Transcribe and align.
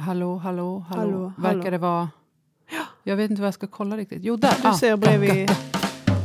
Hallå, 0.00 0.36
hallå, 0.38 0.84
hallå. 0.88 1.00
Hallå, 1.02 1.32
Verkar 1.36 1.58
hallå. 1.58 1.70
det 1.70 1.78
vara... 1.78 2.08
Jag 3.02 3.16
vet 3.16 3.30
inte 3.30 3.42
vad 3.42 3.46
jag 3.46 3.54
ska 3.54 3.66
kolla 3.66 3.96
riktigt. 3.96 4.18
Jo, 4.22 4.36
där! 4.36 4.54
Du 4.62 4.68
Ah, 4.68 4.74
ser 4.78 4.96
bredvid... 4.96 5.30
Där. 5.48 5.56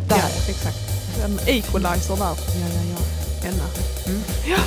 Där, 0.10 0.50
exakt. 0.50 0.78
En 1.26 1.40
equalizer 1.48 2.16
där. 2.16 2.26
Ja, 2.26 2.68
ja, 2.76 2.82
ja. 2.92 3.00
Ena. 3.50 3.64
Mm. 4.08 4.22
Ja. 4.48 4.58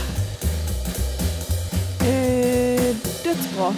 Eh, 2.07 2.97
dödsbra. 3.25 3.75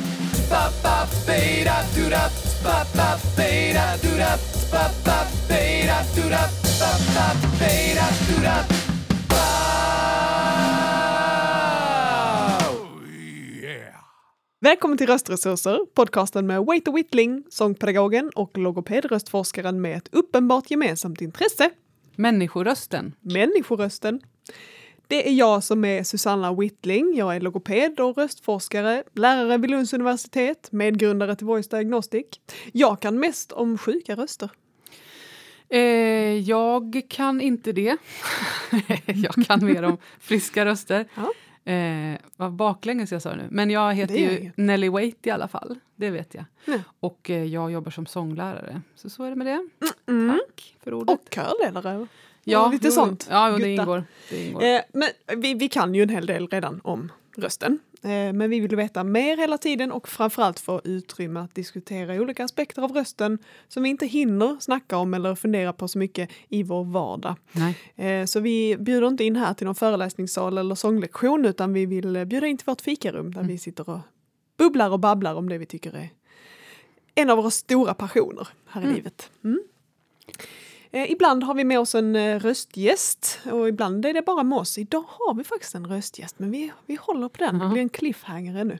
Välkommen 14.61 14.99
till 14.99 15.07
Röstresurser, 15.07 15.79
podcasten 15.95 16.47
med 16.47 16.65
Waiter 16.65 16.93
Whitling, 16.93 17.45
sångpedagogen 17.51 18.31
och 18.35 18.59
logopedröstforskaren 18.59 19.81
med 19.81 19.97
ett 19.97 20.09
uppenbart 20.13 20.71
gemensamt 20.71 21.21
intresse, 21.21 21.71
Människorösten. 22.17 23.15
människorösten. 23.21 24.21
Det 25.07 25.29
är 25.29 25.33
jag 25.33 25.65
som 25.65 25.85
är 25.85 26.03
Susanna 26.03 26.55
Whitling. 26.55 27.17
Jag 27.17 27.37
är 27.37 27.41
logoped 27.41 28.01
och 28.01 28.17
röstforskare, 28.17 29.03
lärare 29.15 29.57
vid 29.59 29.71
Lunds 29.71 29.93
universitet, 29.93 30.73
medgrundare 30.73 31.37
till 31.37 31.47
Voice 31.47 31.69
Diagnostic. 31.69 32.27
Jag 32.73 33.01
kan 33.01 33.21
mest 33.21 33.53
om 33.53 33.79
sjuka 33.79 34.15
röster. 34.17 34.51
Eh, 35.69 35.81
jag 36.39 37.03
kan 37.09 37.41
inte 37.41 37.73
det. 37.73 37.97
jag 39.07 39.47
kan 39.47 39.65
mer 39.65 39.83
om 39.83 39.99
friska 40.21 40.65
röster. 40.65 41.09
Ja. 41.15 41.33
Eh, 41.69 42.19
vad 42.37 42.53
baklänges 42.53 43.13
jag 43.13 43.23
sa 43.23 43.35
nu. 43.35 43.49
Men 43.51 43.71
jag 43.71 43.95
heter 43.95 44.15
ju. 44.15 44.51
Nelly 44.57 44.89
Waite 44.89 45.29
i 45.29 45.33
alla 45.33 45.49
fall. 45.49 45.79
Det 45.97 46.11
vet 46.11 46.35
jag. 46.35 46.45
Ja. 46.65 46.79
Och 47.01 47.31
eh, 47.31 47.45
jag 47.45 47.73
jobbar 47.73 47.91
som 47.91 48.07
sånglärare. 48.07 48.81
Så 48.95 49.11
så 49.11 49.25
är 49.25 49.31
det 49.31 49.37
med 49.37 49.47
det. 49.47 49.69
Mm. 50.13 50.39
Tack 50.39 50.77
för 50.85 50.95
ordet. 50.95 51.11
Och 51.11 51.31
körledare. 51.31 52.07
ja, 52.45 52.71
lite 52.71 52.87
jo, 52.87 52.93
sånt. 52.93 53.29
Ja, 53.31 53.51
det 53.51 53.57
Gutta. 53.57 53.69
ingår. 53.69 54.05
Det 54.31 54.47
ingår. 54.47 54.63
Eh, 54.63 54.81
men 54.93 55.09
vi, 55.37 55.55
vi 55.55 55.69
kan 55.69 55.95
ju 55.95 56.03
en 56.03 56.09
hel 56.09 56.27
del 56.27 56.49
redan 56.49 56.81
om 56.85 57.13
rösten. 57.39 57.79
Eh, 58.03 58.09
men 58.33 58.51
vi 58.51 58.61
vill 58.61 58.77
veta 58.77 59.05
mer 59.05 59.37
hela 59.37 59.59
tiden 59.59 59.93
och 59.93 60.09
framförallt 60.09 60.61
få 60.61 60.81
utrymme 60.85 61.41
att 61.41 61.55
diskutera 61.55 62.15
olika 62.15 62.45
aspekter 62.45 62.83
av 62.83 62.93
rösten 62.93 63.39
som 63.69 63.83
vi 63.83 63.89
inte 63.89 64.07
hinner 64.07 64.57
snacka 64.61 64.97
om 64.97 65.15
eller 65.15 65.35
fundera 65.35 65.73
på 65.73 65.89
så 65.89 65.99
mycket 65.99 66.31
i 66.49 66.63
vår 66.63 66.85
vardag. 66.85 67.35
Nej. 67.53 67.77
Eh, 67.97 68.25
Så 68.27 68.41
vi 68.41 68.77
bjuder 68.79 69.09
inte 69.09 69.25
in 69.25 69.37
här 69.37 69.55
till 69.55 69.67
någon 69.67 69.75
föreläsningssal 69.75 70.59
eller 70.59 70.75
sånglektion 70.75 71.45
utan 71.45 71.73
vi 71.73 71.87
vill 71.87 72.27
bjuda 72.27 72.47
in 72.47 72.57
till 72.57 72.67
vårt 72.67 72.81
fikarum 72.81 73.35
där 73.35 73.43
vi 73.43 73.59
sitter 73.59 73.91
och 73.91 74.01
bubblar 74.59 74.91
och 74.91 75.01
babblar 75.01 75.35
om 75.35 75.49
det 75.49 75.59
vi 75.59 75.67
tycker 75.67 75.93
är 75.97 76.09
en 77.15 77.31
av 77.31 77.37
våra 77.37 77.51
stora 77.51 77.95
passioner 77.95 78.49
här 78.67 78.81
i 78.81 78.85
Mm. 78.85 78.97
livet. 78.97 79.31
Mm. 79.45 79.63
Eh, 80.91 81.11
ibland 81.11 81.45
har 81.45 81.55
vi 81.55 81.65
med 81.65 81.81
oss 81.81 81.95
en 81.95 82.17
eh, 82.17 82.41
röstgäst 82.41 83.41
och 83.53 83.69
ibland 83.69 84.07
är 84.07 84.15
det 84.15 84.23
bara 84.23 84.43
med 84.43 84.59
oss. 84.59 84.79
Idag 84.79 85.05
har 85.09 85.35
vi 85.35 85.45
faktiskt 85.45 85.75
en 85.75 85.87
röstgäst 85.87 86.39
men 86.39 86.51
vi, 86.51 86.73
vi 86.87 86.99
håller 87.01 87.29
på 87.29 87.45
den, 87.45 87.59
det 87.59 87.69
blir 87.69 87.83
en 87.83 87.89
cliffhanger 87.89 88.57
ännu. 88.57 88.79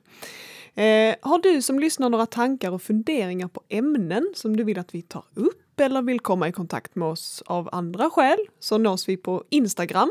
Eh, 0.75 1.17
har 1.23 1.39
du 1.43 1.63
som 1.63 1.79
lyssnar 1.79 2.09
några 2.09 2.27
tankar 2.27 2.71
och 2.71 2.83
funderingar 2.83 3.49
på 3.49 3.63
ämnen 3.69 4.33
som 4.35 4.57
du 4.57 4.65
vill 4.65 4.79
att 4.79 4.95
vi 4.95 5.03
tar 5.03 5.25
upp 5.35 5.81
eller 5.81 6.03
vill 6.03 6.21
komma 6.21 6.49
i 6.49 6.53
kontakt 6.53 6.95
med 6.95 7.09
oss 7.09 7.43
av 7.47 7.69
andra 7.73 8.11
skäl 8.11 8.39
så 8.61 8.79
nås 8.79 9.09
vi 9.09 9.17
på 9.17 9.45
Instagram. 9.51 10.11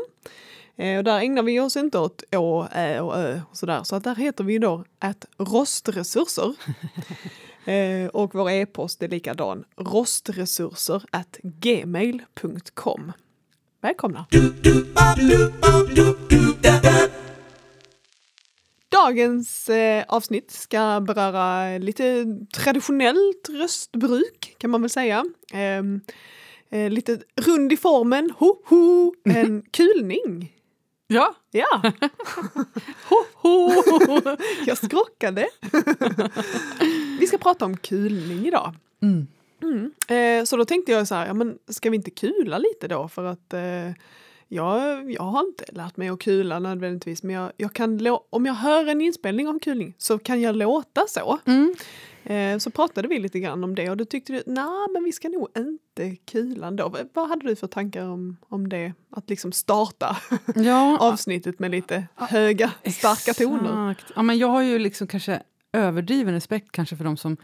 Eh, 0.76 0.98
och 0.98 1.04
där 1.04 1.20
ägnar 1.20 1.42
vi 1.42 1.60
oss 1.60 1.76
inte 1.76 1.98
åt 1.98 2.22
å, 2.36 2.66
ä 2.72 3.00
och 3.00 3.16
ö 3.16 3.40
och 3.50 3.56
sådär. 3.56 3.82
Så 3.84 3.96
att 3.96 4.04
där 4.04 4.14
heter 4.14 4.44
vi 4.44 4.58
då 4.58 4.84
att 4.98 5.26
rostresurser. 5.38 6.54
eh, 7.68 8.08
och 8.08 8.34
vår 8.34 8.50
e-post 8.50 9.02
är 9.02 9.08
likadan. 9.08 9.64
Rostresurser 9.76 11.02
at 11.10 11.38
gmail.com. 11.42 13.12
Välkomna! 13.80 14.26
Dagens 18.88 19.68
eh, 19.68 20.04
avsnitt 20.08 20.50
ska 20.50 21.00
beröra 21.00 21.78
lite 21.78 22.26
traditionellt 22.54 23.48
röstbruk 23.48 24.54
kan 24.58 24.70
man 24.70 24.80
väl 24.80 24.90
säga. 24.90 25.24
Ehm, 25.52 26.00
eh, 26.70 26.90
lite 26.90 27.18
rund 27.40 27.72
i 27.72 27.76
formen, 27.76 28.30
ho, 28.38 28.62
ho, 28.64 29.14
en 29.24 29.62
kulning. 29.72 30.57
Ja. 31.10 31.34
Ja, 31.50 31.82
ho, 33.08 33.24
ho. 33.34 34.36
jag 34.66 34.78
skrockade. 34.78 35.48
Vi 37.20 37.26
ska 37.26 37.38
prata 37.38 37.64
om 37.64 37.76
kulning 37.76 38.46
idag. 38.46 38.74
Mm. 39.02 39.26
Mm. 39.62 39.92
Eh, 40.08 40.44
så 40.44 40.56
då 40.56 40.64
tänkte 40.64 40.92
jag 40.92 41.08
så 41.08 41.14
här, 41.14 41.26
ja, 41.26 41.34
men 41.34 41.58
ska 41.68 41.90
vi 41.90 41.96
inte 41.96 42.10
kula 42.10 42.58
lite 42.58 42.88
då? 42.88 43.08
För 43.08 43.24
att 43.24 43.52
eh, 43.52 43.90
jag, 44.48 45.10
jag 45.12 45.22
har 45.22 45.40
inte 45.40 45.64
lärt 45.72 45.96
mig 45.96 46.08
att 46.08 46.18
kula 46.18 46.58
nödvändigtvis, 46.58 47.22
men 47.22 47.34
jag, 47.34 47.52
jag 47.56 47.72
kan 47.72 48.18
om 48.30 48.46
jag 48.46 48.54
hör 48.54 48.86
en 48.86 49.00
inspelning 49.00 49.48
om 49.48 49.60
kulning 49.60 49.94
så 49.98 50.18
kan 50.18 50.40
jag 50.40 50.56
låta 50.56 51.04
så. 51.08 51.38
Mm. 51.44 51.74
Eh, 52.28 52.58
så 52.58 52.70
pratade 52.70 53.08
vi 53.08 53.18
lite 53.18 53.40
grann 53.40 53.64
om 53.64 53.74
det 53.74 53.90
och 53.90 53.96
då 53.96 54.04
tyckte 54.04 54.32
du, 54.32 54.42
nej 54.46 54.86
men 54.92 55.04
vi 55.04 55.12
ska 55.12 55.28
nog 55.28 55.48
inte 55.56 56.16
kula 56.16 56.66
ändå. 56.66 56.96
Vad 57.12 57.28
hade 57.28 57.46
du 57.46 57.56
för 57.56 57.66
tankar 57.66 58.08
om, 58.08 58.36
om 58.48 58.68
det? 58.68 58.92
Att 59.10 59.30
liksom 59.30 59.52
starta 59.52 60.16
Ja, 60.54 60.98
avsnittet 60.98 61.58
med 61.58 61.70
lite 61.70 62.04
höga, 62.14 62.72
starka 62.84 63.34
toner. 63.34 63.90
Exakt. 63.90 64.12
Ja, 64.16 64.22
men 64.22 64.38
jag 64.38 64.48
har 64.48 64.62
ju 64.62 64.78
liksom 64.78 65.06
kanske 65.06 65.42
överdriven 65.72 66.34
respekt 66.34 66.72
kanske 66.72 66.96
för 66.96 67.04
de 67.04 67.16
som, 67.16 67.36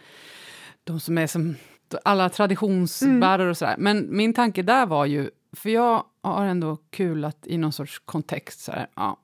de 0.85 1.01
som 1.01 1.19
är 1.19 1.27
som 1.27 1.57
alla 2.05 2.29
traditionsbärare 2.29 3.51
och 3.51 3.57
sådär. 3.57 3.75
Men 3.79 4.17
min 4.17 4.35
tanke 4.35 4.63
där 4.63 4.87
var 4.87 5.07
ju, 5.07 5.31
för 5.53 5.71
jag 5.71 6.05
har 6.23 6.47
ändå 6.47 6.77
kulat 6.91 7.47
i 7.47 7.59
någon 7.59 7.73
sorts 7.73 7.99
kontext. 8.05 8.61
Så 8.61 8.73
här, 8.73 8.87
ja. 8.95 9.21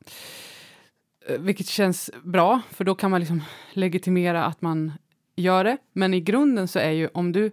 Eh, 1.29 1.39
Vilket 1.39 1.67
känns 1.67 2.11
bra, 2.23 2.61
för 2.71 2.85
då 2.85 2.95
kan 2.95 3.11
man 3.11 3.21
liksom 3.21 3.43
legitimera 3.73 4.45
att 4.45 4.63
man 4.63 4.93
gör 5.41 5.65
det. 5.65 5.77
Men 5.93 6.15
i 6.15 6.21
grunden 6.21 6.69
så 6.69 6.79
är 6.79 6.91
ju, 6.91 7.09
om 7.15 7.33
du, 7.33 7.51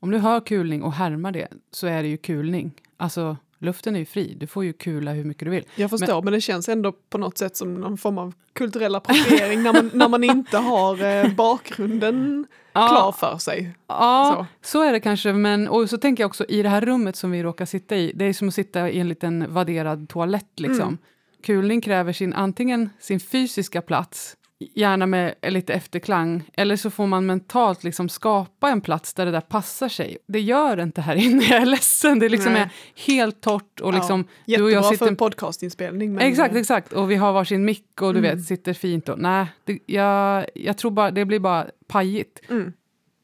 om 0.00 0.10
du 0.10 0.18
hör 0.18 0.40
kulning 0.40 0.82
och 0.82 0.92
härmar 0.92 1.32
det, 1.32 1.48
så 1.70 1.86
är 1.86 2.02
det 2.02 2.08
ju 2.08 2.16
kulning. 2.16 2.72
Alltså, 2.96 3.36
luften 3.58 3.94
är 3.94 3.98
ju 3.98 4.06
fri. 4.06 4.36
Du 4.40 4.46
får 4.46 4.64
ju 4.64 4.72
kula 4.72 5.12
hur 5.12 5.24
mycket 5.24 5.44
du 5.44 5.50
vill. 5.50 5.64
Jag 5.74 5.90
förstår, 5.90 6.22
men, 6.22 6.32
det 6.32 6.40
känns 6.40 6.68
ändå 6.68 6.92
på 6.92 7.18
något 7.18 7.38
sätt 7.38 7.56
som 7.56 7.74
någon 7.74 7.98
form 7.98 8.18
av 8.18 8.34
kulturell 8.52 8.94
appropriering 8.94 9.62
när, 9.62 9.72
man, 9.72 9.90
när 9.94 10.08
man 10.08 10.24
inte 10.24 10.58
har 10.58 11.04
eh, 11.04 11.34
bakgrunden 11.34 12.46
Ja. 12.72 12.88
klar 12.88 13.12
för 13.12 13.38
sig. 13.38 13.74
Ja, 13.86 14.46
Så. 14.62 14.68
så. 14.70 14.82
är 14.82 14.92
det 14.92 15.00
kanske. 15.00 15.32
Men, 15.32 15.68
och 15.68 15.90
så 15.90 15.98
tänker 15.98 16.22
jag 16.22 16.28
också 16.28 16.44
i 16.48 16.62
det 16.62 16.68
här 16.68 16.80
rummet 16.80 17.16
som 17.16 17.30
vi 17.30 17.42
råkar 17.42 17.64
sitta 17.64 17.96
i. 17.96 18.12
Det 18.14 18.24
är 18.24 18.32
som 18.32 18.48
att 18.48 18.54
sitta 18.54 18.90
i 18.90 19.00
en 19.00 19.08
liten 19.08 19.54
vadderad 19.54 20.08
toalett. 20.08 20.60
Liksom. 20.60 20.82
Mm. 20.82 20.98
Kulning 21.42 21.80
kräver 21.80 22.12
sin, 22.12 22.32
antingen 22.32 22.90
sin 23.00 23.20
fysiska 23.20 23.82
plats, 23.82 24.36
gärna 24.60 25.06
med 25.06 25.34
lite 25.42 25.74
efterklang, 25.74 26.50
eller 26.54 26.76
så 26.76 26.90
får 26.90 27.06
man 27.06 27.26
mentalt 27.26 27.84
liksom 27.84 28.08
skapa 28.08 28.70
en 28.70 28.80
plats 28.80 29.14
där 29.14 29.26
det 29.26 29.32
där 29.32 29.40
passar 29.40 29.88
sig. 29.88 30.18
Det 30.28 30.40
gör 30.40 30.80
inte 30.80 31.00
här 31.00 31.16
inne, 31.16 31.44
jag 31.50 31.62
är 31.62 31.66
ledsen. 31.66 32.18
Det 32.18 32.28
liksom 32.28 32.54
är 32.56 32.68
helt 33.06 33.40
torrt 33.40 33.80
och 33.80 33.94
liksom 33.94 34.24
ja, 34.44 34.58
du 34.58 34.64
och 34.64 34.70
jättebra 34.70 34.70
jag 34.70 34.84
för 34.84 34.94
sitter 34.94 35.08
en 35.08 35.16
podcastinspelning. 35.16 36.12
Men, 36.14 36.26
Exakt, 36.26 36.54
exakt. 36.56 36.92
Och 36.92 37.10
vi 37.10 37.14
har 37.16 37.32
varsin 37.32 37.64
mick 37.64 38.02
och 38.02 38.12
du 38.14 38.18
Mm. 38.18 38.36
vet, 38.36 38.46
sitter 38.46 38.72
fint. 38.72 39.08
Och, 39.08 39.18
nej, 39.18 39.46
det, 39.64 39.78
jag, 39.86 40.46
jag 40.54 40.78
tror 40.78 40.90
bara, 40.90 41.10
det 41.10 41.24
blir 41.24 41.38
bara 41.40 41.66
pajigt. 41.88 42.40
Mm. 42.50 42.72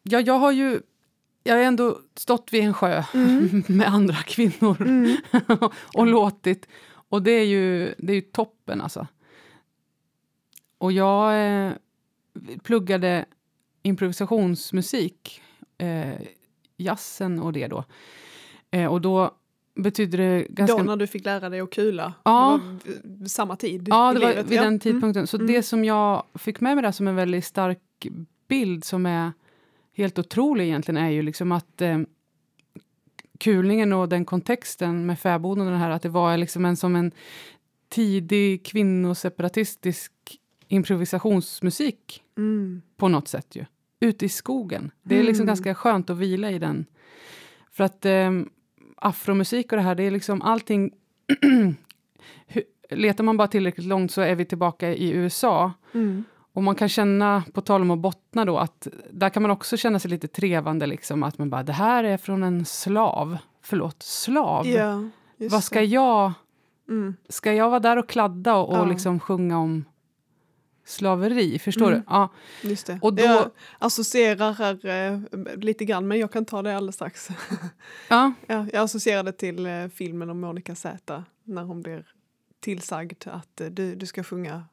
Ja, 0.03 0.21
jag 0.21 0.39
har 0.39 0.53
ju 0.53 0.81
jag 1.47 1.55
har 1.55 1.63
ändå 1.63 1.99
stått 2.17 2.49
vid 2.53 2.63
en 2.65 2.75
sjö 2.75 3.03
med 3.67 3.89
andra 3.89 4.17
kvinnor 4.17 4.77
Mm. 4.83 5.17
och 5.95 6.07
låtit. 6.07 6.69
Och 7.09 7.23
det 7.23 7.31
är 7.31 7.45
ju, 7.45 7.95
det 7.99 8.13
är 8.13 8.17
ju 8.17 8.21
toppen 8.21 8.81
alltså. 8.81 9.07
Och 10.85 10.93
jag 10.93 11.47
eh, 11.67 11.73
pluggade 12.63 13.25
improvisationsmusik, 13.83 15.43
eh, 15.79 16.13
jazzen 16.77 17.39
och 17.41 17.53
det 17.53 17.67
då. 17.67 17.85
Eh, 18.71 18.87
och 18.93 19.01
då 19.01 19.31
betydde 19.75 20.17
det 20.17 20.47
ganska... 20.49 20.77
Då 20.77 20.83
när 20.83 20.97
du 20.97 21.07
fick 21.07 21.25
lära 21.25 21.49
dig 21.49 21.61
att 21.61 21.71
kula, 21.71 22.13
Ja. 22.25 22.61
samma 23.29 23.57
tid 23.57 23.89
Ja, 23.89 24.13
det 24.13 24.21
var 24.21 24.43
vid 24.43 24.59
ja. 24.59 24.63
den 24.63 24.81
tidpunkten. 24.81 25.27
Så 25.27 25.37
Mm. 25.37 25.47
det 25.47 25.63
som 25.63 25.85
jag 25.85 26.23
fick 26.35 26.61
med 26.61 26.77
mig 26.77 26.83
där 26.83 26.93
som 26.93 27.09
en 27.09 27.17
väldigt 27.17 27.45
stark 27.45 28.07
bild 28.49 28.85
som 28.85 29.07
är 29.07 29.33
helt 29.97 30.19
otrolig 30.19 30.65
egentligen 30.65 31.03
är 31.05 31.11
ju 31.11 31.23
liksom 31.23 31.53
att 31.53 31.81
eh, 31.83 31.99
kulningen 33.39 33.93
och 33.93 34.09
den 34.09 34.25
kontexten 34.25 35.07
med 35.07 35.19
fäboden 35.19 35.67
och 35.67 35.73
det 35.73 35.79
här 35.79 35.91
att 35.91 36.03
det 36.03 36.09
var 36.09 36.37
liksom 36.37 36.65
en 36.65 36.77
som 36.77 36.97
en 36.97 37.13
tidig 37.89 38.65
kvinnoseparatistisk 38.65 40.13
improvisationsmusik 40.69 42.23
Mm. 42.37 42.83
på 42.97 43.09
något 43.09 43.29
sätt 43.29 43.57
ju. 43.57 43.65
Ute 44.01 44.25
i 44.25 44.29
skogen. 44.29 44.91
Det 45.03 45.19
är 45.19 45.23
liksom 45.23 45.43
Mm. 45.43 45.47
ganska 45.47 45.75
skönt 45.75 46.11
att 46.11 46.17
vila 46.19 46.51
i 46.51 46.59
den. 46.59 46.87
För 47.71 47.85
att 47.85 48.05
eh, 48.07 48.31
afromusik 48.97 49.73
och 49.73 49.77
det 49.77 49.83
här, 49.83 49.95
det 49.95 50.03
är 50.03 50.11
liksom 50.11 50.43
allting... 50.43 50.91
Letar 52.91 53.25
man 53.25 53.37
bara 53.37 53.49
tillräckligt 53.49 53.87
långt 53.87 54.13
så 54.13 54.21
är 54.21 54.35
vi 54.35 54.45
tillbaka 54.45 54.95
i 54.95 55.11
USA. 55.11 55.73
Mm. 55.95 56.25
och 56.53 56.63
man 56.63 56.75
kan 56.75 56.89
känna, 56.89 57.43
på 57.53 57.61
tal 57.61 57.83
om 57.83 57.91
att 57.91 57.99
bottna 57.99 58.45
då, 58.45 58.59
att 58.59 58.89
där 59.11 59.29
kan 59.31 59.43
man 59.43 59.51
också 59.51 59.77
känna 59.77 59.99
sig 59.99 60.11
lite 60.11 60.29
trevande. 60.29 60.87
Liksom, 60.87 61.23
att 61.23 61.39
man 61.39 61.51
bara, 61.51 61.63
det 61.63 61.73
här 61.73 62.05
är 62.05 62.17
från 62.17 62.43
en 62.43 62.65
slav. 62.65 63.37
Förlåt, 63.63 64.03
slav? 64.03 64.67
Just 65.37 65.53
Vad 65.53 65.65
ska 65.65 65.79
det. 65.79 65.85
jag... 65.87 66.33
Mm. 66.89 67.15
Ska 67.29 67.53
jag 67.53 67.71
vara 67.71 67.81
där 67.81 67.97
och 67.97 68.09
kladda 68.09 68.55
och, 68.57 68.69
och 68.69 68.77
Ja. 68.77 68.85
liksom 68.85 69.21
sjunga 69.21 69.59
om 69.59 69.85
slaveri? 70.85 71.59
Förstår 71.59 71.87
Mm. 71.87 71.99
du? 71.99 72.05
Ja. 72.09 72.29
Just 72.63 72.87
det. 72.87 72.99
Och 73.03 73.15
då- 73.15 73.23
Jag 73.23 73.51
associerar 73.79 74.53
här 74.53 74.87
eh, 74.87 75.21
lite 75.57 75.85
grann, 75.85 76.09
men 76.09 76.19
jag 76.19 76.33
kan 76.33 76.45
ta 76.45 76.63
det 76.63 76.77
alldeles 76.77 76.95
strax. 76.95 77.29
ja. 78.09 78.33
ja, 78.47 78.67
jag 78.73 78.83
associerade 78.85 79.33
till 79.33 79.67
eh, 79.67 79.89
filmen 79.89 80.31
om 80.31 80.41
Monica 80.41 80.75
Z 80.75 81.25
när 81.45 81.63
hon 81.63 81.83
blir 81.83 82.07
tillsagd 82.61 83.25
att 83.27 83.61
eh, 83.61 83.67
du, 83.67 83.95
du 83.95 84.07
ska 84.07 84.23
sjunga 84.25 84.65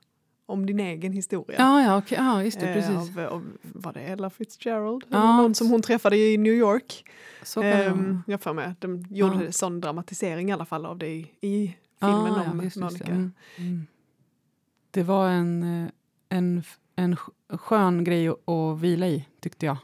om 0.45 0.65
din 0.65 0.79
egen 0.79 1.13
historia. 1.13 1.55
Ja, 1.59 1.81
ja, 1.83 1.97
okej. 1.97 2.17
ja, 2.21 2.43
just 2.43 2.59
det. 2.59 2.67
Eh, 2.67 2.73
Precis. 2.73 3.17
Av, 3.17 3.25
av, 3.33 3.43
var 3.61 3.93
det 3.93 3.99
Ella 4.01 4.29
Fitzgerald? 4.29 5.03
Ja. 5.09 5.37
Någon 5.37 5.55
som 5.55 5.69
hon 5.69 5.81
träffade 5.81 6.17
i 6.17 6.37
New 6.37 6.53
York. 6.53 7.05
Så. 7.43 7.63
Um, 7.63 8.23
jag 8.27 8.41
får 8.41 8.53
med. 8.53 8.75
De 8.79 9.05
gjorde 9.09 9.43
Ja. 9.45 9.51
sån 9.51 9.81
dramatisering 9.81 10.49
i 10.49 10.53
alla 10.53 10.65
fall 10.65 10.85
av 10.85 10.97
det 10.97 11.07
i, 11.07 11.31
i 11.41 11.75
filmen 11.99 12.33
Ah, 12.33 12.51
om 12.51 12.69
ja, 12.75 12.81
Monica. 12.81 13.05
det. 13.05 13.11
Mm. 13.11 13.31
Mm. 13.57 13.87
Det 14.91 15.03
var 15.03 15.29
en, 15.29 15.83
eh, 15.83 15.89
en, 16.31 16.63
en 16.95 17.15
sk- 17.15 17.57
skön 17.57 18.03
grej 18.03 18.29
att, 18.29 18.79
vila 18.79 19.07
i, 19.07 19.25
tyckte 19.39 19.65
jag. 19.65 19.77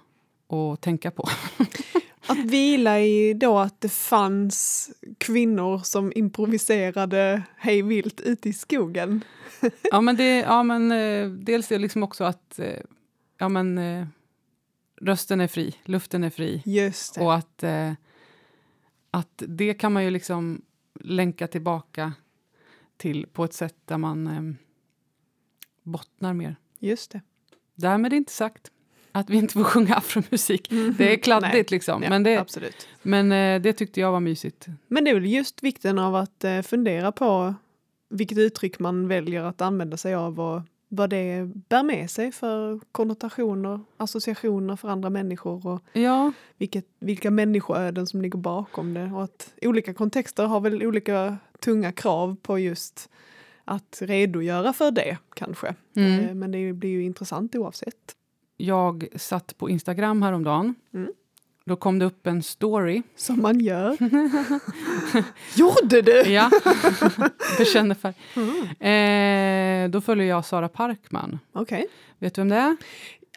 Och 0.48 0.82
tänka 0.82 1.12
på. 1.12 1.30
Att 2.30 2.38
vila 2.38 3.00
i 3.00 3.34
då 3.34 3.60
att 3.60 3.82
det 3.82 3.90
fanns 3.90 4.90
kvinnor 5.18 5.78
som 5.78 6.12
improviserade 6.16 7.44
hej 7.58 7.82
vilt 7.82 8.22
ute 8.22 8.50
i 8.50 8.54
skogen. 8.54 9.24
ja, 9.82 10.02
men 10.02 10.16
det, 10.16 10.38
ja, 10.38 10.64
men, 10.64 10.92
eh, 10.92 11.30
dels 11.30 11.68
det 11.68 11.78
liksom 11.78 12.04
också 12.04 12.24
att 12.24 12.60
eh, 12.60 12.80
ja, 13.38 13.50
men, 13.50 13.78
eh, 13.78 14.08
rösten 15.02 15.42
är 15.42 15.48
fri, 15.48 15.76
luften 15.84 16.24
är 16.24 16.30
fri. 16.30 16.62
Just 16.66 17.16
det. 17.16 17.22
Och 17.22 17.36
att, 17.36 17.64
att 19.12 19.44
det 19.48 19.74
kan 19.74 19.94
man 19.94 20.04
ju 20.04 20.10
liksom 20.10 20.62
länka 21.00 21.48
tillbaka 21.48 22.14
till 22.98 23.28
på 23.34 23.44
ett 23.44 23.54
sätt 23.54 23.76
där 23.86 23.98
man 23.98 24.58
bottnar 25.88 26.34
mer. 26.34 26.56
Just 26.80 27.12
det. 27.12 27.22
Därmed 27.76 28.14
inte 28.14 28.32
sagt 28.32 28.72
att 29.12 29.30
vi 29.30 29.38
inte 29.38 29.54
får 29.54 29.64
sjunga 29.64 29.96
afromusik. 29.96 30.70
Det 30.98 31.14
är 31.14 31.18
kladdigt 31.18 31.54
Nej. 31.54 31.66
liksom. 31.70 32.04
Ja, 32.04 32.10
men 32.10 32.24
det, 32.24 32.38
Absolut. 32.38 32.88
men 33.02 33.32
eh, 33.32 33.62
det 33.62 33.74
tyckte 33.74 34.00
jag 34.00 34.12
var 34.12 34.20
mysigt. 34.20 34.66
Men 34.88 35.04
det 35.04 35.10
är 35.10 35.14
väl 35.14 35.26
just 35.26 35.64
vikten 35.64 36.00
av 36.00 36.16
att 36.16 36.44
eh, 36.44 36.62
fundera 36.62 37.12
på 37.12 37.54
vilket 38.10 38.38
uttryck 38.38 38.80
man 38.80 39.08
väljer 39.08 39.44
att 39.44 39.62
använda 39.62 39.98
sig 39.98 40.16
av 40.16 40.40
och 40.40 40.62
vad 40.90 41.10
det 41.10 41.50
bär 41.70 41.84
med 41.84 42.12
sig 42.12 42.32
för 42.32 42.80
konnotationer, 42.92 43.80
associationer 43.98 44.76
för 44.76 44.90
andra 44.90 45.10
människor 45.10 45.68
och 45.68 45.82
Ja, 45.94 46.32
vilket, 46.58 46.86
vilka 47.00 47.32
människoöden 47.32 48.08
som 48.08 48.22
ligger 48.22 48.40
bakom 48.40 48.94
det. 48.94 49.12
Och 49.16 49.24
att 49.24 49.54
olika 49.62 49.94
kontexter 49.94 50.46
har 50.46 50.60
väl 50.60 50.84
olika 50.84 51.38
tunga 51.60 51.92
krav 51.92 52.36
på 52.42 52.60
just 52.60 53.10
att 53.68 53.98
redogöra 54.02 54.74
för 54.74 54.92
det 54.92 55.18
kanske. 55.36 55.76
Mm. 55.96 56.20
Eh, 56.26 56.36
Men 56.36 56.52
det 56.52 56.74
blir 56.74 56.90
ju 56.90 57.04
intressant 57.04 57.56
oavsett. 57.56 58.16
jag 58.58 59.08
satt 59.16 59.58
på 59.58 59.70
Instagram 59.70 60.22
häromdagen. 60.22 60.76
Mm. 60.94 61.12
Då 61.66 61.76
kom 61.76 62.00
det 62.00 62.06
upp 62.06 62.28
en 62.28 62.44
story. 62.44 63.02
Som 63.16 63.42
man 63.42 63.60
gör. 63.60 63.98
Gjorde 65.56 66.02
du? 66.02 66.12
Ja, 66.32 66.50
bekänner 67.58 67.96
färg. 67.96 68.14
Mm. 68.36 69.86
Eh, 69.86 69.92
då 69.92 70.02
följer 70.02 70.28
jag 70.28 70.46
Sara 70.46 70.70
Parkman. 70.70 71.40
Okej. 71.54 71.88
Vet 72.20 72.34
du 72.34 72.42
vem 72.42 72.50
det 72.50 72.56
är? 72.56 72.78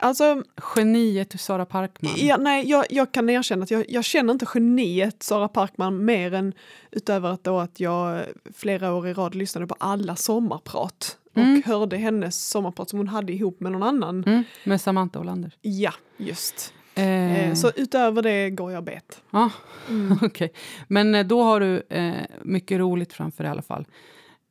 Alltså, 0.02 0.42
Geniet 0.76 1.40
Sara 1.40 1.64
Parkman. 1.66 2.12
ja, 2.16 2.36
nej, 2.36 2.70
jag, 2.70 2.84
jag 2.90 3.12
kan 3.12 3.30
erkänna 3.30 3.62
att 3.62 3.70
jag, 3.70 3.84
jag 3.88 4.04
känner 4.04 4.32
inte 4.32 4.46
geniet 4.54 5.22
Sara 5.22 5.48
Parkman 5.48 6.04
mer 6.04 6.34
än 6.34 6.52
utöver 6.90 7.28
att, 7.30 7.44
då 7.44 7.58
att 7.58 7.80
jag 7.80 8.22
flera 8.54 8.94
år 8.94 9.08
i 9.08 9.12
rad 9.12 9.34
lyssnade 9.34 9.66
på 9.66 9.76
alla 9.78 10.16
sommarprat 10.16 11.16
och 11.32 11.38
Mm. 11.38 11.62
hörde 11.66 11.96
hennes 11.96 12.48
sommarprat 12.48 12.90
som 12.90 12.98
hon 12.98 13.08
hade 13.08 13.32
ihop 13.32 13.60
med 13.60 13.72
någon 13.72 13.82
annan. 13.82 14.24
Mm, 14.24 14.44
med 14.64 14.80
Samantha 14.80 15.20
Olander. 15.20 15.52
Ja, 15.60 15.92
just. 16.16 16.74
Eh, 16.94 17.48
Eh, 17.48 17.54
så 17.54 17.70
utöver 17.76 18.22
det 18.22 18.50
går 18.50 18.72
jag 18.72 18.84
bet. 18.84 19.22
Ja, 19.30 19.50
Mm. 19.88 20.18
okej. 20.22 20.52
Men 20.88 21.14
eh, 21.14 21.26
då 21.26 21.42
har 21.42 21.60
du 21.60 21.82
eh, 21.88 22.14
mycket 22.42 22.78
roligt 22.78 23.12
framför 23.12 23.44
dig 23.44 23.48
i 23.48 23.52
alla 23.52 23.62
fall. 23.62 23.86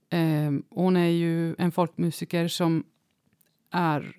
Eh, 0.10 0.52
hon 0.70 0.98
är 0.98 1.08
ju 1.10 1.56
en 1.58 1.72
folkmusiker 1.72 2.48
som 2.48 2.84
är, 3.72 4.12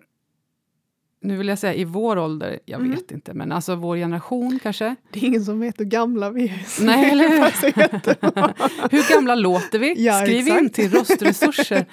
nu 1.23 1.37
vill 1.37 1.49
jag 1.49 1.59
säga 1.59 1.75
i 1.75 1.85
vår 1.85 2.19
ålder, 2.19 2.59
jag 2.65 2.81
Mhm. 2.81 2.91
vet 2.91 3.11
inte, 3.11 3.35
men 3.35 3.53
alltså 3.53 3.75
vår 3.75 3.97
generation 3.97 4.59
kanske. 4.63 4.97
Det 5.13 5.19
är 5.21 5.25
ingen 5.25 5.45
som 5.45 5.61
vet 5.61 5.81
hur 5.81 5.85
gamla 5.85 6.31
vi 6.31 6.45
är. 6.45 6.85
Nej, 6.85 7.11
eller 7.11 7.29
hur? 7.29 7.41
Hur 8.91 9.15
gamla 9.15 9.35
låter 9.35 9.79
vi? 9.79 9.95
Ja, 10.05 10.21
Skriv 10.21 10.49
in 10.49 10.55
exakt. 10.57 10.75
till 10.75 10.91
röstresurser. 10.91 11.77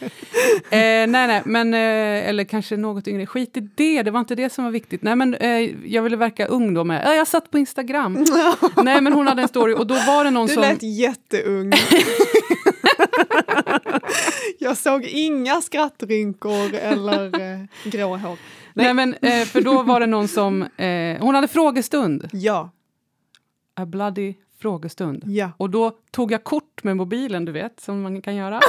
eh, 0.69 1.07
nej, 1.07 1.07
nej, 1.07 1.41
men, 1.45 1.73
eh, 1.73 2.29
eller 2.29 2.43
kanske 2.43 2.77
något 2.77 3.07
yngre. 3.07 3.25
Skit 3.25 3.57
i 3.57 3.69
det, 3.75 4.03
det 4.03 4.11
var 4.11 4.19
inte 4.19 4.35
det 4.35 4.49
som 4.53 4.63
var 4.63 4.71
viktigt. 4.71 5.01
Nej, 5.03 5.15
men, 5.15 5.33
eh, 5.33 5.49
jag 5.85 6.01
ville 6.03 6.15
verka 6.17 6.45
ung 6.47 6.73
då 6.73 6.83
med, 6.83 7.01
ja, 7.05 7.13
jag 7.13 7.27
satt 7.27 7.51
på 7.51 7.57
Instagram. 7.59 8.25
nej, 8.83 9.01
men 9.01 9.13
hon 9.13 9.27
hade 9.27 9.41
en 9.41 9.47
story 9.47 9.73
och 9.73 9.87
då 9.87 9.93
var 9.95 10.23
det 10.23 10.31
någon 10.31 10.47
Du 10.47 10.53
som... 10.53 10.61
lät 10.61 10.83
jätteung. 10.83 11.71
jag 14.59 14.77
såg 14.77 15.03
inga 15.05 15.61
skrattrynkor 15.61 16.73
eller 16.73 17.25
eh, 17.53 17.59
grå 17.83 18.15
hår. 18.17 18.37
Nej, 18.77 18.93
men, 18.93 19.13
eh, 19.13 19.45
för 19.45 19.61
då 19.61 19.83
var 19.83 19.99
det 19.99 20.05
någon 20.05 20.27
som... 20.27 20.61
Eh, 20.61 21.19
hon 21.19 21.35
hade 21.35 21.47
frågestund. 21.47 22.29
Ja, 22.31 22.69
A 23.75 23.85
bloody 23.85 24.33
frågestund. 24.59 25.23
ja. 25.25 25.51
Och 25.57 25.69
då 25.69 25.91
tog 26.11 26.31
jag 26.31 26.43
kort 26.43 26.83
med 26.83 26.97
mobilen, 26.97 27.45
du 27.45 27.51
vet, 27.51 27.79
som 27.79 28.01
man 28.01 28.21
kan 28.21 28.35
göra. 28.35 28.59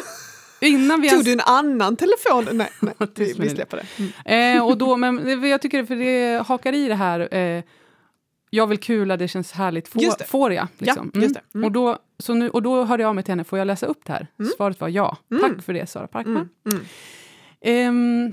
Innan 0.61 1.01
vi 1.01 1.09
Tog 1.09 1.15
ens, 1.15 1.25
du 1.25 1.33
en 1.33 1.41
annan 1.41 1.97
telefon? 1.97 2.49
Nej, 2.53 2.69
nej 2.81 2.95
vi, 3.15 3.33
vi 3.39 3.49
släpper 3.51 3.77
det. 3.77 4.05
Mm. 4.25 4.57
eh, 4.57 4.67
och 4.67 4.79
då, 4.79 4.97
men 4.97 5.49
jag 5.49 5.63
tycker 5.63 5.85
för 5.85 5.97
det 5.97 6.47
hakar 6.47 6.73
i 6.73 6.89
det 6.89 6.95
här. 6.95 7.35
Eh, 7.35 7.63
jag 8.51 8.67
vill 8.67 8.79
kula, 8.79 9.17
det 9.17 9.29
känns 9.29 9.53
härligt. 9.53 9.89
Får, 9.89 10.03
Just 10.03 10.19
det. 10.19 10.25
får 10.25 10.53
jag? 10.53 10.67
Liksom. 10.79 11.11
Ja, 11.15 11.21
just 11.21 11.35
det. 11.35 11.41
Mm. 11.55 11.65
Och, 11.65 11.73
då, 11.73 11.99
så 12.19 12.35
nu, 12.35 12.51
och 12.51 12.63
då 12.63 12.85
hörde 12.85 13.03
jag 13.03 13.09
av 13.09 13.15
mig 13.15 13.25
till 13.25 13.33
henne, 13.33 13.45
får 13.45 13.59
jag 13.59 13.67
läsa 13.67 13.87
upp 13.87 14.05
det 14.05 14.13
här? 14.13 14.27
Svaret 14.57 14.81
var 14.81 14.89
ja. 14.89 15.17
Mm. 15.31 15.43
Tack 15.43 15.65
för 15.65 15.73
det, 15.73 15.87
Sara 15.91 16.07
Parkman. 16.07 16.37
Mm. 16.37 16.49
Mm. 16.73 16.85
Ehm, 17.61 18.33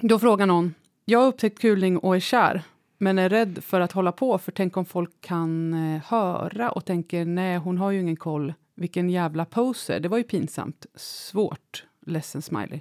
då 0.00 0.18
frågar 0.18 0.46
någon, 0.46 0.74
jag 1.10 1.18
har 1.18 1.26
upptäckt 1.26 1.58
kulning 1.58 1.98
och 1.98 2.16
är 2.16 2.20
kär, 2.20 2.62
men 2.98 3.18
är 3.18 3.28
rädd 3.28 3.64
för 3.64 3.80
att 3.80 3.92
hålla 3.92 4.12
på, 4.12 4.38
för 4.38 4.52
tänk 4.52 4.76
om 4.76 4.84
folk 4.84 5.20
kan 5.20 5.74
eh, 5.74 6.02
höra 6.04 6.70
och 6.70 6.84
tänker, 6.84 7.24
nej, 7.24 7.58
hon 7.58 7.78
har 7.78 7.90
ju 7.90 8.00
ingen 8.00 8.16
koll, 8.16 8.54
vilken 8.74 9.10
jävla 9.10 9.44
poser, 9.44 10.00
det 10.00 10.08
var 10.08 10.18
ju 10.18 10.24
pinsamt, 10.24 10.86
svårt, 10.94 11.84
ledsen 12.06 12.42
smiley. 12.42 12.80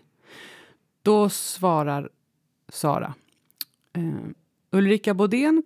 Då 1.01 1.29
svarar 1.29 2.09
Sara, 2.69 3.13
Uh, 3.97 4.29
Ulrika 4.71 5.13
Bodén 5.13 5.63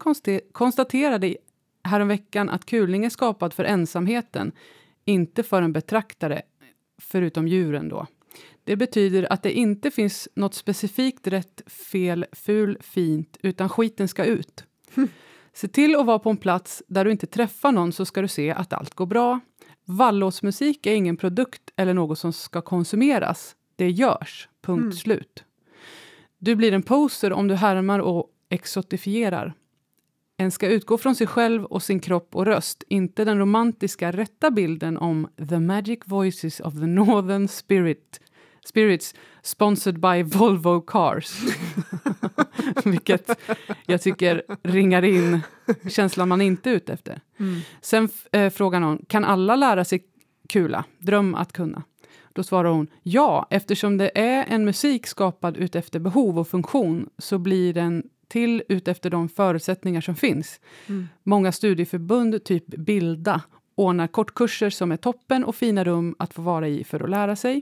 konstaterade 0.51 1.35
häromveckan 1.83 2.49
att 2.49 2.65
kulning 2.65 3.05
är 3.05 3.09
skapad 3.09 3.53
för 3.53 3.63
ensamheten, 3.63 4.51
inte 5.05 5.43
för 5.43 5.61
en 5.61 5.73
betraktare, 5.73 6.41
förutom 6.97 7.47
djuren 7.47 7.89
då. 7.89 8.07
Det 8.63 8.75
betyder 8.75 9.33
att 9.33 9.43
det 9.43 9.51
inte 9.51 9.91
finns 9.91 10.29
något 10.35 10.53
specifikt 10.53 11.27
rätt, 11.27 11.61
fel, 11.67 12.25
ful, 12.31 12.77
fint, 12.81 13.37
utan 13.41 13.69
skiten 13.69 14.07
ska 14.07 14.25
ut. 14.25 14.63
Se 15.53 15.67
till 15.67 15.95
att 15.95 16.05
vara 16.05 16.19
på 16.19 16.29
en 16.29 16.37
plats 16.37 16.83
där 16.87 17.05
du 17.05 17.11
inte 17.11 17.27
träffar 17.27 17.71
någon 17.71 17.91
så 17.91 18.05
ska 18.05 18.21
du 18.21 18.27
se 18.27 18.51
att 18.51 18.73
allt 18.73 18.93
går 18.93 19.05
bra. 19.05 19.39
Vallåtsmusik 19.85 20.85
är 20.85 20.95
ingen 20.95 21.17
produkt 21.17 21.61
eller 21.75 21.93
något 21.93 22.19
som 22.19 22.33
ska 22.33 22.61
konsumeras. 22.61 23.55
Det 23.75 23.89
görs. 23.89 24.49
Punkt 24.61 24.81
Mm. 24.81 24.93
slut. 24.93 25.43
Du 26.37 26.55
blir 26.55 26.71
en 26.73 26.83
poser 26.83 27.33
om 27.33 27.47
du 27.47 27.55
härmar 27.55 27.99
och 27.99 28.27
exotifierar. 28.49 29.53
En 30.37 30.51
ska 30.51 30.67
utgå 30.67 30.97
från 30.97 31.15
sig 31.15 31.27
själv 31.27 31.65
och 31.65 31.83
sin 31.83 31.99
kropp 31.99 32.35
och 32.35 32.45
röst, 32.45 32.83
inte 32.87 33.25
den 33.25 33.39
romantiska 33.39 34.11
rätta 34.11 34.51
bilden 34.51 34.97
om 34.97 35.27
the 35.49 35.59
magic 35.59 35.99
voices 36.05 36.59
of 36.59 36.73
the 36.73 36.85
northern 36.85 37.47
spirit, 37.47 38.21
spirits 38.65 39.15
sponsored 39.41 39.99
by 39.99 40.23
Volvo 40.23 40.81
Cars. 40.81 41.41
Vilket 42.85 43.39
jag 43.85 44.01
tycker 44.01 44.43
ringar 44.63 45.03
in 45.03 45.41
känslan 45.89 46.29
man 46.29 46.41
inte 46.41 46.69
är 46.69 46.73
ute 46.73 46.93
efter. 46.93 47.21
Mm. 47.39 47.61
Sen 47.81 48.09
eh, 48.31 48.49
frågar 48.49 48.79
någon, 48.79 49.05
kan 49.07 49.23
alla 49.25 49.55
lära 49.55 49.85
sig 49.85 50.03
kula? 50.49 50.83
Dröm 50.99 51.35
att 51.35 51.53
kunna. 51.53 51.83
Då 52.33 52.43
svarar 52.43 52.69
hon, 52.69 52.87
ja, 53.03 53.47
eftersom 53.49 53.97
det 53.97 54.19
är 54.19 54.45
en 54.47 54.65
musik 54.65 55.07
skapad 55.07 55.57
utefter 55.57 55.99
behov 55.99 56.39
och 56.39 56.47
funktion 56.47 57.09
så 57.17 57.37
blir 57.37 57.73
den 57.73 58.03
till 58.33 58.63
utefter 58.69 59.09
de 59.09 59.29
förutsättningar 59.29 60.01
som 60.01 60.15
finns. 60.15 60.59
Mm. 60.87 61.07
Många 61.23 61.51
studieförbund, 61.51 62.43
typ 62.43 62.65
Bilda, 62.67 63.41
ordnar 63.75 64.07
kortkurser 64.07 64.69
som 64.69 64.91
är 64.91 64.97
toppen 64.97 65.43
och 65.43 65.55
fina 65.55 65.83
rum 65.83 66.15
att 66.19 66.33
få 66.33 66.41
vara 66.41 66.67
i 66.67 66.83
för 66.83 66.99
att 67.03 67.09
lära 67.09 67.35
sig. 67.35 67.61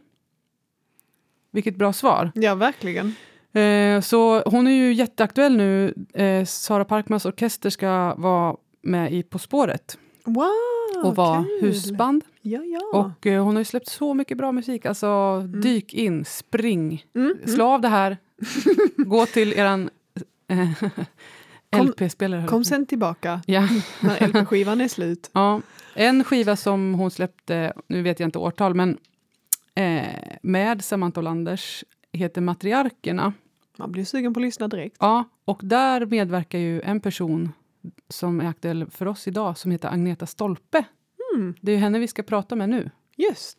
Vilket 1.51 1.75
bra 1.75 1.93
svar. 1.93 2.31
Ja, 2.35 2.55
verkligen. 2.55 3.15
Eh, 3.53 4.01
så 4.01 4.41
hon 4.41 4.67
är 4.67 4.71
ju 4.71 4.93
jätteaktuell 4.93 5.57
nu. 5.57 5.93
Eh, 6.13 6.45
Sara 6.45 6.85
Parkmans 6.85 7.25
orkester 7.25 7.69
ska 7.69 8.15
vara 8.17 8.55
med 8.81 9.13
i 9.13 9.23
På 9.23 9.39
spåret 9.39 9.97
Wow, 10.25 11.05
och 11.05 11.15
vara 11.15 11.43
kul. 11.43 11.61
husband. 11.69 12.23
Ja, 12.41 12.59
ja. 12.63 12.99
Och 12.99 13.27
eh, 13.27 13.43
hon 13.43 13.55
har 13.55 13.61
ju 13.61 13.65
släppt 13.65 13.87
så 13.89 14.13
mycket 14.13 14.37
bra 14.37 14.51
musik. 14.51 14.85
Alltså, 14.85 15.39
dyk 15.41 15.93
in, 15.93 16.25
spring, 16.25 17.05
Mm, 17.15 17.35
slå 17.45 17.65
av 17.65 17.81
det 17.81 17.87
här, 17.87 18.17
gå 18.97 19.25
till 19.25 19.53
eran 19.53 19.83
Kom- 19.83 19.89
LP-spelare. 21.75 22.47
Kom 22.47 22.63
sen 22.65 22.85
tillbaka 22.85 23.41
Ja. 23.45 23.67
när 24.01 24.27
LP-skivan 24.27 24.81
är 24.81 24.87
slut. 24.87 25.29
ja. 25.33 25.61
En 25.95 26.23
skiva 26.23 26.55
som 26.55 26.93
hon 26.93 27.11
släppte, 27.11 27.73
nu 27.87 28.01
vet 28.01 28.19
jag 28.19 28.27
inte 28.27 28.39
årtal, 28.39 28.73
men 28.75 28.97
eh, 29.75 30.03
med 30.43 30.83
Samantha 30.83 31.19
Olanders 31.21 31.83
heter 32.13 32.41
Matriarkerna. 32.41 33.33
Man 33.77 33.91
blir 33.91 34.05
sugen 34.05 34.33
på 34.33 34.39
att 34.39 34.41
lyssna 34.45 34.67
direkt. 34.67 34.97
Ja, 34.99 35.23
och 35.45 35.59
där 35.63 36.05
medverkar 36.05 36.59
ju 36.59 36.81
en 36.81 36.99
person 36.99 37.51
som 38.09 38.41
är 38.41 38.45
aktuell 38.45 38.85
för 38.91 39.05
oss 39.07 39.27
idag 39.27 39.57
som 39.57 39.71
heter 39.71 39.89
Agneta 39.89 40.25
Stolpe. 40.25 40.83
Mm, 41.35 41.53
Det 41.61 41.71
är 41.71 41.75
ju 41.75 41.81
henne 41.81 41.99
vi 41.99 42.07
ska 42.07 42.23
prata 42.23 42.55
med 42.55 42.69
nu. 42.69 42.89
just. 43.17 43.57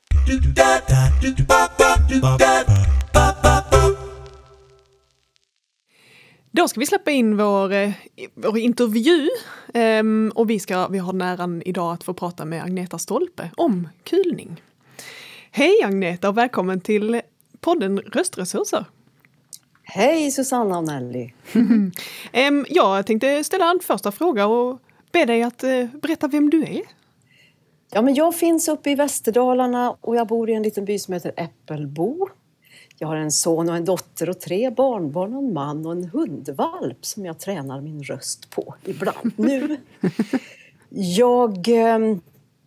Då 6.55 6.69
ska 6.69 6.81
vi 6.81 6.87
släppa 6.87 7.11
in 7.11 7.37
vår, 7.37 7.73
eh, 7.73 7.91
vår 8.35 8.59
intervju. 8.59 9.29
Ehm, 9.75 10.33
och 10.35 10.51
vi, 10.51 10.59
ska, 10.59 10.89
vi 10.89 10.99
har 10.99 11.13
näran 11.13 11.63
idag 11.67 11.93
att 11.93 12.05
få 12.05 12.15
prata 12.15 12.45
med 12.45 12.63
Agneta 12.63 12.99
Stolpe 12.99 13.51
om 13.57 13.89
kulning. 14.05 14.63
Hej 15.51 15.83
Agneta 15.85 16.29
och 16.29 16.39
välkommen 16.39 16.81
till 16.81 17.21
podden 17.61 17.99
Röstresurser. 17.99 18.85
Hej 19.83 20.31
Susanna 20.31 20.79
och 20.79 20.85
Nelly! 20.85 21.31
Ehm, 22.33 22.67
jag 22.69 23.07
tänkte 23.07 23.45
ställa 23.45 23.71
en 23.71 23.81
första 23.83 24.13
fråga 24.13 24.47
och 24.47 24.81
be 25.13 25.25
dig 25.25 25.43
att 25.43 25.65
eh, 25.65 25.87
berätta 26.03 26.29
vem 26.29 26.51
du 26.51 26.63
är. 26.63 26.83
Ja, 27.93 28.03
men 28.03 28.15
jag 28.15 28.35
finns 28.35 28.69
uppe 28.69 28.91
i 28.91 28.95
Västerdalarna 28.95 29.97
och 30.01 30.17
jag 30.17 30.27
bor 30.27 30.51
i 30.51 30.55
en 30.55 30.63
liten 30.63 30.85
by 30.85 30.99
som 30.99 31.15
heter 31.15 31.33
Äppelbo. 31.37 32.29
Jag 33.03 33.09
har 33.09 33.17
en 33.17 33.33
son 33.33 33.69
och 33.69 33.77
en 33.77 33.85
dotter 33.85 34.31
och 34.31 34.41
tre 34.41 34.71
barnbarn 34.71 35.35
och 35.35 35.43
en 35.43 35.53
man 35.53 35.87
och 35.87 35.93
en 35.93 36.05
hundvalp 36.05 37.07
som 37.07 37.25
jag 37.25 37.39
tränar 37.39 37.81
min 37.81 38.03
röst 38.03 38.51
på 38.51 38.75
ibland 38.85 39.33
nu. 39.37 39.77
Jag 40.89 41.69
eh, 41.69 42.17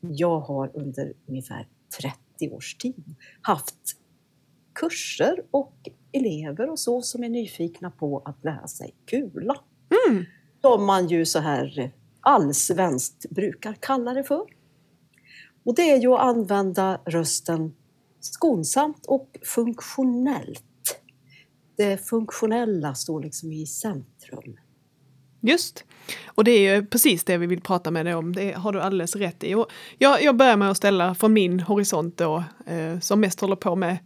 jag 0.00 0.40
har 0.40 0.70
under 0.74 1.12
ungefär 1.28 1.66
30 2.00 2.54
års 2.54 2.74
tid 2.74 3.16
haft 3.42 3.74
kurser 4.74 5.44
och 5.50 5.74
elever 6.12 6.70
och 6.70 6.78
så 6.78 7.02
som 7.02 7.24
är 7.24 7.28
nyfikna 7.28 7.90
på 7.90 8.22
att 8.24 8.44
lära 8.44 8.66
sig 8.66 8.94
kula. 9.06 9.56
Mm. 10.08 10.24
Som 10.62 10.84
man 10.84 11.08
ju 11.08 11.26
så 11.26 11.38
här 11.38 11.92
allsvenskt 12.20 13.30
brukar 13.30 13.74
kalla 13.80 14.14
det 14.14 14.24
för. 14.24 14.46
Och 15.64 15.74
det 15.74 15.90
är 15.90 15.96
ju 15.96 16.14
att 16.14 16.20
använda 16.20 17.00
rösten 17.04 17.74
skonsamt 18.20 19.06
och 19.06 19.38
funktionellt. 19.42 21.00
Det 21.76 22.08
funktionella 22.08 22.94
står 22.94 23.22
liksom 23.22 23.52
i 23.52 23.66
centrum. 23.66 24.56
Just. 25.40 25.84
Och 26.26 26.44
det 26.44 26.50
är 26.50 26.76
ju 26.76 26.86
precis 26.86 27.24
det 27.24 27.36
vi 27.36 27.46
vill 27.46 27.60
prata 27.60 27.90
med 27.90 28.06
dig 28.06 28.14
om. 28.14 28.32
Det 28.32 28.52
har 28.52 28.72
du 28.72 28.80
alldeles 28.80 29.16
rätt 29.16 29.44
i. 29.44 29.54
Och 29.54 29.66
jag, 29.98 30.22
jag 30.22 30.36
börjar 30.36 30.56
med 30.56 30.70
att 30.70 30.76
ställa 30.76 31.14
från 31.14 31.32
min 31.32 31.60
horisont 31.60 32.16
då, 32.16 32.44
eh, 32.66 32.98
som 33.00 33.20
mest 33.20 33.40
håller 33.40 33.56
på 33.56 33.76
med 33.76 33.98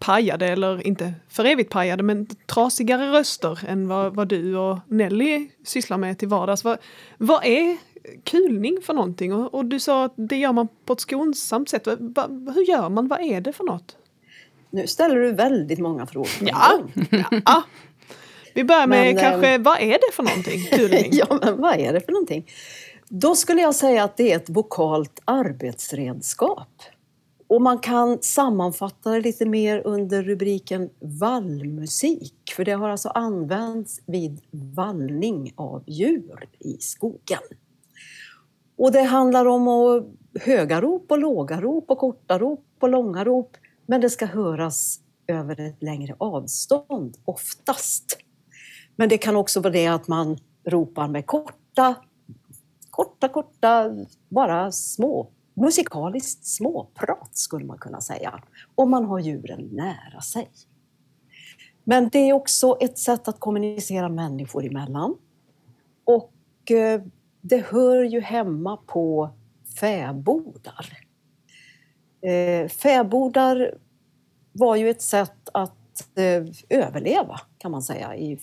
pajade, 0.00 0.46
eller 0.46 0.86
inte 0.86 1.14
för 1.28 1.44
evigt 1.44 1.70
pajade, 1.70 2.02
men 2.02 2.26
trasigare 2.26 3.12
röster 3.12 3.60
än 3.68 3.88
vad, 3.88 4.14
vad 4.14 4.28
du 4.28 4.56
och 4.56 4.78
Nelly 4.86 5.48
sysslar 5.64 5.98
med 5.98 6.18
till 6.18 6.28
vardags. 6.28 6.64
Vad, 6.64 6.78
vad 7.18 7.44
är 7.44 7.76
kulning 8.24 8.78
för 8.82 8.94
någonting? 8.94 9.34
Och, 9.34 9.54
och 9.54 9.64
du 9.64 9.80
sa 9.80 10.04
att 10.04 10.14
det 10.16 10.36
gör 10.36 10.52
man 10.52 10.68
på 10.84 10.92
ett 10.92 11.00
skonsamt 11.00 11.68
sätt. 11.68 11.86
Va, 12.00 12.26
hur 12.54 12.68
gör 12.68 12.88
man? 12.88 13.08
Vad 13.08 13.20
är 13.20 13.40
det 13.40 13.52
för 13.52 13.64
något? 13.64 13.96
Nu 14.70 14.86
ställer 14.86 15.16
du 15.16 15.32
väldigt 15.32 15.78
många 15.78 16.06
frågor. 16.06 16.30
Ja, 16.40 16.80
ja. 17.44 17.62
Vi 18.54 18.64
börjar 18.64 18.86
med 18.86 19.14
Men, 19.14 19.24
kanske, 19.24 19.58
vad 19.58 19.80
är 19.80 19.92
det 19.92 20.14
för 20.14 20.22
någonting? 20.22 20.60
Kulning? 20.70 21.08
ja, 21.12 21.38
men 21.42 21.60
vad 21.60 21.80
är 21.80 21.92
det 21.92 22.00
för 22.00 22.12
någonting? 22.12 22.46
Då 23.08 23.34
skulle 23.34 23.60
jag 23.62 23.74
säga 23.74 24.04
att 24.04 24.16
det 24.16 24.32
är 24.32 24.36
ett 24.36 24.48
vokalt 24.48 25.20
arbetsredskap. 25.24 26.79
Och 27.50 27.62
man 27.62 27.78
kan 27.78 28.18
sammanfatta 28.22 29.10
det 29.10 29.20
lite 29.20 29.46
mer 29.46 29.82
under 29.86 30.22
rubriken 30.22 30.90
vallmusik. 31.00 32.34
För 32.56 32.64
det 32.64 32.72
har 32.72 32.88
alltså 32.88 33.08
använts 33.08 34.00
vid 34.06 34.40
vallning 34.50 35.52
av 35.56 35.84
djur 35.86 36.48
i 36.58 36.76
skogen. 36.80 37.40
Och 38.76 38.92
det 38.92 39.02
handlar 39.02 39.46
om 39.46 39.66
höga 40.40 40.80
rop 40.80 41.10
och 41.10 41.18
låga 41.18 41.60
rop 41.60 41.90
och 41.90 41.98
korta 41.98 42.38
rop 42.38 42.64
och 42.80 42.88
långa 42.88 43.24
rop. 43.24 43.56
Men 43.86 44.00
det 44.00 44.10
ska 44.10 44.26
höras 44.26 45.00
över 45.26 45.60
ett 45.60 45.82
längre 45.82 46.14
avstånd 46.18 47.16
oftast. 47.24 48.18
Men 48.96 49.08
det 49.08 49.18
kan 49.18 49.36
också 49.36 49.60
vara 49.60 49.72
det 49.72 49.86
att 49.86 50.08
man 50.08 50.38
ropar 50.64 51.08
med 51.08 51.26
korta, 51.26 51.94
korta, 52.90 53.28
korta, 53.28 53.96
bara 54.28 54.72
små, 54.72 55.30
musikaliskt 55.60 56.46
småprat 56.46 57.30
skulle 57.32 57.64
man 57.64 57.78
kunna 57.78 58.00
säga. 58.00 58.42
Om 58.74 58.90
man 58.90 59.04
har 59.04 59.18
djuren 59.18 59.68
nära 59.72 60.20
sig. 60.20 60.50
Men 61.84 62.08
det 62.08 62.18
är 62.18 62.32
också 62.32 62.76
ett 62.80 62.98
sätt 62.98 63.28
att 63.28 63.40
kommunicera 63.40 64.08
människor 64.08 64.66
emellan. 64.66 65.16
Och 66.04 66.70
eh, 66.70 67.02
det 67.40 67.66
hör 67.66 68.02
ju 68.02 68.20
hemma 68.20 68.76
på 68.76 69.30
fäbodar. 69.80 70.98
Eh, 72.22 72.68
fäbodar 72.68 73.74
var 74.52 74.76
ju 74.76 74.90
ett 74.90 75.02
sätt 75.02 75.48
att 75.52 76.18
eh, 76.18 76.44
överleva 76.68 77.40
kan 77.58 77.70
man 77.70 77.82
säga 77.82 78.16
i 78.16 78.38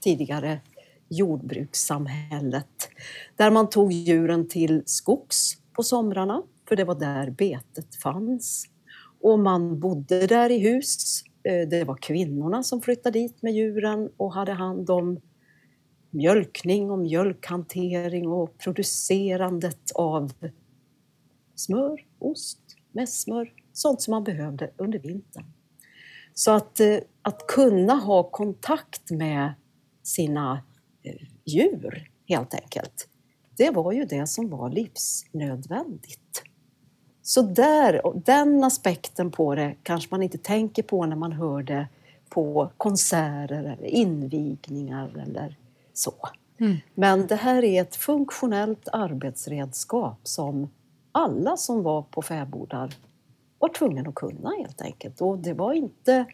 tidigare 0.00 0.60
jordbrukssamhället. 1.08 2.88
Där 3.36 3.50
man 3.50 3.70
tog 3.70 3.92
djuren 3.92 4.48
till 4.48 4.82
skogs 4.86 5.57
på 5.78 5.82
somrarna, 5.82 6.42
för 6.68 6.76
det 6.76 6.84
var 6.84 6.94
där 6.94 7.30
betet 7.30 7.94
fanns. 7.94 8.66
Och 9.20 9.38
man 9.38 9.80
bodde 9.80 10.26
där 10.26 10.50
i 10.50 10.58
hus. 10.58 11.22
Eh, 11.42 11.68
det 11.68 11.84
var 11.84 11.96
kvinnorna 11.96 12.62
som 12.62 12.80
flyttade 12.80 13.18
dit 13.18 13.42
med 13.42 13.54
djuren 13.54 14.10
och 14.16 14.34
hade 14.34 14.52
hand 14.52 14.90
om 14.90 15.20
mjölkning 16.10 16.90
och 16.90 16.98
mjölkhantering 16.98 18.28
och 18.28 18.58
producerandet 18.58 19.92
av 19.94 20.32
smör, 21.54 22.06
ost, 22.18 22.60
mässmör, 22.92 23.52
sånt 23.72 24.02
som 24.02 24.10
man 24.10 24.24
behövde 24.24 24.70
under 24.76 24.98
vintern. 24.98 25.44
Så 26.34 26.50
att, 26.50 26.80
eh, 26.80 26.98
att 27.22 27.46
kunna 27.46 27.94
ha 27.94 28.30
kontakt 28.30 29.10
med 29.10 29.54
sina 30.02 30.62
eh, 31.02 31.26
djur, 31.44 32.10
helt 32.28 32.54
enkelt, 32.54 33.08
det 33.58 33.70
var 33.70 33.92
ju 33.92 34.04
det 34.04 34.26
som 34.26 34.48
var 34.48 34.70
livsnödvändigt. 34.70 36.42
Så 37.22 37.42
där, 37.42 38.00
den 38.14 38.64
aspekten 38.64 39.30
på 39.30 39.54
det 39.54 39.74
kanske 39.82 40.08
man 40.10 40.22
inte 40.22 40.38
tänker 40.38 40.82
på 40.82 41.06
när 41.06 41.16
man 41.16 41.32
hör 41.32 41.62
det 41.62 41.88
på 42.28 42.70
konserter 42.76 43.62
eller 43.62 43.84
invigningar 43.84 45.10
eller 45.22 45.56
så. 45.92 46.14
Mm. 46.60 46.76
Men 46.94 47.26
det 47.26 47.36
här 47.36 47.64
är 47.64 47.82
ett 47.82 47.96
funktionellt 47.96 48.88
arbetsredskap 48.92 50.20
som 50.22 50.70
alla 51.12 51.56
som 51.56 51.82
var 51.82 52.02
på 52.02 52.22
fäbodar 52.22 52.94
var 53.58 53.68
tvungna 53.68 54.08
att 54.08 54.14
kunna 54.14 54.50
helt 54.58 54.80
enkelt. 54.80 55.20
Och 55.20 55.38
det 55.38 55.52
var 55.52 55.72
inte 55.72 56.26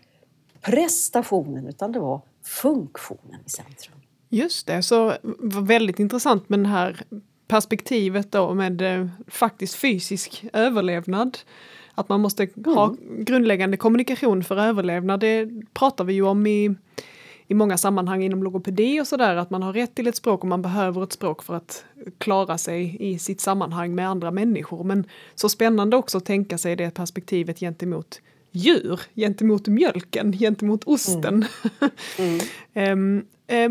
prestationen 0.61 1.67
utan 1.67 1.93
det 1.93 2.01
var 2.01 2.21
funktionen 2.43 3.41
i 3.47 3.51
centrum. 3.51 4.04
Just 4.35 4.67
det, 4.67 4.83
så 4.83 5.17
väldigt 5.43 5.99
intressant 5.99 6.49
med 6.49 6.61
det 6.61 6.69
här 6.69 7.03
perspektivet 7.49 8.33
då 8.33 8.55
med 8.55 8.83
eh, 8.83 9.07
faktiskt 9.27 9.75
fysisk 9.75 10.45
överlevnad. 10.53 11.39
Att 11.95 12.09
man 12.09 12.21
måste 12.21 12.43
mm. 12.57 12.77
ha 12.77 12.95
grundläggande 13.19 13.77
kommunikation 13.77 14.45
för 14.45 14.57
överlevnad, 14.57 15.21
det 15.21 15.49
pratar 15.75 16.05
vi 16.05 16.13
ju 16.13 16.23
om 16.23 16.47
i, 16.47 16.75
i 17.47 17.55
många 17.55 17.79
sammanhang 17.79 18.23
inom 18.23 18.43
logopedi 18.43 19.01
och 19.01 19.07
sådär, 19.07 19.37
att 19.37 19.51
man 19.51 19.63
har 19.63 19.73
rätt 19.73 19.95
till 19.95 20.07
ett 20.07 20.17
språk 20.17 20.43
och 20.43 20.49
man 20.49 20.63
behöver 20.63 21.03
ett 21.03 21.13
språk 21.13 21.43
för 21.43 21.55
att 21.55 21.85
klara 22.19 22.59
sig 22.59 22.97
i 23.01 23.19
sitt 23.19 23.41
sammanhang 23.41 23.95
med 23.95 24.09
andra 24.09 24.31
människor. 24.31 24.85
Men 24.85 25.07
så 25.35 25.49
spännande 25.49 25.97
också 25.97 26.19
att 26.19 26.25
tänka 26.25 26.59
sig 26.59 26.77
det 26.77 26.91
perspektivet 26.91 27.61
gentemot 27.61 28.21
djur, 28.51 29.01
gentemot 29.15 29.67
mjölken, 29.67 30.33
gentemot 30.33 30.85
osten. 30.85 31.45
Mm. 32.19 32.41
Mm. 32.75 33.19
um, 33.19 33.25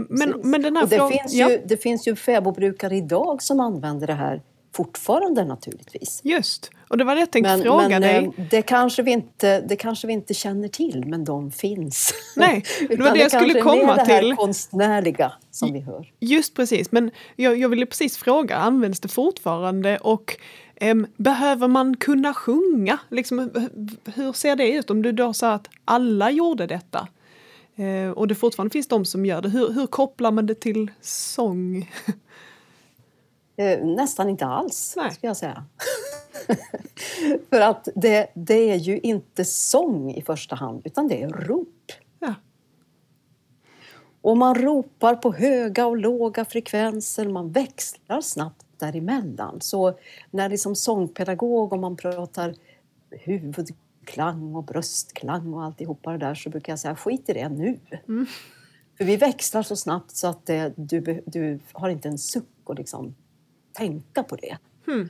men, 0.09 0.41
men 0.43 0.61
den 0.61 0.75
här 0.75 0.87
det, 0.87 0.97
frågan, 0.97 1.11
finns 1.11 1.33
ja. 1.33 1.51
ju, 1.51 1.61
det 1.65 1.77
finns 1.77 2.07
ju 2.07 2.15
fäbodbrukare 2.15 2.95
idag 2.95 3.41
som 3.41 3.59
använder 3.59 4.07
det 4.07 4.13
här 4.13 4.41
fortfarande 4.75 5.45
naturligtvis. 5.45 6.21
Just, 6.23 6.71
och 6.87 6.97
det 6.97 7.03
var 7.03 7.15
det 7.15 7.19
jag 7.19 7.31
tänkte 7.31 7.51
men, 7.51 7.61
fråga 7.61 7.87
men, 7.87 8.01
dig. 8.01 8.15
Eh, 8.37 8.45
det 8.51 8.61
kanske, 8.61 9.01
vi 9.03 9.11
inte, 9.11 9.61
det 9.61 9.75
kanske 9.75 10.07
vi 10.07 10.13
inte 10.13 10.33
känner 10.33 10.67
till, 10.67 11.05
men 11.05 11.23
de 11.23 11.51
finns. 11.51 12.13
Nej, 12.35 12.63
det 12.89 13.01
var 13.01 13.11
det 13.11 13.19
jag 13.19 13.31
skulle 13.31 13.61
komma 13.61 14.05
till. 14.05 14.07
Det 14.07 14.13
här 14.13 14.35
konstnärliga 14.35 15.31
som 15.51 15.73
vi 15.73 15.79
hör. 15.79 16.11
Just 16.19 16.53
precis, 16.55 16.91
men 16.91 17.11
jag, 17.35 17.57
jag 17.57 17.69
ville 17.69 17.85
precis 17.85 18.17
fråga, 18.17 18.55
används 18.55 18.99
det 18.99 19.07
fortfarande 19.07 19.97
och 19.97 20.37
um, 20.81 21.07
behöver 21.17 21.67
man 21.67 21.97
kunna 21.97 22.33
sjunga? 22.33 22.99
Liksom, 23.09 23.51
hur 24.15 24.33
ser 24.33 24.55
det 24.55 24.71
ut 24.71 24.89
om 24.89 25.01
du 25.01 25.11
då 25.11 25.33
sa 25.33 25.53
att 25.53 25.69
alla 25.85 26.31
gjorde 26.31 26.67
detta? 26.67 27.07
Uh, 27.79 28.09
och 28.09 28.27
det 28.27 28.35
fortfarande 28.35 28.73
finns 28.73 28.87
de 28.87 29.05
som 29.05 29.25
gör 29.25 29.41
det. 29.41 29.49
Hur, 29.49 29.71
hur 29.71 29.87
kopplar 29.87 30.31
man 30.31 30.45
det 30.45 30.55
till 30.55 30.91
sång? 31.01 31.89
Eh, 33.55 33.85
nästan 33.85 34.29
inte 34.29 34.45
alls, 34.45 34.93
Nej. 34.97 35.11
ska 35.11 35.27
jag 35.27 35.37
säga. 35.37 35.65
För 37.49 37.61
att 37.61 37.87
det, 37.95 38.31
det, 38.33 38.71
är 38.71 38.75
ju 38.75 38.99
inte 38.99 39.45
sång 39.45 40.11
i 40.11 40.21
första 40.21 40.55
hand, 40.55 40.81
utan 40.85 41.07
det 41.07 41.23
är 41.23 41.29
rop. 41.29 41.91
Ja. 42.19 42.33
Och 44.21 44.37
man 44.37 44.55
ropar 44.55 45.15
på 45.15 45.33
höga 45.33 45.87
och 45.87 45.97
låga 45.97 46.45
frekvenser, 46.45 47.29
man 47.29 47.51
växlar 47.51 48.21
snabbt 48.21 48.65
däremellan. 48.77 49.61
Så 49.61 49.97
när 50.31 50.49
liksom 50.49 50.75
sångpedagog, 50.75 51.73
om 51.73 51.81
man 51.81 51.97
pratar 51.97 52.55
huvudklang 54.03 54.55
och 54.55 54.63
bröstklang 54.63 55.53
och 55.53 55.63
alltihopa 55.63 56.11
det 56.11 56.17
där 56.17 56.35
så 56.35 56.49
brukar 56.49 56.71
jag 56.71 56.79
säga 56.79 56.95
skit 56.95 57.29
i 57.29 57.33
det 57.33 57.49
nu. 57.49 57.79
Mm. 58.07 58.25
För 58.97 59.05
vi 59.05 59.17
växlar 59.17 59.63
så 59.63 59.75
snabbt 59.75 60.15
så 60.15 60.27
att 60.27 60.45
det, 60.45 60.73
du, 60.75 61.23
du 61.25 61.59
har 61.71 61.89
inte 61.89 62.07
en 62.07 62.17
suck 62.17 62.43
och 62.63 62.75
liksom 62.75 63.15
tänka 63.73 64.23
på 64.23 64.35
det. 64.35 64.57
Mm. 64.87 65.09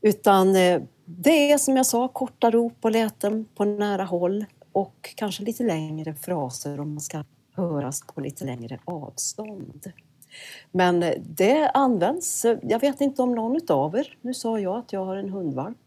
Utan 0.00 0.56
eh, 0.56 0.82
det 1.04 1.52
är 1.52 1.58
som 1.58 1.76
jag 1.76 1.86
sa, 1.86 2.08
korta 2.08 2.50
rop 2.50 2.76
och 2.80 2.90
läten 2.90 3.46
på 3.54 3.64
nära 3.64 4.04
håll 4.04 4.44
och 4.72 5.14
kanske 5.16 5.44
lite 5.44 5.62
längre 5.64 6.14
fraser 6.14 6.80
om 6.80 6.94
man 6.94 7.00
ska 7.00 7.24
höras 7.52 8.00
på 8.14 8.20
lite 8.20 8.44
längre 8.44 8.78
avstånd. 8.84 9.92
Men 10.72 11.02
eh, 11.02 11.14
det 11.20 11.70
används, 11.74 12.44
eh, 12.44 12.58
jag 12.62 12.80
vet 12.80 13.00
inte 13.00 13.22
om 13.22 13.34
någon 13.34 13.60
av 13.68 13.96
er, 13.96 14.18
nu 14.20 14.34
sa 14.34 14.58
jag 14.58 14.76
att 14.76 14.92
jag 14.92 15.04
har 15.04 15.16
en 15.16 15.30
hundvalp. 15.30 15.83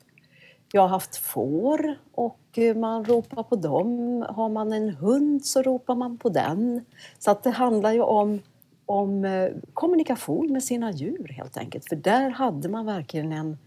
Jag 0.72 0.82
har 0.82 0.88
haft 0.88 1.16
får 1.16 1.96
och 2.12 2.60
man 2.76 3.06
ropar 3.06 3.44
på 3.44 3.56
dem. 3.56 4.26
Har 4.30 4.50
man 4.50 4.74
en 4.74 4.90
hund 4.90 5.46
så 5.46 5.62
ropar 5.62 5.96
man 5.96 6.18
på 6.18 6.30
den. 6.30 6.86
Så 7.20 7.32
att 7.32 7.44
det 7.44 7.50
handlar 7.50 7.92
ju 7.92 8.02
om 8.02 8.40
om 8.88 9.26
eh, 9.26 9.50
kommunikation 9.74 10.52
med 10.52 10.64
sina 10.64 10.92
djur 10.92 11.28
helt 11.38 11.58
enkelt. 11.58 11.90
För 11.90 11.96
där 11.96 12.30
hade 12.30 12.70
man 12.70 12.86
verkligen 12.86 13.32
en 13.32 13.58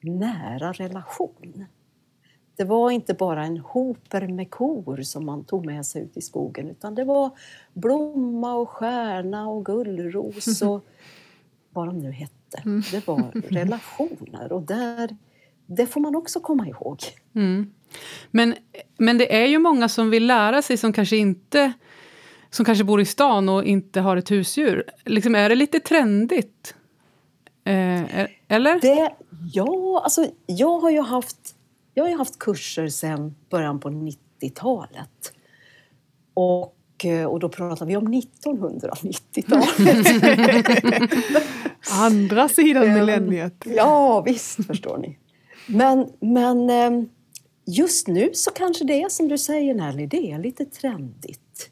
nära 0.00 0.72
relation. 0.72 1.64
Det 2.56 2.64
var 2.64 2.90
inte 2.90 3.14
bara 3.14 3.44
en 3.44 3.58
hoper 3.58 4.28
med 4.28 4.50
kor 4.50 5.02
som 5.02 5.26
man 5.26 5.44
tog 5.44 5.66
med 5.66 5.86
sig 5.86 6.02
ut 6.02 6.16
i 6.16 6.20
skogen 6.20 6.70
utan 6.70 6.94
det 6.94 7.04
var 7.04 7.30
blomma 7.72 8.54
och 8.54 8.68
stjärna 8.68 9.48
och 9.48 9.64
gullros 9.64 10.62
och 10.62 10.84
vad 11.72 11.86
de 11.86 11.98
nu 11.98 12.10
hette. 12.10 12.62
Mm. 12.64 12.82
Det 12.92 13.06
var 13.06 13.30
relationer 13.50 14.52
och 14.52 14.62
där, 14.62 15.16
det 15.68 15.86
får 15.86 16.00
man 16.00 16.16
också 16.16 16.40
komma 16.40 16.66
ihåg. 16.66 16.98
Mm. 17.34 17.72
Men, 18.30 18.54
men 18.98 19.18
det 19.18 19.42
är 19.42 19.46
ju 19.46 19.58
många 19.58 19.88
som 19.88 20.10
vill 20.10 20.26
lära 20.26 20.62
sig 20.62 20.76
som 20.76 20.92
kanske 20.92 21.16
inte 21.16 21.72
som 22.50 22.64
kanske 22.64 22.84
bor 22.84 23.00
i 23.00 23.04
stan 23.04 23.48
och 23.48 23.64
inte 23.64 24.00
har 24.00 24.16
ett 24.16 24.30
husdjur. 24.30 24.84
Liksom, 25.04 25.34
är 25.34 25.48
det 25.48 25.54
lite 25.54 25.80
trendigt? 25.80 26.74
Eh, 27.64 28.26
eller? 28.48 28.80
Det, 28.80 29.12
ja, 29.52 30.00
alltså 30.04 30.26
jag 30.46 30.78
har 30.78 30.90
ju 30.90 31.00
haft, 31.00 31.54
jag 31.94 32.04
har 32.04 32.18
haft 32.18 32.38
kurser 32.38 32.88
sedan 32.88 33.34
början 33.50 33.80
på 33.80 33.88
90-talet. 33.88 35.32
Och, 36.34 37.04
eh, 37.04 37.24
och 37.24 37.40
då 37.40 37.48
pratar 37.48 37.86
vi 37.86 37.96
om 37.96 38.08
1990-talet. 38.08 40.84
Andra 41.90 42.48
sidan 42.48 42.82
ehm, 42.82 42.94
millenniet. 42.94 43.64
Ja, 43.66 44.20
visst 44.20 44.66
förstår 44.66 44.98
ni. 44.98 45.18
Men, 45.68 46.12
men 46.20 46.70
eh, 46.70 47.08
just 47.64 48.08
nu 48.08 48.30
så 48.34 48.50
kanske 48.50 48.84
det 48.84 49.02
är 49.02 49.08
som 49.08 49.28
du 49.28 49.38
säger 49.38 49.74
Nelly, 49.74 50.06
det 50.06 50.30
är 50.30 50.38
lite 50.38 50.64
trendigt. 50.64 51.70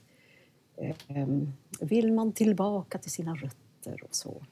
Ehm, 1.08 1.52
vill 1.80 2.12
man 2.12 2.32
tillbaka 2.32 2.98
till 2.98 3.10
sina 3.10 3.34
rötter 3.34 4.04
och 4.04 4.14
så. 4.14 4.42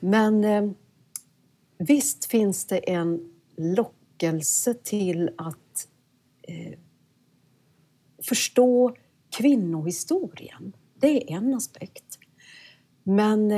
Men 0.00 0.44
eh, 0.44 0.70
visst 1.78 2.24
finns 2.24 2.64
det 2.64 2.78
en 2.78 3.32
lockelse 3.56 4.74
till 4.74 5.30
att 5.36 5.88
eh, 6.42 6.78
förstå 8.22 8.96
kvinnohistorien. 9.30 10.72
Det 10.94 11.32
är 11.32 11.36
en 11.36 11.54
aspekt. 11.54 12.18
Men 13.02 13.50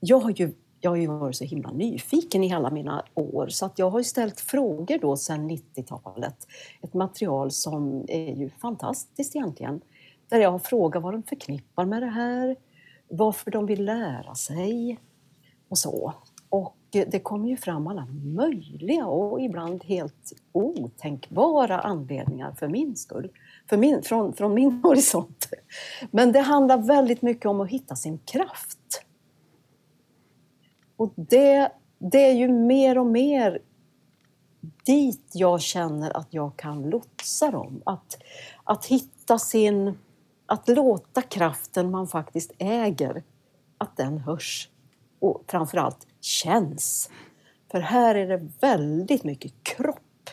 jag 0.00 0.20
har 0.20 0.30
ju 0.30 0.52
jag 0.80 0.90
har 0.90 0.96
ju 0.96 1.06
varit 1.06 1.36
så 1.36 1.44
himla 1.44 1.70
nyfiken 1.70 2.44
i 2.44 2.54
alla 2.54 2.70
mina 2.70 3.04
år 3.14 3.48
så 3.48 3.66
att 3.66 3.78
jag 3.78 3.90
har 3.90 4.02
ställt 4.02 4.40
frågor 4.40 4.98
då 4.98 5.16
sedan 5.16 5.50
90-talet. 5.50 6.46
Ett 6.82 6.94
material 6.94 7.50
som 7.50 8.04
är 8.08 8.34
ju 8.34 8.50
fantastiskt 8.50 9.36
egentligen. 9.36 9.80
Där 10.28 10.40
jag 10.40 10.50
har 10.50 10.58
frågat 10.58 11.02
vad 11.02 11.14
de 11.14 11.22
förknippar 11.22 11.84
med 11.84 12.02
det 12.02 12.10
här, 12.10 12.56
varför 13.08 13.50
de 13.50 13.66
vill 13.66 13.84
lära 13.84 14.34
sig 14.34 14.98
och 15.68 15.78
så. 15.78 16.12
Och 16.48 16.76
det 16.90 17.20
kommer 17.22 17.48
ju 17.48 17.56
fram 17.56 17.86
alla 17.86 18.06
möjliga 18.36 19.06
och 19.06 19.40
ibland 19.40 19.84
helt 19.84 20.32
otänkbara 20.52 21.80
anledningar 21.80 22.52
för 22.52 22.68
min 22.68 22.96
skull. 22.96 23.30
För 23.68 23.76
min, 23.76 24.02
från, 24.02 24.32
från 24.32 24.54
min 24.54 24.70
horisont. 24.82 25.48
Men 26.10 26.32
det 26.32 26.40
handlar 26.40 26.78
väldigt 26.78 27.22
mycket 27.22 27.46
om 27.46 27.60
att 27.60 27.68
hitta 27.68 27.96
sin 27.96 28.18
kraft. 28.18 29.05
Och 30.96 31.12
det, 31.16 31.72
det 31.98 32.30
är 32.30 32.34
ju 32.34 32.48
mer 32.48 32.98
och 32.98 33.06
mer 33.06 33.58
dit 34.86 35.30
jag 35.32 35.60
känner 35.60 36.16
att 36.16 36.28
jag 36.30 36.56
kan 36.56 36.90
lotsa 36.90 37.50
dem. 37.50 37.82
Att, 37.84 38.18
att 38.64 38.86
hitta 38.86 39.38
sin 39.38 39.94
att 40.46 40.68
låta 40.68 41.22
kraften 41.22 41.90
man 41.90 42.08
faktiskt 42.08 42.52
äger, 42.58 43.22
att 43.78 43.96
den 43.96 44.18
hörs 44.18 44.68
och 45.18 45.44
framförallt 45.46 46.06
känns. 46.20 47.10
För 47.70 47.80
här 47.80 48.14
är 48.14 48.28
det 48.28 48.48
väldigt 48.60 49.24
mycket 49.24 49.52
kropp. 49.62 50.30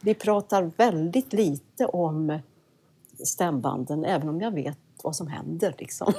Vi 0.00 0.14
pratar 0.14 0.62
väldigt 0.62 1.32
lite 1.32 1.86
om 1.86 2.38
stämbanden, 3.24 4.04
även 4.04 4.28
om 4.28 4.40
jag 4.40 4.50
vet 4.50 4.78
vad 5.04 5.16
som 5.16 5.28
händer. 5.28 5.74
Liksom. 5.78 6.12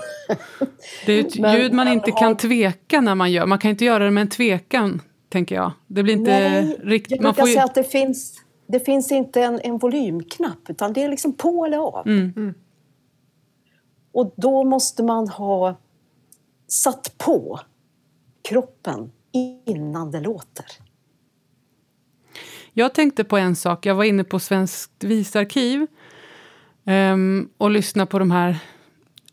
Det 1.06 1.14
är 1.14 1.20
ett 1.20 1.36
ljud 1.36 1.74
man 1.74 1.88
inte 1.88 2.12
har... 2.12 2.20
kan 2.20 2.38
tveka 2.38 3.02
när 3.02 3.16
man 3.16 3.32
gör. 3.32 3.46
Man 3.46 3.60
kan 3.60 3.72
inte 3.72 3.86
göra 3.86 4.04
det 4.04 4.12
med 4.12 4.22
en 4.22 4.30
tvekan, 4.30 5.02
tänker 5.30 5.56
jag. 5.56 5.72
Det 5.88 6.04
blir 6.04 6.14
inte 6.14 6.32
Nej, 6.32 6.78
riktigt... 6.84 7.22
Jag 7.22 7.36
brukar 7.36 7.48
ju... 7.48 7.54
säga 7.54 7.66
att 7.66 7.76
det 7.76 7.84
finns 7.84 8.42
det 8.68 8.80
finns 8.80 9.12
inte 9.12 9.42
en, 9.42 9.60
en 9.64 9.78
volymknapp 9.78 10.70
utan 10.70 10.94
det 10.94 11.04
är 11.04 11.10
liksom 11.10 11.34
på 11.34 11.66
eller 11.66 11.78
av. 11.78 12.08
Mm. 12.08 12.34
Mm. 12.36 12.54
Och 14.12 14.34
då 14.38 14.64
måste 14.64 15.04
man 15.04 15.28
ha 15.28 15.78
satt 16.68 17.18
på 17.18 17.60
kroppen 18.50 19.12
innan 19.66 20.12
det 20.12 20.20
låter. 20.20 20.66
Jag 22.74 22.94
tänkte 22.94 23.24
på 23.24 23.38
en 23.38 23.56
sak. 23.56 23.86
Jag 23.86 23.96
var 23.96 24.04
inne 24.04 24.24
på 24.24 24.40
Svenskt 24.40 25.04
visarkiv 25.04 25.88
um, 26.88 27.50
och 27.58 27.72
lyssna 27.72 28.06
på 28.06 28.20
de 28.20 28.32
här 28.32 28.58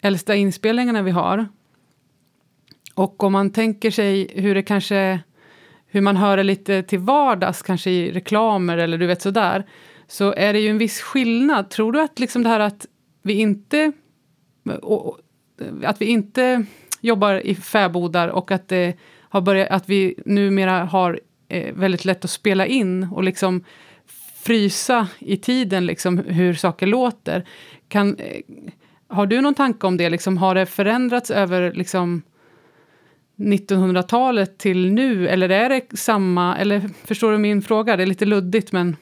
äldsta 0.01 0.35
inspelningarna 0.35 1.03
vi 1.03 1.11
har. 1.11 1.47
Och 2.95 3.23
om 3.23 3.33
man 3.33 3.51
tänker 3.51 3.90
sig 3.90 4.29
hur 4.35 4.55
det 4.55 4.62
kanske 4.62 5.21
hur 5.95 6.01
man 6.01 6.17
hör 6.17 6.37
det 6.37 6.43
lite 6.43 6.83
till 6.83 6.99
vardags, 6.99 7.62
kanske 7.62 7.90
i 7.90 8.12
reklamer 8.12 8.79
eller 8.79 8.99
du 8.99 9.07
vet 9.07 9.23
sådär, 9.23 9.64
så 10.07 10.35
är 10.37 10.53
det 10.53 10.59
ju 10.61 10.69
en 10.69 10.79
viss 10.79 11.01
skillnad. 11.01 11.71
Tror 11.71 11.93
du 11.93 12.01
att 12.01 12.19
liksom 12.19 12.43
det 12.43 12.49
här 12.49 12.61
att 12.61 12.87
vi 13.23 13.33
inte... 13.35 13.93
Och, 14.83 15.19
att 15.85 16.01
vi 16.01 16.05
inte 16.05 16.64
jobbar 17.01 17.47
i 17.47 17.55
fäbodar 17.55 18.29
och 18.29 18.51
att, 18.51 18.69
det 18.69 18.97
har 19.21 19.40
börjat, 19.40 19.71
att 19.71 19.88
vi 19.88 20.14
numera 20.27 20.85
har 20.85 21.21
eh, 21.49 21.75
väldigt 21.75 22.05
lätt 22.05 22.25
att 22.25 22.31
spela 22.31 22.67
in 22.67 23.09
och 23.12 23.25
liksom 23.25 23.64
frysa 24.44 25.09
i 25.18 25.37
tiden 25.37 25.87
liksom, 25.87 26.18
hur 26.18 26.54
saker 26.54 26.87
låter. 26.87 27.48
Kan, 27.88 28.16
eh, 28.16 28.40
har 29.09 29.26
du 29.26 29.40
någon 29.40 29.54
tanke 29.54 29.87
om 29.87 29.96
det? 29.96 30.11
Liksom, 30.11 30.38
har 30.38 30.54
det 30.54 30.66
förändrats 30.66 31.30
över 31.30 31.72
liksom, 31.72 32.22
1900-talet 33.37 34.59
till 34.59 34.92
nu? 34.92 35.28
Eller 35.28 35.48
är 35.48 35.68
det 35.68 35.98
samma? 35.98 36.57
Eller 36.59 36.90
förstår 37.04 37.33
du 37.33 37.38
min 37.38 37.62
fråga? 37.62 37.96
Det 37.96 38.02
är 38.02 38.07
lite 38.07 38.24
luddigt, 38.24 38.72
men... 38.72 38.96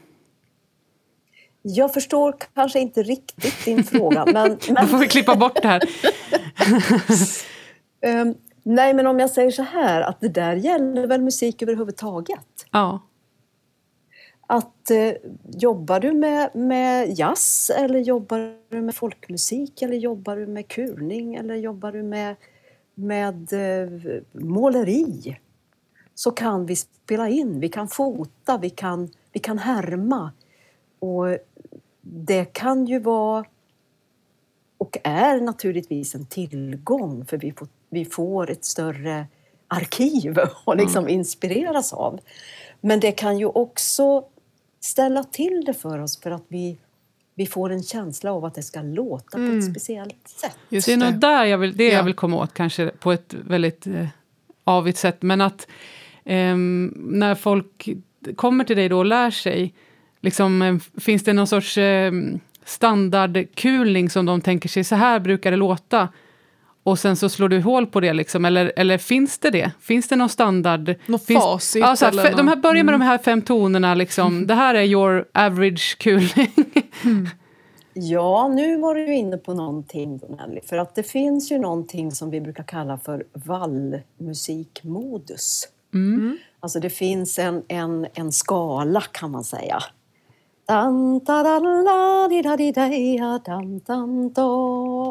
Jag 1.63 1.95
förstår 1.95 2.35
kanske 2.55 2.81
inte 2.81 3.03
riktigt 3.03 3.65
din 3.65 3.85
fråga. 3.85 4.25
men, 4.27 4.35
men... 4.69 4.75
Då 4.75 4.87
får 4.87 4.99
vi 4.99 5.09
klippa 5.09 5.37
bort 5.37 5.63
det 5.63 5.69
här. 5.69 5.83
um, 8.07 8.35
nej, 8.63 8.95
men 8.95 9.07
om 9.07 9.19
jag 9.19 9.31
säger 9.31 9.51
så 9.51 9.63
här, 9.63 10.01
att 10.01 10.21
det 10.21 10.29
där 10.29 10.57
gäller 10.57 11.07
väl 11.07 11.23
musik 11.23 11.63
överhuvudtaget? 11.63 12.67
Ja. 12.71 13.01
Att 14.47 14.91
eh, 14.91 15.13
jobbar 15.53 16.01
du 16.01 16.13
med, 16.13 16.51
med 16.55 17.19
jazz 17.19 17.71
eller 17.71 17.99
jobbar 17.99 18.57
du 18.69 18.81
med 18.81 18.95
folkmusik 18.95 19.83
eller 19.83 19.97
jobbar 19.97 20.37
du 20.37 20.47
med 20.47 20.69
kulning 20.69 21.35
eller 21.35 21.55
jobbar 21.55 21.93
du 21.93 22.03
med, 22.03 22.37
med 22.95 23.53
eh, 23.53 24.23
måleri 24.33 25.37
så 26.15 26.31
kan 26.31 26.67
vi 26.67 26.77
spela 26.77 27.29
in, 27.29 27.61
vi 27.61 27.69
kan 27.69 27.89
fota, 27.89 28.59
vi 28.59 28.71
kan, 28.71 29.11
vi 29.33 29.41
kan 29.41 29.59
härma. 29.59 30.33
Och 30.99 31.39
det 32.01 32.45
kan 32.45 32.87
ju 32.87 32.99
vara 32.99 33.45
och 34.79 34.99
är 35.05 35.41
naturligtvis 35.41 36.15
en 36.15 36.27
tillgång 36.27 37.25
för 37.25 37.37
vi 37.37 37.53
får, 37.53 37.69
vi 37.91 38.05
får 38.05 38.51
ett 38.51 38.65
större 38.65 39.27
arkiv 39.69 40.39
att 40.67 40.77
liksom 40.77 41.05
mm. 41.05 41.15
inspireras 41.15 41.93
av. 41.93 42.21
Men 42.81 43.01
det 43.01 43.13
kan 43.13 43.39
ju 43.39 43.47
också 43.47 44.25
ställa 44.83 45.25
till 45.25 45.63
det 45.67 45.75
för 45.75 45.99
oss 45.99 46.21
för 46.21 46.31
att 46.31 46.45
vi, 46.49 46.79
vi 47.35 47.47
får 47.47 47.71
en 47.71 47.83
känsla 47.83 48.33
av 48.33 48.45
att 48.45 48.55
det 48.55 48.63
ska 48.63 48.83
låta 48.83 49.39
mm. 49.39 49.51
på 49.51 49.57
ett 49.57 49.63
mm. 49.63 49.75
speciellt 49.75 50.29
sätt. 50.29 50.57
Just 50.69 50.87
det 50.87 50.93
är 50.93 50.97
nog 50.97 51.15
där 51.15 51.45
jag 51.45 51.59
vill, 51.59 51.77
det 51.77 51.85
ja. 51.85 51.93
jag 51.93 52.05
vill 52.05 52.15
komma 52.15 52.37
åt, 52.37 52.55
kanske 52.55 52.89
på 52.89 53.13
ett 53.13 53.35
väldigt 53.35 53.87
eh, 53.87 54.07
avigt 54.65 54.99
sätt. 54.99 55.23
Men 55.23 55.41
att 55.41 55.67
eh, 56.25 56.57
när 56.57 57.35
folk 57.35 57.89
kommer 58.37 58.65
till 58.65 58.77
dig 58.77 58.89
då 58.89 58.99
och 58.99 59.05
lär 59.05 59.31
sig, 59.31 59.75
liksom, 60.21 60.63
eh, 60.63 60.77
finns 61.01 61.25
det 61.25 61.33
någon 61.33 61.47
sorts 61.47 61.79
eh, 61.79 62.13
standardkulning 62.65 64.11
som 64.11 64.27
de 64.27 64.41
tänker 64.41 64.69
sig, 64.69 64.85
så 64.85 64.95
här 64.95 65.21
brukar 65.21 65.51
det 65.51 65.57
låta 65.57 66.09
och 66.85 66.99
sen 66.99 67.17
så 67.17 67.29
slår 67.29 67.49
du 67.49 67.61
hål 67.61 67.87
på 67.87 68.01
det, 68.01 68.13
liksom, 68.13 68.45
eller, 68.45 68.73
eller 68.77 68.99
finns 68.99 69.39
det 69.39 69.51
det? 69.51 69.71
Finns 69.81 70.09
det 70.09 70.17
någon 70.17 70.29
standard? 70.29 70.95
Något 71.07 71.25
finns, 71.25 71.45
facit? 71.45 71.81
Ja, 71.81 71.97
så 71.97 72.05
här, 72.05 72.37
de 72.37 72.49
här, 72.49 72.57
börjar 72.57 72.85
med 72.85 72.95
mm. 72.95 73.01
de 73.01 73.07
här 73.07 73.19
fem 73.19 73.43
tonerna, 73.43 73.95
liksom. 73.95 74.35
Mm. 74.35 74.47
det 74.47 74.55
här 74.55 74.75
är 74.75 74.83
your 74.83 75.25
average 75.33 75.99
kulning. 75.99 76.53
mm. 77.05 77.29
Ja, 77.95 78.49
nu 78.49 78.77
var 78.77 78.95
du 78.95 79.15
inne 79.15 79.37
på 79.37 79.55
någonting 79.55 80.21
Nelly, 80.29 80.61
för 80.61 80.79
att 80.79 80.95
det 80.95 81.03
finns 81.03 81.53
ju 81.53 81.59
någonting 81.59 82.13
som 82.13 82.31
vi 82.31 82.41
brukar 82.41 82.65
kalla 82.65 82.99
för 82.99 83.25
vallmusikmodus. 83.33 85.69
Mm. 85.95 86.39
Alltså 86.61 86.81
det 86.81 86.91
finns 86.91 87.39
en, 87.39 87.63
en, 87.69 88.07
en 88.15 88.33
skala 88.33 89.01
kan 89.01 89.31
man 89.31 89.45
säga. 89.45 89.83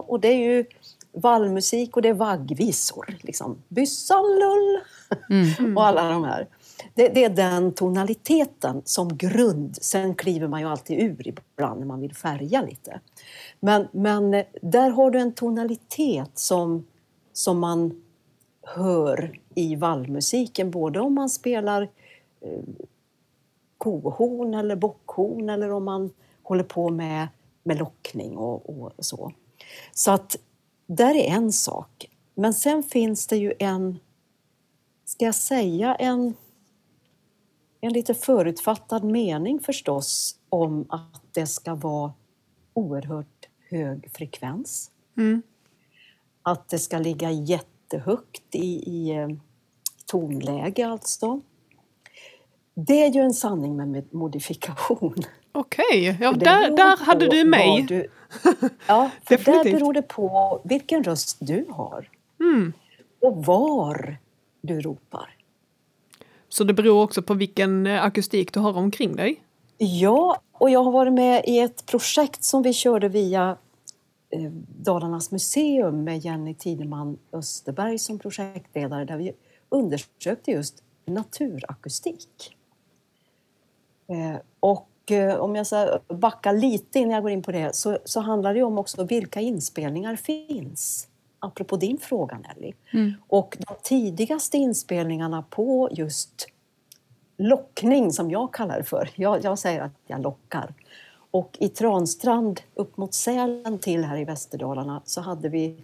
Och 0.08 0.20
det 0.20 0.28
är 0.28 0.38
ju 0.38 0.66
vallmusik 1.14 1.96
och 1.96 2.02
det 2.02 2.10
är 2.10 2.14
vaggvisor. 2.14 3.18
Liksom. 3.22 3.58
Byssalull 3.68 4.80
mm. 5.30 5.78
och 5.78 5.86
alla 5.86 6.10
de 6.10 6.24
här. 6.24 6.48
Det, 6.94 7.08
det, 7.08 7.24
är 7.24 7.30
den 7.30 7.74
tonaliteten 7.74 8.82
som 8.86 9.18
grund. 9.18 9.78
Sen 9.82 10.16
kliver 10.16 10.48
man 10.48 10.60
ju 10.60 10.68
alltid 10.68 11.00
ur 11.00 11.28
ibland 11.28 11.80
när 11.80 11.88
man 11.88 12.02
vill 12.02 12.16
färga 12.16 12.62
lite. 12.62 13.00
Men, 13.60 13.88
men 13.92 14.32
där 14.62 14.90
har 14.90 15.12
du 15.12 15.20
en 15.20 15.34
tonalitet 15.34 16.32
som, 16.34 16.86
som 17.34 17.60
man 17.60 18.04
hör 18.62 19.40
i 19.56 19.76
vallmusiken. 19.76 20.72
Både 20.72 21.00
om 21.00 21.14
man 21.14 21.30
spelar 21.30 21.82
eh, 22.42 22.60
kohorn 23.78 24.54
eller 24.54 24.76
bockhorn 24.76 25.50
eller 25.50 25.72
om 25.72 25.84
man 25.84 26.10
håller 26.44 26.64
på 26.64 26.90
med, 26.90 27.28
med 27.64 27.80
lockning 27.80 28.38
och, 28.38 28.70
och 28.70 28.92
så. 29.00 29.32
Så 29.94 30.12
att 30.12 30.38
där 30.96 31.16
är 31.16 31.36
en 31.36 31.52
sak. 31.52 32.10
Men 32.36 32.54
sen 32.54 32.84
finns 32.84 33.28
det 33.28 33.38
ju 33.38 33.54
en, 33.60 34.00
ska 35.06 35.26
jag 35.26 35.36
säga 35.36 35.96
en, 35.96 36.34
en 37.82 37.94
lite 37.94 38.14
förutfattad 38.14 39.04
mening 39.04 39.60
förstås 39.60 40.40
om 40.50 40.86
att 40.90 41.22
det 41.32 41.48
ska 41.48 41.76
vara 41.76 42.14
oerhört 42.74 43.50
hög 43.70 44.12
frekvens. 44.14 44.92
Mm. 45.18 45.42
Att 46.42 46.70
det 46.70 46.80
ska 46.80 46.98
ligga 46.98 47.32
jättehögt 47.32 48.56
i, 48.56 48.90
i 48.90 49.12
eh, 49.16 49.30
tonläge 50.06 50.88
alltså. 50.88 51.42
Det 52.74 53.06
är 53.06 53.12
ju 53.12 53.22
en 53.22 53.34
sanning 53.34 53.92
med 53.92 54.14
modifikation. 54.14 55.24
Okej, 55.52 55.86
okay. 56.10 56.18
ja, 56.20 56.32
där, 56.32 56.78
där 56.78 56.98
hade 56.98 57.28
du 57.28 57.46
mig. 57.46 57.86
Du, 57.88 58.08
ja, 58.88 59.10
för 59.24 59.38
där 59.38 59.64
beror 59.64 59.94
det 59.94 60.02
på 60.02 60.62
vilken 60.64 61.04
röst 61.04 61.38
du 61.40 61.66
har. 61.70 62.10
Mm. 62.40 62.74
Och 63.22 63.46
var 63.46 64.18
du 64.62 64.82
ropar. 64.82 65.36
Så 66.50 66.64
det 66.64 66.74
beror 66.74 67.04
också 67.04 67.22
på 67.22 67.34
vilken 67.34 67.88
eh, 67.88 68.04
akustik 68.04 68.54
du 68.54 68.60
har 68.60 68.78
omkring 68.78 69.16
dig? 69.16 69.44
Ja, 69.78 70.42
och 70.54 70.70
jag 70.70 70.84
har 70.84 70.92
varit 70.92 71.14
med 71.14 71.44
i 71.48 71.60
ett 71.60 71.86
projekt 71.86 72.44
som 72.44 72.62
vi 72.62 72.74
körde 72.74 73.10
via 73.10 73.58
eh, 74.30 74.52
Dalarnas 74.78 75.32
museum 75.32 76.04
med 76.04 76.20
Jenny 76.20 76.54
Tideman 76.54 77.18
Österberg 77.32 78.00
som 78.00 78.20
projektledare 78.20 79.06
där 79.06 79.18
vi 79.18 79.34
undersökte 79.70 80.52
just 80.52 80.84
naturakustik. 81.06 82.58
Eh, 84.08 84.42
och 85.04 85.12
Eh, 85.12 85.36
om 85.36 85.56
jag 85.56 85.68
ska 85.68 86.00
backa 86.08 86.52
lite 86.52 87.00
innan 87.00 87.12
jag 87.12 87.24
går 87.24 87.32
in 87.32 87.42
på 87.42 87.52
det 87.52 87.76
så, 87.76 87.98
så 88.06 88.20
handlar 88.20 88.54
det 88.54 88.64
om 88.64 88.78
också 88.78 89.04
vilka 89.04 89.40
inspelningar 89.40 90.16
finns. 90.16 91.08
Apropå 91.40 91.76
din 91.76 91.98
fråga 91.98 92.38
Nelly. 92.38 92.74
Mm. 92.94 93.14
Och 93.28 93.58
de 93.60 93.76
tidigaste 93.84 94.58
inspelningarna 94.58 95.44
på 95.50 95.90
just 95.92 96.48
lockning 97.38 98.12
som 98.12 98.32
jag 98.32 98.54
kallar 98.54 98.78
det 98.78 98.84
för. 98.84 99.10
Jag, 99.16 99.44
jag 99.44 99.60
säger 99.60 99.82
att 99.82 99.92
jag 100.08 100.22
lockar. 100.22 100.74
Och 101.32 101.58
i 101.60 101.70
Transtrand 101.70 102.62
upp 102.76 102.98
mot 102.98 103.14
Sälen 103.14 103.80
till 103.80 104.04
här 104.04 104.18
i 104.18 104.26
Västerdalarna 104.26 105.02
så 105.06 105.22
hade 105.22 105.50
vi 105.50 105.76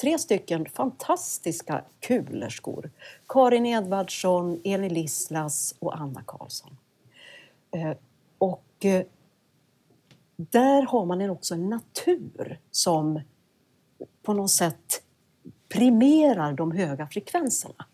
tre 0.00 0.18
stycken 0.18 0.66
fantastiska 0.66 1.82
kulerskor. 2.00 2.90
Karin 3.28 3.66
Edvardsson, 3.66 4.60
Elin 4.64 4.94
Lisslas 4.94 5.74
och 5.78 6.00
Anna 6.00 6.22
Karlsson. 6.26 6.76
Och 8.76 8.84
eh, 8.84 9.04
där 10.36 10.82
har 10.82 11.06
man 11.06 11.30
också 11.30 11.54
en 11.54 11.68
natur 11.68 12.60
som 12.70 13.20
på 14.22 14.32
något 14.32 14.50
sätt 14.50 15.02
primerar 15.68 16.52
de 16.52 16.72
höga 16.72 17.06
frekvenserna. 17.06 17.86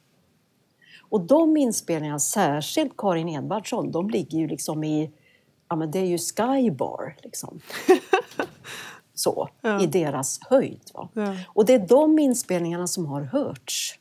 Och 1.01 1.21
de 1.21 1.57
inspelningarna, 1.57 2.19
särskilt 2.19 2.97
Karin 2.97 3.29
Edvardsson, 3.29 3.91
de 3.91 4.11
ligger 4.11 4.39
ju 4.39 4.47
liksom 4.47 4.85
i, 4.85 5.11
ja 5.69 5.77
men 5.77 5.91
det 5.91 5.99
är 5.99 6.07
ju 6.07 6.19
skybar 6.19 7.17
liksom. 7.23 7.61
Så, 9.15 9.49
ja. 9.61 9.83
i 9.83 9.87
deras 9.87 10.41
höjd. 10.43 10.91
Ja. 10.95 11.09
Och 11.47 11.67
det 11.67 11.75
är 11.75 11.87
de 11.87 12.19
inspelningarna 12.19 12.87
som 12.87 13.07
har 13.07 13.21
hörts. 13.21 13.99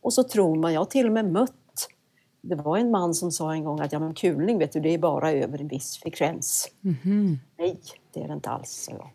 Och 0.00 0.12
så 0.12 0.22
tror 0.22 0.56
man, 0.56 0.72
jag 0.72 0.80
har 0.80 0.84
till 0.84 1.06
och 1.06 1.12
med 1.12 1.32
mött 1.32 1.65
det 2.48 2.56
var 2.56 2.78
en 2.78 2.90
man 2.90 3.14
som 3.14 3.32
sa 3.32 3.52
en 3.52 3.64
gång 3.64 3.80
att 3.80 3.92
ja, 3.92 3.98
men 3.98 4.14
kulning 4.14 4.58
vet 4.58 4.72
du, 4.72 4.80
det 4.80 4.94
är 4.94 4.98
bara 4.98 5.32
över 5.32 5.60
en 5.60 5.68
viss 5.68 5.98
frekvens. 6.02 6.70
Mm. 6.84 7.38
Nej, 7.58 7.80
det 8.14 8.20
är 8.20 8.28
det 8.28 8.34
inte 8.34 8.50
alls, 8.50 8.88
jag. 8.90 9.10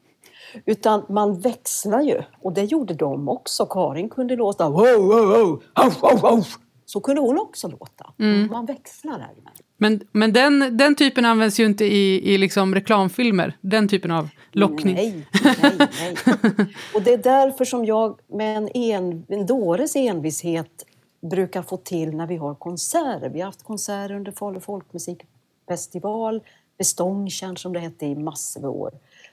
Utan 0.66 1.06
man 1.10 1.40
växlar 1.40 2.02
ju, 2.02 2.22
och 2.42 2.54
det 2.54 2.64
gjorde 2.64 2.94
de 2.94 3.30
också. 3.30 3.66
Karin 3.66 4.10
kunde 4.10 4.36
låta 4.36 4.70
wow, 4.70 4.82
wow, 4.82 5.28
wow, 5.28 5.62
wow, 6.02 6.22
wow. 6.22 6.46
Så 6.86 7.00
kunde 7.00 7.22
hon 7.22 7.40
också 7.40 7.68
låta. 7.68 8.14
Mm. 8.20 8.48
Man 8.52 8.66
växlar 8.66 9.18
där. 9.18 9.30
Men, 9.78 10.02
men 10.12 10.34
den, 10.34 10.78
den 10.78 10.96
typen 10.96 11.26
används 11.26 11.60
ju 11.60 11.66
inte 11.66 11.86
i, 11.86 12.34
i 12.34 12.38
liksom 12.38 12.76
reklamfilmer, 12.76 13.58
den 13.62 13.88
typen 13.88 14.12
av 14.12 14.30
lockning. 14.52 14.96
Nej, 14.96 15.28
nej, 15.44 15.74
nej. 15.78 16.16
Och 16.96 17.02
det 17.02 17.14
är 17.14 17.18
därför 17.18 17.66
som 17.66 17.86
jag 17.86 18.20
med 18.28 18.58
en, 18.74 19.26
en 19.28 19.46
dåres 19.46 19.96
envishet 19.96 20.86
brukar 21.22 21.62
få 21.62 21.78
till 21.78 22.16
när 22.16 22.28
vi 22.28 22.38
har 22.38 22.56
konserter. 22.56 23.30
Vi 23.30 23.40
har 23.40 23.46
haft 23.46 23.64
konserter 23.64 24.16
under 24.16 24.32
Falu 24.32 24.60
folkmusikfestival, 24.60 26.44
bestångkärn 26.78 27.58
som 27.58 27.74
det 27.74 27.80
hette 27.80 28.06
i 28.06 28.16
massor 28.16 28.66
av 28.66 28.76
år. 28.76 28.92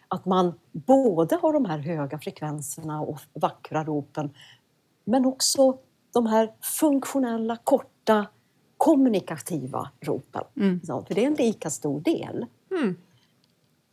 Att 0.09 0.27
man 0.27 0.55
både 0.73 1.37
har 1.37 1.53
de 1.53 1.65
här 1.65 1.79
höga 1.79 2.19
frekvenserna 2.19 3.01
och 3.01 3.21
vackra 3.33 3.85
ropen 3.85 4.31
men 5.05 5.27
också 5.27 5.79
de 6.13 6.27
här 6.27 6.53
funktionella, 6.61 7.57
korta, 7.57 8.27
kommunikativa 8.77 9.91
ropen. 10.01 10.45
Mm. 10.57 10.81
För 10.81 11.15
det 11.15 11.23
är 11.23 11.27
en 11.27 11.35
lika 11.35 11.71
stor 11.71 12.01
del. 12.01 12.47
Mm. 12.71 12.97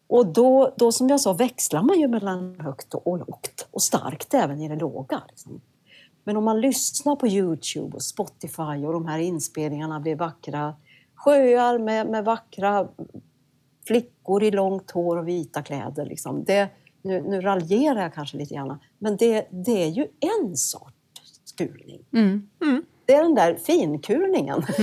Och 0.07 0.27
då, 0.27 0.73
då 0.77 0.91
som 0.91 1.09
jag 1.09 1.21
sa 1.21 1.33
växlar 1.33 1.83
man 1.83 1.99
ju 1.99 2.07
mellan 2.07 2.59
högt 2.59 2.93
och 2.93 3.17
lågt 3.17 3.67
och 3.71 3.81
starkt 3.81 4.33
även 4.33 4.61
i 4.61 4.67
det 4.67 4.75
låga. 4.75 5.21
Liksom. 5.29 5.61
Men 6.25 6.37
om 6.37 6.43
man 6.43 6.61
lyssnar 6.61 7.15
på 7.15 7.27
Youtube 7.27 7.95
och 7.95 8.03
Spotify 8.03 8.85
och 8.85 8.93
de 8.93 9.05
här 9.05 9.19
inspelningarna 9.19 9.99
blir 9.99 10.15
vackra 10.15 10.75
sjöar 11.15 11.79
med, 11.79 12.07
med 12.07 12.25
vackra 12.25 12.87
flickor 13.87 14.43
i 14.43 14.51
långt 14.51 14.91
hår 14.91 15.17
och 15.17 15.27
vita 15.27 15.61
kläder. 15.61 16.05
Liksom. 16.05 16.43
Det, 16.43 16.69
nu, 17.01 17.21
nu 17.21 17.41
raljerar 17.41 18.01
jag 18.01 18.13
kanske 18.13 18.37
lite 18.37 18.53
grann, 18.53 18.79
men 18.99 19.17
det, 19.17 19.47
det 19.51 19.83
är 19.83 19.89
ju 19.89 20.07
en 20.19 20.57
sorts 20.57 21.51
kulning. 21.57 22.05
Mm. 22.13 22.47
Det 23.05 23.13
är 23.13 23.23
den 23.23 23.35
där 23.35 23.55
finkulningen. 23.55 24.61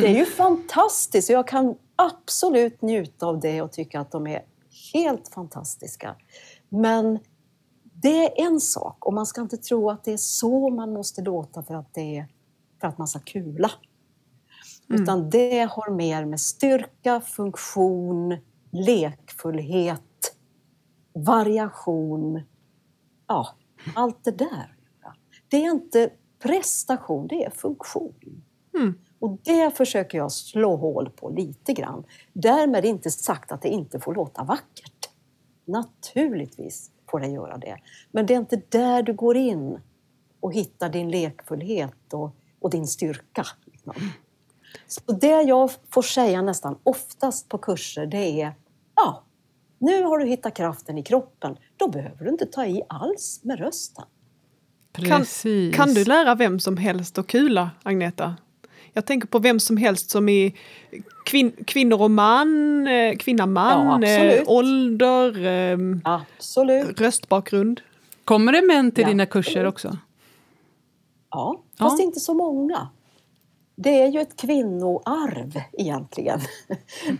det 0.00 0.06
är 0.06 0.18
ju 0.18 0.24
fantastiskt. 0.24 1.30
Jag 1.30 1.48
kan 1.48 1.74
absolut 1.96 2.82
njuta 2.82 3.26
av 3.26 3.40
det 3.40 3.62
och 3.62 3.72
tycka 3.72 4.00
att 4.00 4.10
de 4.10 4.26
är 4.26 4.42
helt 4.92 5.28
fantastiska. 5.28 6.14
Men 6.68 7.18
det 8.02 8.40
är 8.40 8.46
en 8.46 8.60
sak 8.60 9.06
och 9.06 9.14
man 9.14 9.26
ska 9.26 9.40
inte 9.40 9.56
tro 9.56 9.90
att 9.90 10.04
det 10.04 10.12
är 10.12 10.16
så 10.16 10.70
man 10.70 10.92
måste 10.92 11.22
låta 11.22 11.62
för 11.62 11.74
att, 11.74 11.94
det 11.94 12.16
är, 12.16 12.28
för 12.80 12.88
att 12.88 12.98
man 12.98 13.08
ska 13.08 13.18
kula. 13.18 13.70
Utan 14.88 15.30
det 15.30 15.60
har 15.70 15.90
mer 15.90 16.24
med 16.24 16.40
styrka, 16.40 17.20
funktion, 17.20 18.36
lekfullhet, 18.72 20.36
variation, 21.12 22.42
ja, 23.26 23.48
allt 23.94 24.24
det 24.24 24.30
där. 24.30 24.76
Det 25.48 25.56
är 25.56 25.70
inte 25.70 26.10
prestation, 26.42 27.26
det 27.26 27.44
är 27.44 27.50
funktion. 27.50 28.42
Mm. 28.74 28.94
Och 29.18 29.38
det 29.44 29.76
försöker 29.76 30.18
jag 30.18 30.32
slå 30.32 30.76
hål 30.76 31.10
på 31.10 31.30
lite 31.30 31.72
grann. 31.72 32.04
Därmed 32.32 32.84
inte 32.84 33.10
sagt 33.10 33.52
att 33.52 33.62
det 33.62 33.68
inte 33.68 34.00
får 34.00 34.14
låta 34.14 34.44
vackert. 34.44 35.10
Naturligtvis 35.64 36.90
får 37.10 37.20
det 37.20 37.26
göra 37.26 37.58
det. 37.58 37.76
Men 38.10 38.26
det 38.26 38.34
är 38.34 38.38
inte 38.38 38.62
där 38.68 39.02
du 39.02 39.14
går 39.14 39.36
in 39.36 39.80
och 40.40 40.54
hittar 40.54 40.88
din 40.88 41.10
lekfullhet 41.10 42.12
och, 42.12 42.36
och 42.60 42.70
din 42.70 42.86
styrka. 42.86 43.46
Liksom. 43.64 43.94
Så 44.86 45.12
det 45.12 45.42
jag 45.42 45.70
får 45.90 46.02
säga 46.02 46.42
nästan 46.42 46.78
oftast 46.82 47.48
på 47.48 47.58
kurser 47.58 48.06
det 48.06 48.40
är 48.42 48.54
ja, 48.96 49.22
nu 49.78 50.02
har 50.02 50.18
du 50.18 50.26
hittat 50.26 50.54
kraften 50.54 50.98
i 50.98 51.02
kroppen. 51.02 51.56
Då 51.76 51.88
behöver 51.88 52.24
du 52.24 52.30
inte 52.30 52.46
ta 52.46 52.66
i 52.66 52.82
alls 52.88 53.40
med 53.42 53.58
rösten. 53.58 54.04
Kan, 54.92 55.18
Precis. 55.18 55.76
kan 55.76 55.94
du 55.94 56.04
lära 56.04 56.34
vem 56.34 56.60
som 56.60 56.76
helst 56.76 57.18
att 57.18 57.26
kula, 57.26 57.70
Agneta? 57.82 58.36
Jag 58.92 59.04
tänker 59.06 59.28
på 59.28 59.38
vem 59.38 59.60
som 59.60 59.76
helst 59.76 60.10
som 60.10 60.28
är 60.28 60.52
kvin 61.24 61.52
kvinnor 61.66 62.02
och 62.02 62.10
man, 62.10 62.86
eh, 62.86 63.16
kvinna, 63.16 63.46
man, 63.46 64.02
Ja, 64.02 64.08
eh, 64.08 64.42
ålder, 64.46 65.46
eh, 65.46 65.78
Absolut. 66.04 67.00
röstbakgrund. 67.00 67.80
Kommer 68.24 68.52
det 68.52 68.62
män 68.66 68.92
till 68.92 69.02
Ja. 69.02 69.08
dina 69.08 69.26
kurser 69.26 69.64
också? 69.66 69.96
Ja, 71.30 71.60
fast 71.78 71.98
Ja. 71.98 72.04
inte 72.04 72.20
så 72.20 72.34
många. 72.34 72.88
Det 73.76 74.02
är 74.02 74.08
ju 74.08 74.20
ett 74.20 74.36
kvinnoarv 74.36 75.60
egentligen. 75.72 76.40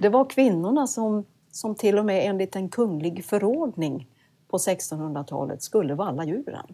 Det 0.01 0.09
var 0.09 0.25
kvinnorna 0.31 0.87
som, 0.87 1.25
som 1.51 1.75
till 1.75 1.99
och 1.99 2.05
med 2.07 2.27
enligt 2.27 2.57
en 2.57 2.69
kunglig 2.69 3.25
förordning 3.25 4.07
på 4.49 4.59
1600-talet 4.59 5.63
skulle 5.63 5.95
valla 5.95 6.25
djuren. 6.25 6.67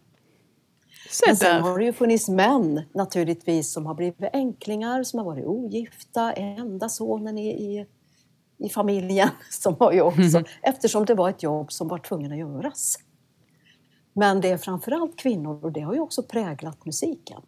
Se 1.10 1.24
Men 1.26 1.36
sen 1.36 1.54
där. 1.54 1.60
har 1.60 1.78
det 1.78 1.84
ju 1.84 1.92
funnits 1.92 2.28
män 2.28 2.82
naturligtvis 2.94 3.72
som 3.72 3.86
har 3.86 3.94
blivit 3.94 4.30
änklingar, 4.32 5.02
som 5.02 5.18
har 5.18 5.26
varit 5.26 5.44
ogifta, 5.46 6.32
enda 6.32 6.88
sonen 6.88 7.38
i, 7.38 7.48
i, 7.48 7.86
i 8.58 8.68
familjen. 8.68 9.28
Som 9.50 9.76
har 9.78 9.92
ju 9.92 10.00
också, 10.00 10.42
Eftersom 10.62 11.04
det 11.04 11.14
var 11.14 11.30
ett 11.30 11.42
jobb 11.42 11.72
som 11.72 11.88
var 11.88 11.98
tvungen 11.98 12.32
att 12.32 12.38
göras. 12.38 12.98
Men 14.12 14.40
det 14.40 14.48
är 14.48 14.58
framförallt 14.58 15.16
kvinnor 15.16 15.64
och 15.64 15.72
det 15.72 15.80
har 15.80 15.94
ju 15.94 16.00
också 16.00 16.22
präglat 16.22 16.84
musiken. 16.86 17.40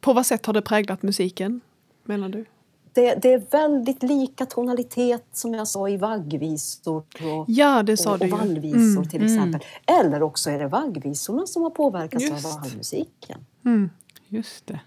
På 0.00 0.12
vad 0.12 0.26
sätt 0.26 0.46
har 0.46 0.52
det 0.52 0.62
präglat 0.62 1.02
musiken, 1.02 1.60
menar 2.04 2.28
du? 2.28 2.44
Det, 2.92 3.14
det 3.14 3.32
är 3.32 3.42
väldigt 3.50 4.02
lika 4.02 4.46
tonalitet 4.46 5.24
som 5.32 5.54
jag 5.54 5.68
sa 5.68 5.88
i 5.88 5.96
vaggvisor 5.96 6.96
och, 6.96 7.44
Ja, 7.48 7.82
det 7.82 7.96
sa 7.96 8.14
och, 8.14 8.22
och 8.22 8.28
vallvisor 8.28 8.76
Mm, 8.76 9.08
till 9.08 9.24
exempel. 9.24 9.60
Eller 9.86 10.22
också 10.22 10.50
är 10.50 10.58
det 10.58 10.68
vaggvisorna 10.68 11.46
som 11.46 11.62
har 11.62 11.70
påverkats 11.70 12.24
Just. 12.24 12.46
av 12.46 12.52
vallmusiken. 12.52 13.44
Mm. 13.64 13.90
Just 14.28 14.66
det. 14.66 14.80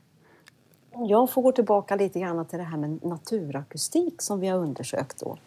Jag 1.07 1.29
får 1.29 1.41
gå 1.41 1.51
tillbaka 1.51 1.95
lite 1.95 2.19
grann 2.19 2.45
till 2.45 2.59
det 2.59 2.65
här 2.65 2.77
med 2.77 3.05
naturakustik 3.05 4.21
som 4.21 4.39
vi 4.39 4.47
har 4.47 4.59
undersökt 4.59 5.19
då. 5.19 5.37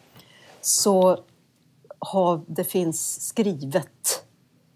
Så 0.61 1.19
har, 1.99 2.41
det 2.47 2.65
finns 2.65 3.27
skrivet, 3.27 4.25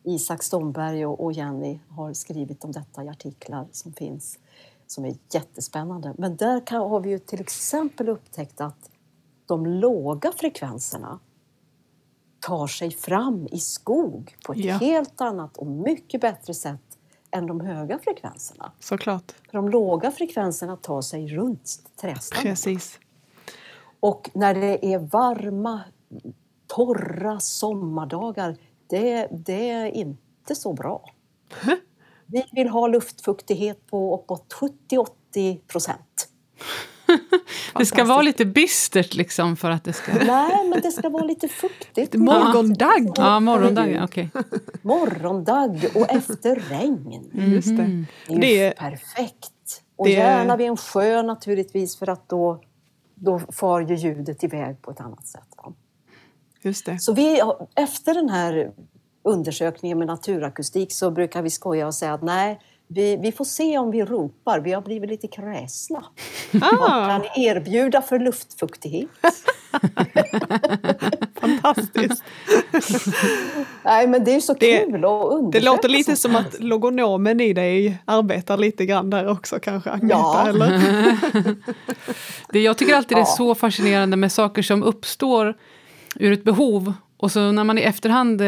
Isak 0.04 0.42
Stomberg 0.42 1.06
och, 1.06 1.24
och 1.24 1.32
Jenny 1.32 1.78
har 1.88 2.12
skrivit 2.12 2.64
om 2.64 2.72
detta 2.72 3.04
i 3.04 3.08
artiklar 3.08 3.66
som 3.72 3.92
finns 3.92 4.38
som 4.92 5.04
är 5.04 5.14
jättespännande. 5.30 6.14
Men 6.18 6.36
där 6.36 6.66
kan, 6.66 6.80
har 6.90 7.00
vi 7.00 7.10
ju 7.10 7.18
till 7.18 7.40
exempel 7.40 8.08
upptäckt 8.08 8.60
att 8.60 8.90
de 9.46 9.66
låga 9.66 10.32
frekvenserna 10.36 11.18
tar 12.40 12.66
sig 12.66 12.90
fram 12.90 13.48
i 13.50 13.58
skog 13.58 14.36
på 14.46 14.52
ett 14.52 14.58
Ja. 14.58 14.74
helt 14.76 15.20
annat 15.20 15.56
och 15.56 15.66
mycket 15.66 16.20
bättre 16.20 16.54
sätt 16.54 16.98
än 17.30 17.46
de 17.46 17.60
höga 17.60 17.98
frekvenserna. 17.98 18.72
Såklart. 18.80 19.32
För 19.32 19.52
de 19.52 19.68
låga 19.68 20.10
frekvenserna 20.10 20.76
tar 20.76 21.02
sig 21.02 21.28
runt 21.28 21.78
trädstammarna. 22.00 22.50
Precis. 22.50 22.98
Och 24.00 24.30
när 24.34 24.54
det 24.54 24.86
är 24.94 24.98
varma, 24.98 25.80
torra 26.66 27.40
sommardagar, 27.40 28.56
det, 28.86 29.28
det 29.30 29.70
är 29.70 29.86
inte 29.86 30.54
så 30.54 30.72
bra. 30.72 31.10
Vi 32.32 32.44
vill 32.52 32.68
ha 32.68 32.86
luftfuktighet 32.86 33.86
på 33.90 34.14
uppåt 34.16 34.54
70-80 35.34 35.58
procent. 35.66 36.28
Det 37.78 37.86
ska 37.86 38.04
vara 38.04 38.22
lite 38.22 38.44
bistert 38.44 39.14
liksom 39.14 39.56
för 39.56 39.70
att 39.70 39.84
det 39.84 39.92
ska... 39.92 40.12
Nej, 40.26 40.68
men 40.68 40.80
det 40.82 40.90
ska 40.90 41.08
vara 41.08 41.24
lite 41.24 41.48
fuktigt. 41.48 42.14
Morgondagg. 42.14 43.10
Ja, 43.16 43.40
morgondagen, 43.40 44.04
okej. 44.04 44.30
Morgondag 44.82 45.80
och 45.94 46.10
efter 46.10 46.56
regn. 46.56 47.30
Just 47.32 47.68
det. 47.68 48.04
Det 48.28 48.34
är 48.34 48.40
Det 48.40 48.62
är- 48.62 48.70
perfekt. 48.72 49.82
Och 49.96 50.06
det- 50.06 50.12
gärna 50.12 50.56
vid 50.56 50.66
en 50.66 50.76
sjö 50.76 51.22
naturligtvis 51.22 51.96
för 51.98 52.08
att 52.08 52.28
då, 52.28 52.60
då 53.14 53.38
far 53.52 53.80
ju 53.80 53.94
ljudet 53.96 54.44
iväg 54.44 54.82
på 54.82 54.90
ett 54.90 55.00
annat 55.00 55.26
sätt. 55.26 55.48
Just 56.62 56.86
det. 56.86 56.96
Så 57.00 57.12
vi, 57.14 57.40
efter 57.76 58.14
den 58.14 58.28
här 58.28 58.72
undersökningen 59.24 59.98
med 59.98 60.06
naturakustik 60.06 60.92
så 60.92 61.10
brukar 61.10 61.42
vi 61.42 61.50
skoja 61.50 61.86
och 61.86 61.94
säga 61.94 62.14
att 62.14 62.22
nej, 62.22 62.60
vi, 62.88 63.16
vi 63.16 63.32
får 63.32 63.44
se 63.44 63.78
om 63.78 63.90
vi 63.90 64.04
ropar. 64.04 64.60
Vi 64.60 64.72
har 64.72 64.82
blivit 64.82 65.10
lite 65.10 65.28
kräsna. 65.28 66.04
Vad 66.52 66.62
Ah, 66.80 67.06
kan 67.08 67.20
ni 67.20 67.44
erbjuda 67.46 68.02
för 68.02 68.18
luftfuktighet? 68.18 69.08
fantastiskt. 71.40 72.22
Nej, 73.84 74.06
men 74.08 74.24
det 74.24 74.30
är 74.30 74.34
ju 74.34 74.40
så 74.40 74.54
Det- 74.54 74.78
kul 74.86 75.04
att 75.04 75.10
undersöka 75.32 75.58
Det 75.58 75.64
låter 75.64 75.88
lite 75.88 76.16
som 76.16 76.36
att 76.36 76.60
logonomen 76.60 77.40
i 77.40 77.52
dig 77.52 77.98
arbetar 78.04 78.56
lite 78.56 78.86
grann 78.86 79.10
där 79.10 79.28
också 79.28 79.58
kanske, 79.58 79.90
Agneta? 79.90 80.14
Ja. 80.18 80.48
Eller? 80.48 80.80
Det, 82.52 82.60
jag 82.60 82.78
tycker 82.78 82.94
alltid 82.94 83.16
det 83.16 83.20
är 83.20 83.24
så 83.24 83.54
fascinerande 83.54 84.16
med 84.16 84.32
saker 84.32 84.62
som 84.62 84.82
uppstår 84.82 85.54
ur 86.16 86.32
ett 86.32 86.44
behov 86.44 86.92
och 87.16 87.32
så 87.32 87.52
när 87.52 87.64
man 87.64 87.78
i 87.78 87.82
efterhand 87.82 88.42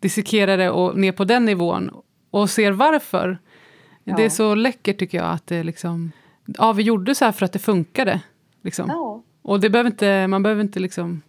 dissekerar 0.00 0.56
det 0.58 0.70
och 0.70 0.98
ner 0.98 1.12
på 1.12 1.24
den 1.24 1.44
nivån 1.44 1.90
och 2.30 2.50
ser 2.50 2.72
varför. 2.72 3.38
Det 4.04 4.10
är 4.10 4.20
Ja. 4.20 4.30
så 4.30 4.54
läckert 4.54 4.98
tycker 4.98 5.18
jag 5.18 5.30
att 5.32 5.46
det 5.46 5.62
liksom... 5.62 6.12
Ja, 6.46 6.72
vi 6.72 6.82
gjorde 6.82 7.14
så 7.14 7.24
här 7.24 7.32
för 7.32 7.44
att 7.44 7.52
det 7.52 7.58
funkade. 7.58 8.20
Liksom. 8.62 8.86
Ja, 8.88 9.22
Och 9.42 9.60
det 9.60 9.70
behöver 9.70 9.90
inte, 9.90 10.26
man 10.26 10.42
behöver 10.42 10.62
inte 10.62 10.80
liksom 10.80 11.22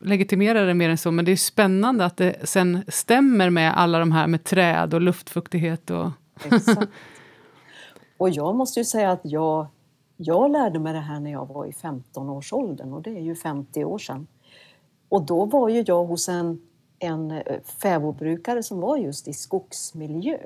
legitimera 0.00 0.64
det 0.64 0.74
mer 0.74 0.88
än 0.90 0.98
så, 0.98 1.10
men 1.10 1.24
det 1.24 1.32
är 1.32 1.36
spännande 1.36 2.04
att 2.04 2.16
det 2.16 2.48
sen 2.48 2.84
stämmer 2.88 3.50
med 3.50 3.78
alla 3.78 3.98
de 3.98 4.12
här 4.12 4.26
med 4.26 4.44
träd 4.44 4.94
och 4.94 5.00
luftfuktighet. 5.00 5.90
Och, 5.90 6.10
exakt. 6.44 6.88
Och 8.16 8.30
jag 8.30 8.54
måste 8.56 8.80
ju 8.80 8.84
säga 8.84 9.10
att 9.10 9.20
jag, 9.22 9.66
jag 10.16 10.50
lärde 10.52 10.78
mig 10.78 10.92
det 10.92 11.00
här 11.00 11.20
när 11.20 11.32
jag 11.32 11.46
var 11.48 11.66
i 11.66 11.70
15-årsåldern 11.70 12.92
och 12.92 13.02
det 13.02 13.10
är 13.10 13.20
ju 13.20 13.34
50 13.34 13.84
år 13.84 13.98
sedan. 13.98 14.26
Och 15.08 15.22
då 15.22 15.44
var 15.44 15.68
ju 15.68 15.84
jag 15.86 16.04
hos 16.04 16.28
en, 16.28 16.60
en 17.04 17.30
eh, 17.30 17.60
fäbodbrukare 17.62 18.62
som 18.62 18.80
var 18.80 18.96
just 18.96 19.28
i 19.28 19.32
skogsmiljö. 19.32 20.38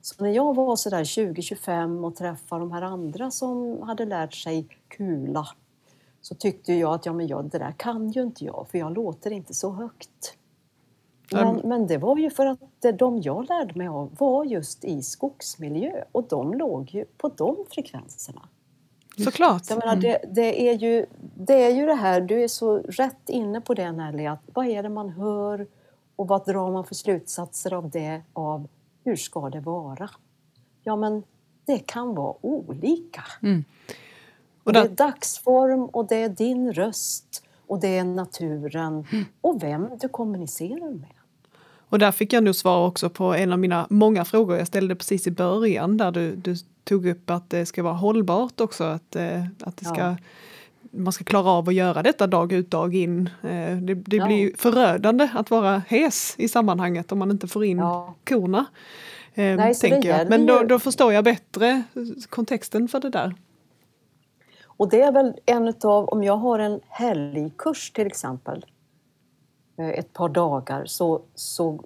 Så 0.00 0.24
när 0.24 0.30
jag 0.30 0.54
var 0.54 0.76
sådär 0.76 1.04
20-25 1.04 2.04
och 2.06 2.16
träffade 2.16 2.60
de 2.60 2.72
här 2.72 2.82
andra 2.82 3.30
som 3.30 3.82
hade 3.82 4.04
lärt 4.04 4.34
sig 4.34 4.66
kula 4.88 5.46
så 6.20 6.34
tyckte 6.34 6.72
jag 6.72 6.94
att 6.94 7.06
ja, 7.06 7.12
men 7.12 7.26
jag, 7.26 7.44
det 7.44 7.58
där 7.58 7.74
kan 7.76 8.10
ju 8.10 8.22
inte 8.22 8.44
jag 8.44 8.66
för 8.70 8.78
jag 8.78 8.94
låter 8.94 9.30
inte 9.30 9.54
så 9.54 9.70
högt. 9.70 10.36
Men, 11.32 11.60
men 11.64 11.86
det 11.86 11.98
var 11.98 12.16
ju 12.16 12.30
för 12.30 12.46
att 12.46 12.98
de 12.98 13.20
jag 13.20 13.48
lärde 13.48 13.78
mig 13.78 13.88
av 13.88 14.16
var 14.18 14.44
just 14.44 14.84
i 14.84 15.02
skogsmiljö 15.02 16.04
och 16.12 16.28
de 16.28 16.54
låg 16.54 16.90
ju 16.90 17.04
på 17.04 17.28
de 17.28 17.56
frekvenserna. 17.70 18.48
Såklart. 19.16 19.70
Jag 19.70 19.78
menar, 19.78 19.96
det, 19.96 20.18
det, 20.34 20.68
är 20.68 20.74
ju, 20.74 21.06
det 21.34 21.64
är 21.64 21.70
ju 21.70 21.86
det 21.86 21.94
här, 21.94 22.20
du 22.20 22.42
är 22.42 22.48
så 22.48 22.78
rätt 22.78 23.28
inne 23.28 23.60
på 23.60 23.74
det 23.74 23.92
Nelly, 23.92 24.26
att 24.26 24.42
vad 24.46 24.66
är 24.66 24.82
det 24.82 24.88
man 24.88 25.08
hör 25.08 25.66
och 26.16 26.28
vad 26.28 26.46
drar 26.46 26.70
man 26.70 26.84
för 26.84 26.94
slutsatser 26.94 27.74
av 27.74 27.90
det, 27.90 28.22
av 28.32 28.68
hur 29.04 29.16
ska 29.16 29.50
det 29.50 29.60
vara? 29.60 30.10
Ja 30.82 30.96
men 30.96 31.22
det 31.66 31.78
kan 31.78 32.14
vara 32.14 32.34
olika. 32.40 33.24
Mm. 33.42 33.64
Och 34.64 34.72
det 34.72 34.78
är 34.78 34.88
dagsform 34.88 35.84
och 35.84 36.08
det 36.08 36.16
är 36.16 36.28
din 36.28 36.72
röst 36.72 37.44
och 37.66 37.80
det 37.80 37.98
är 37.98 38.04
naturen 38.04 39.06
Mm. 39.12 39.24
och 39.40 39.62
vem 39.62 39.88
du 40.00 40.08
kommunicerar 40.08 40.90
med. 40.90 41.14
Och 41.88 41.98
där 41.98 42.12
fick 42.12 42.32
jag 42.32 42.44
nog 42.44 42.54
svar 42.54 42.86
också 42.86 43.10
på 43.10 43.34
en 43.34 43.52
av 43.52 43.58
mina 43.58 43.86
många 43.90 44.24
frågor 44.24 44.56
jag 44.56 44.66
ställde 44.66 44.94
precis 44.96 45.26
i 45.26 45.30
början 45.30 45.96
där 45.96 46.12
du, 46.12 46.36
du 46.36 46.56
tog 46.84 47.06
upp 47.06 47.30
att 47.30 47.50
det 47.50 47.66
ska 47.66 47.82
vara 47.82 47.94
hållbart 47.94 48.60
också, 48.60 48.84
att, 48.84 49.16
eh, 49.16 49.42
att 49.60 49.76
det 49.76 49.84
ska, 49.84 50.00
Ja. 50.00 50.16
man 50.90 51.12
ska 51.12 51.24
klara 51.24 51.50
av 51.50 51.68
att 51.68 51.74
göra 51.74 52.02
detta 52.02 52.26
dag 52.26 52.52
ut 52.52 52.70
dag 52.70 52.94
in. 52.94 53.30
Eh, 53.42 53.76
det 53.76 53.94
det 53.94 54.16
Ja. 54.16 54.26
blir 54.26 54.52
förödande 54.56 55.28
att 55.34 55.50
vara 55.50 55.78
hes 55.88 56.34
i 56.38 56.48
sammanhanget 56.48 57.12
om 57.12 57.18
man 57.18 57.30
inte 57.30 57.48
får 57.48 57.64
in 57.64 57.78
Ja. 57.78 58.14
korna. 58.28 58.66
Eh, 59.34 59.56
Nej, 59.56 59.74
tänker 59.74 60.08
jag. 60.18 60.28
Men 60.28 60.46
då, 60.46 60.62
då 60.62 60.78
förstår 60.78 61.12
jag 61.12 61.24
bättre 61.24 61.82
kontexten 62.28 62.88
för 62.88 63.00
det 63.00 63.10
där. 63.10 63.34
Och 64.66 64.88
det 64.90 65.02
är 65.02 65.12
väl 65.12 65.34
en 65.46 65.68
utav, 65.68 66.08
om 66.08 66.24
jag 66.24 66.36
har 66.36 66.58
en 66.58 66.80
helgkurs 66.88 67.90
till 67.90 68.06
exempel, 68.06 68.66
eh, 69.78 69.88
ett 69.88 70.12
par 70.12 70.28
dagar, 70.28 70.84
så, 70.86 71.22
så 71.34 71.84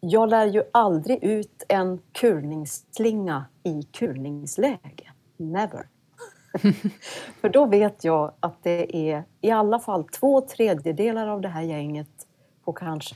jag 0.00 0.28
lär 0.28 0.46
ju 0.46 0.62
aldrig 0.72 1.24
ut 1.24 1.62
en 1.68 2.00
kulningsslinga 2.12 3.44
i 3.62 3.82
kulningsläge. 3.82 5.12
Never. 5.36 5.86
För 7.40 7.48
då 7.48 7.66
vet 7.66 8.04
jag 8.04 8.32
att 8.40 8.62
det 8.62 8.96
är 9.10 9.24
i 9.40 9.50
alla 9.50 9.78
fall 9.78 10.04
två 10.04 10.40
tredjedelar 10.40 11.26
av 11.28 11.40
det 11.40 11.48
här 11.48 11.62
gänget 11.62 12.08
på 12.64 12.72
kanske 12.72 13.14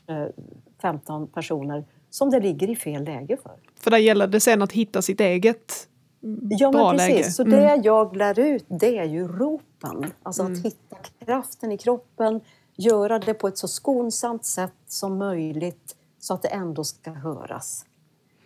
15 0.83 1.27
personer 1.27 1.85
som 2.11 2.31
det 2.31 2.41
ligger 2.41 2.71
i 2.71 2.77
fel 2.77 3.05
läge 3.05 3.37
för. 3.43 3.53
För 3.81 3.91
där 3.91 3.99
gäller 3.99 4.27
det 4.27 4.41
sen 4.41 4.63
att 4.63 4.73
hitta 4.73 5.03
sitt 5.03 5.21
eget 5.21 5.89
Ja, 6.51 6.71
men 6.73 6.91
precis. 6.97 7.09
läge. 7.09 7.31
Så 7.31 7.43
Mm. 7.43 7.61
det 7.61 7.81
jag 7.85 8.17
lär 8.17 8.39
ut, 8.39 8.65
det 8.69 8.99
är 8.99 9.05
ju 9.05 9.29
ropen. 9.29 10.13
Alltså 10.23 10.43
att 10.43 10.59
hitta 10.59 10.97
kraften 11.27 11.73
i 11.73 11.79
kroppen, 11.79 12.41
göra 12.77 13.19
det 13.19 13.35
på 13.35 13.49
ett 13.49 13.59
så 13.59 13.69
skonsamt 13.69 14.45
sätt 14.45 14.73
som 14.87 15.19
möjligt 15.19 15.97
så 16.23 16.35
att 16.35 16.43
det 16.43 16.49
ändå 16.49 16.85
ska 16.85 17.11
höras. 17.11 17.85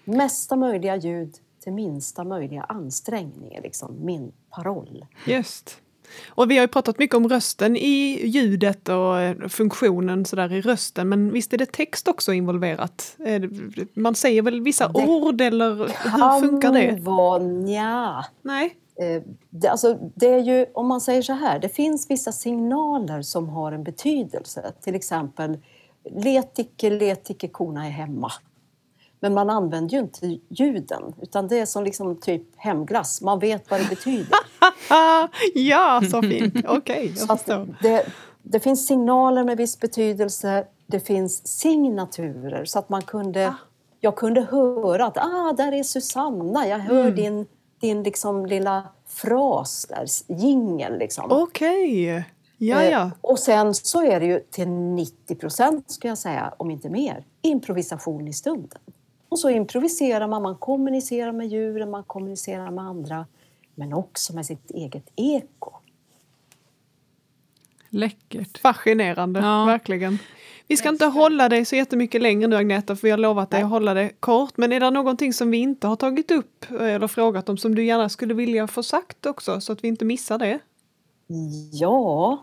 Mesta 0.05 0.57
möjliga 0.57 0.97
ljud 0.97 1.35
till 1.63 1.73
minsta 1.73 2.25
möjliga 2.25 2.63
ansträngning 2.63 3.55
är 3.55 3.63
liksom 3.63 3.97
min 4.05 4.33
paroll. 4.51 5.07
Just. 5.27 5.77
Och 6.29 6.51
vi 6.51 6.57
har 6.57 6.63
ju 6.65 6.69
pratat 6.69 6.99
mycket 6.99 7.17
om 7.17 7.29
rösten 7.29 7.77
i 7.77 8.21
ljudet 8.27 8.89
och 8.89 9.21
eh, 9.21 9.49
funktionen 9.49 10.25
sådär 10.25 10.53
i 10.53 10.61
rösten. 10.61 11.09
Men 11.09 11.33
visst 11.33 11.53
är 11.53 11.59
det 11.59 11.73
text 11.73 12.09
också 12.09 12.33
involverat? 12.33 13.15
Det- 13.19 13.97
Man 13.97 14.15
säger 14.15 14.43
väl 14.43 14.61
vissa 14.61 14.89
Det 14.89 15.07
ord 15.07 15.41
eller 15.41 15.75
hur 15.77 16.41
funkar 16.49 16.73
det? 16.73 16.97
Vara 17.01 17.39
nja. 17.39 18.25
Nej. 18.43 18.77
Eh, 19.01 19.23
Det, 19.51 19.69
alltså, 19.69 19.99
det 20.15 20.27
är 20.27 20.39
ju, 20.39 20.67
om 20.75 20.87
man 20.87 21.01
säger 21.01 21.23
så 21.23 21.33
här, 21.33 21.59
det 21.59 21.69
finns 21.69 22.11
vissa 22.11 22.33
signaler 22.33 23.23
som 23.23 23.49
har 23.49 23.73
en 23.73 23.85
betydelse. 23.85 24.73
Till 24.81 24.95
exempel, 24.95 25.59
let 26.11 26.59
icke, 26.59 26.91
let 26.91 27.31
icke, 27.31 27.49
korna 27.49 27.87
är 27.87 27.91
hemma. 27.91 28.33
Men 29.21 29.35
man 29.35 29.51
använder 29.51 29.93
ju 29.93 29.99
inte 29.99 30.39
ljuden, 30.49 31.15
utan 31.23 31.49
det 31.49 31.59
är 31.59 31.67
som 31.67 31.85
liksom 31.85 32.17
typ 32.17 32.43
hemglass. 32.57 33.23
Man 33.23 33.39
vet 33.39 33.71
vad 33.71 33.81
det 33.81 33.89
betyder. 33.89 34.39
Ah, 34.91 35.29
ja, 35.55 36.03
så 36.11 36.23
fint. 36.23 36.55
Okej, 36.69 37.07
jag 37.07 37.19
Så 37.27 37.33
att 37.33 37.41
förstår. 37.41 37.77
det, 37.83 38.07
det 38.43 38.61
finns 38.61 38.87
signaler 38.87 39.45
med 39.45 39.57
viss 39.57 39.81
betydelse, 39.81 40.67
det 40.87 41.01
finns 41.01 41.47
signaturer 41.47 42.65
så 42.65 42.79
att 42.79 42.89
man 42.89 43.03
kunde, 43.03 43.55
jag 44.01 44.17
kunde 44.17 44.41
höra 44.41 45.07
att 45.07 45.19
ah, 45.19 45.53
där 45.57 45.73
är 45.73 45.83
Susanna, 45.83 46.69
jag 46.69 46.79
hör 46.79 47.11
din, 47.11 47.47
din 47.81 48.03
liksom 48.03 48.47
lilla 48.47 48.83
fras 49.07 49.87
där, 49.89 50.07
jingel 50.37 50.99
liksom. 50.99 51.25
Okej, 51.33 52.25
ja 52.59 52.83
Eh, 52.83 52.91
ja. 52.91 53.11
Och 53.21 53.39
sen 53.39 53.75
så 53.75 54.05
är 54.05 54.21
det 54.21 54.27
ju 54.27 54.41
till 54.51 54.69
90 54.69 55.35
procent, 55.35 55.91
ska 55.91 56.09
jag 56.09 56.19
säga, 56.19 56.55
om 56.57 56.71
inte 56.71 56.89
mer, 56.89 57.25
improvisation 57.43 58.29
i 58.29 58.33
stunden. 58.33 58.79
Och 59.29 59.39
så 59.39 59.51
improviserar 59.51 60.29
man, 60.29 60.43
man 60.43 60.57
kommunicerar 60.57 61.33
med 61.33 61.47
djuren, 61.47 61.91
man 61.91 62.05
kommunicerar 62.05 62.71
med 62.71 62.85
andra, 62.85 63.27
men 63.75 63.93
också 63.93 64.35
med 64.35 64.47
sitt 64.47 64.71
eget 64.71 65.09
eko. 65.17 65.73
Läckert. 67.91 68.59
Fascinerande, 68.59 69.41
Ja. 69.41 69.65
verkligen. 69.65 70.19
Vi 70.69 70.77
ska 70.77 70.89
inte 70.89 71.07
hålla 71.07 71.49
dig 71.49 71.65
så 71.65 71.77
jättemycket 71.77 72.23
längre 72.23 72.49
nu 72.49 72.57
Agneta, 72.57 72.97
för 72.97 73.03
vi 73.03 73.11
har 73.11 73.19
lovat 73.19 73.51
dig 73.51 73.63
att 73.63 73.71
hålla 73.71 73.95
det 73.95 74.11
kort. 74.21 74.57
Men 74.57 74.73
är 74.73 74.81
det 74.81 74.91
någonting 74.91 75.33
som 75.33 75.51
vi 75.51 75.57
inte 75.59 75.87
har 75.87 75.97
tagit 75.97 76.31
upp 76.31 76.67
eh, 76.71 76.87
eller 76.95 77.09
frågat 77.09 77.49
om 77.49 77.57
som 77.57 77.75
du 77.75 77.85
gärna 77.85 78.09
skulle 78.09 78.35
vilja 78.35 78.67
få 78.67 78.83
sagt 78.83 79.27
också, 79.27 79.61
så 79.61 79.73
att 79.73 79.85
vi 79.85 79.89
inte 79.89 80.05
missar 80.05 80.39
det? 80.39 80.59
Ja, 81.73 82.39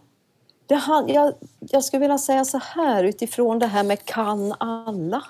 det, 0.65 0.75
han- 0.75 1.07
jag, 1.07 1.33
jag 1.59 1.83
skulle 1.85 1.99
vilja 2.01 2.17
säga 2.17 2.45
så 2.45 2.57
här 2.57 3.03
utifrån 3.03 3.59
det 3.59 3.67
här 3.67 3.83
med 3.83 4.05
kan 4.05 4.51
alla. 4.59 5.23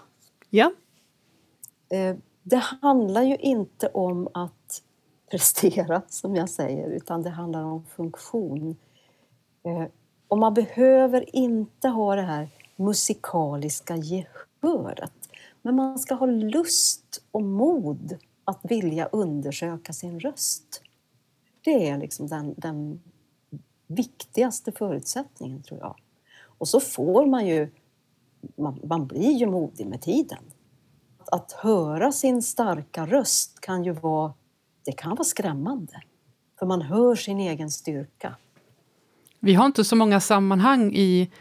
Ja, 0.49 0.71
Eh, 1.89 2.15
det 2.43 2.55
handlar 2.81 3.21
ju 3.23 3.35
inte 3.35 3.87
om 3.87 4.27
att 4.33 4.81
prestera, 5.31 6.01
som 6.09 6.35
jag 6.35 6.49
säger, 6.49 6.89
utan 6.89 7.21
det 7.23 7.29
handlar 7.29 7.63
om 7.63 7.85
funktion. 7.85 8.75
Eh, 9.63 9.83
och 10.27 10.37
man 10.37 10.53
behöver 10.53 11.35
inte 11.35 11.87
ha 11.89 12.15
det 12.15 12.21
här 12.21 12.49
musikaliska 12.75 13.95
gehöret. 13.97 15.13
Men 15.61 15.75
man 15.75 15.99
ska 15.99 16.15
ha 16.15 16.25
lust 16.25 17.21
och 17.31 17.43
mod 17.43 18.17
att 18.45 18.59
vilja 18.63 19.05
undersöka 19.05 19.93
sin 19.93 20.19
röst. 20.19 20.81
Det 21.63 21.89
är 21.89 21.97
liksom 21.97 22.27
den, 22.27 22.53
den 22.57 23.01
viktigaste 23.87 24.71
förutsättningen, 24.71 25.63
tror 25.63 25.79
jag. 25.79 25.95
Och 26.45 26.67
så 26.67 26.79
får 26.79 27.25
man 27.25 27.47
ju... 27.47 27.71
Man, 28.57 28.79
man 28.83 29.07
blir 29.07 29.31
ju 29.31 29.45
modig 29.45 29.87
med 29.87 30.01
tiden. 30.01 30.43
Att, 31.17 31.33
att 31.33 31.51
höra 31.51 32.11
sin 32.11 32.41
starka 32.41 33.05
röst 33.05 33.59
kan 33.61 33.83
ju 33.83 33.91
vara... 33.91 34.33
Det 34.85 34.91
kan 34.91 35.11
vara 35.11 35.23
skrämmande. 35.23 36.01
För 36.59 36.65
man 36.65 36.81
hör 36.81 37.15
sin 37.15 37.39
egen 37.39 37.71
styrka. 37.71 38.35
Vi 39.39 39.53
har 39.53 39.65
inte 39.65 39.83
så 39.83 39.95
många 39.95 40.19
sammanhang 40.19 40.95
i 40.95 41.31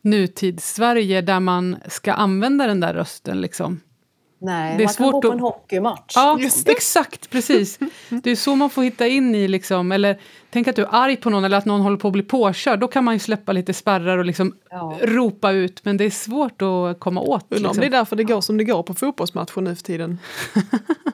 nutids-Sverige 0.00 1.20
där 1.20 1.40
man 1.40 1.76
ska 1.88 2.12
använda 2.12 2.66
den 2.66 2.80
där 2.80 2.94
rösten. 2.94 3.40
Liksom. 3.40 3.80
Nej, 4.42 4.76
Det 4.76 4.82
är 4.82 4.86
man 4.86 4.94
kan 4.94 5.10
svårt 5.10 5.12
gå 5.12 5.22
på 5.22 5.32
en 5.32 5.40
hockeymatch. 5.40 6.12
Ja, 6.14 6.38
exakt, 6.66 7.30
precis. 7.30 7.78
Det 8.08 8.30
är 8.30 8.36
så 8.36 8.54
man 8.56 8.70
får 8.70 8.82
hitta 8.82 9.06
in 9.06 9.34
i, 9.34 9.48
liksom, 9.48 9.92
eller 9.92 10.18
tänk 10.50 10.68
att 10.68 10.76
du 10.76 10.82
är 10.82 10.88
arg 10.90 11.16
på 11.16 11.30
någon 11.30 11.44
eller 11.44 11.56
att 11.58 11.64
någon 11.64 11.80
håller 11.80 11.96
på 11.96 12.08
att 12.08 12.12
bli 12.12 12.22
påkörd. 12.22 12.80
Då 12.80 12.88
kan 12.88 13.04
man 13.04 13.14
ju 13.14 13.18
släppa 13.18 13.52
lite 13.52 13.74
spärrar 13.74 14.18
och 14.18 14.24
liksom 14.24 14.54
Ja. 14.70 14.98
ropa 15.02 15.50
ut, 15.50 15.84
men 15.84 15.96
det 15.96 16.04
är 16.04 16.10
svårt 16.10 16.62
att 16.62 17.00
komma 17.00 17.20
åt. 17.20 17.42
om 17.52 17.56
Liksom. 17.58 17.76
det 17.80 17.86
är 17.86 17.90
därför 17.90 18.16
det 18.16 18.24
går 18.24 18.40
som 18.40 18.56
det 18.56 18.64
går 18.64 18.82
på 18.82 18.94
fotbollsmatcher 18.94 19.60
nu 19.60 19.74
för 19.74 19.82
tiden. 19.82 20.18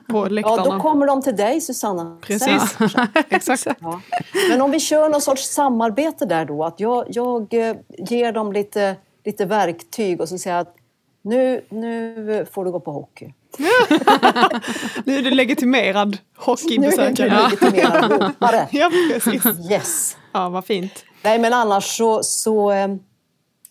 På 0.07 0.17
Ja, 0.17 0.27
läktarna. 0.29 0.63
då 0.63 0.79
kommer 0.79 1.07
de 1.07 1.21
till 1.21 1.35
dig, 1.35 1.61
Susanna. 1.61 2.17
Precis. 2.21 2.77
Sen. 2.77 2.89
Exakt. 3.29 3.67
Ja. 3.79 4.01
Men 4.49 4.61
om 4.61 4.71
vi 4.71 4.79
kör 4.79 5.09
någon 5.09 5.21
sorts 5.21 5.43
samarbete 5.49 6.25
där 6.25 6.45
då, 6.45 6.63
att 6.63 6.79
jag, 6.79 7.05
jag 7.09 7.53
eh, 7.53 7.75
ger 7.97 8.31
dem 8.31 8.53
lite, 8.53 8.95
lite 9.25 9.45
verktyg 9.45 10.21
och 10.21 10.29
så 10.29 10.37
säger 10.37 10.55
jag 10.57 10.61
att 10.67 10.75
nu, 11.21 11.65
nu 11.69 12.45
får 12.51 12.65
du 12.65 12.71
gå 12.71 12.79
på 12.79 12.91
hockey. 12.91 13.33
Nu 15.05 15.17
är 15.17 15.21
du 15.21 15.31
legitimerad 15.31 16.09
Nu 16.09 16.15
är 16.15 16.17
du 16.17 16.51
hockeybesökare. 16.51 17.49
legitimerad 17.49 18.11
ropare. 18.11 18.67
Ja, 18.71 18.91
precis. 19.11 19.71
Yes! 19.71 20.17
Ja, 20.31 20.49
vad 20.49 20.65
fint. 20.65 21.05
Nej, 21.23 21.39
men 21.39 21.53
annars 21.53 21.83
så, 21.97 22.23
så 22.23 22.71
eh, 22.71 22.87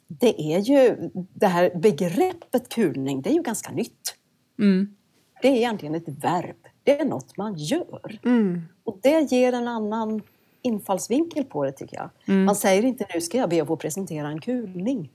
det 0.09 0.55
är 0.55 0.59
ju 0.59 1.11
det 1.34 1.46
här 1.46 1.70
begreppet 1.74 2.68
kulning, 2.68 3.22
det 3.22 3.30
är 3.30 3.34
ju 3.34 3.42
ganska 3.42 3.72
nytt. 3.72 4.14
Mm. 4.59 4.94
Det 5.42 5.49
är 5.49 5.53
egentligen 5.57 5.94
ett 5.94 6.09
verb. 6.09 6.57
Det 6.82 7.01
är 7.01 7.05
något 7.05 7.36
man 7.36 7.55
gör. 7.55 8.18
Mm. 8.24 8.62
Och 8.84 8.99
det 9.03 9.32
ger 9.32 9.53
en 9.53 9.68
annan 9.68 10.22
infallsvinkel 10.62 11.44
på 11.44 11.64
det 11.64 11.72
tycker 11.72 11.96
jag. 11.96 12.34
Man 12.34 12.57
säger 12.57 12.84
inte 12.84 13.07
nu 13.14 13.20
ska 13.20 13.38
jag 13.38 13.51
be 13.51 13.62
att 13.62 13.68
få 13.68 13.76
presentera 13.76 14.28
en 14.28 14.40
kulning. 14.40 15.11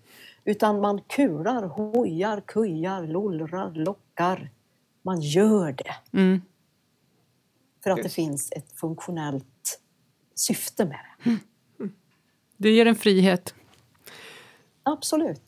Utan 0.46 0.82
man 0.82 1.02
kular, 1.02 1.64
hojar, 1.64 2.41
kujar, 2.41 3.08
lollrar, 3.08 3.72
lockar. 3.72 4.50
Man 5.02 5.22
gör 5.22 5.72
det. 5.72 6.18
Mm. 6.18 6.41
För 7.84 7.89
att 7.89 8.04
det 8.04 8.10
finns 8.10 8.52
ett 8.52 8.72
funktionellt 8.72 9.80
syfte 10.36 10.86
med 10.86 11.00
det. 11.24 11.38
Det 12.58 12.70
ger 12.70 12.86
en 12.86 12.96
frihet. 12.96 13.56
Absolut. 14.84 15.41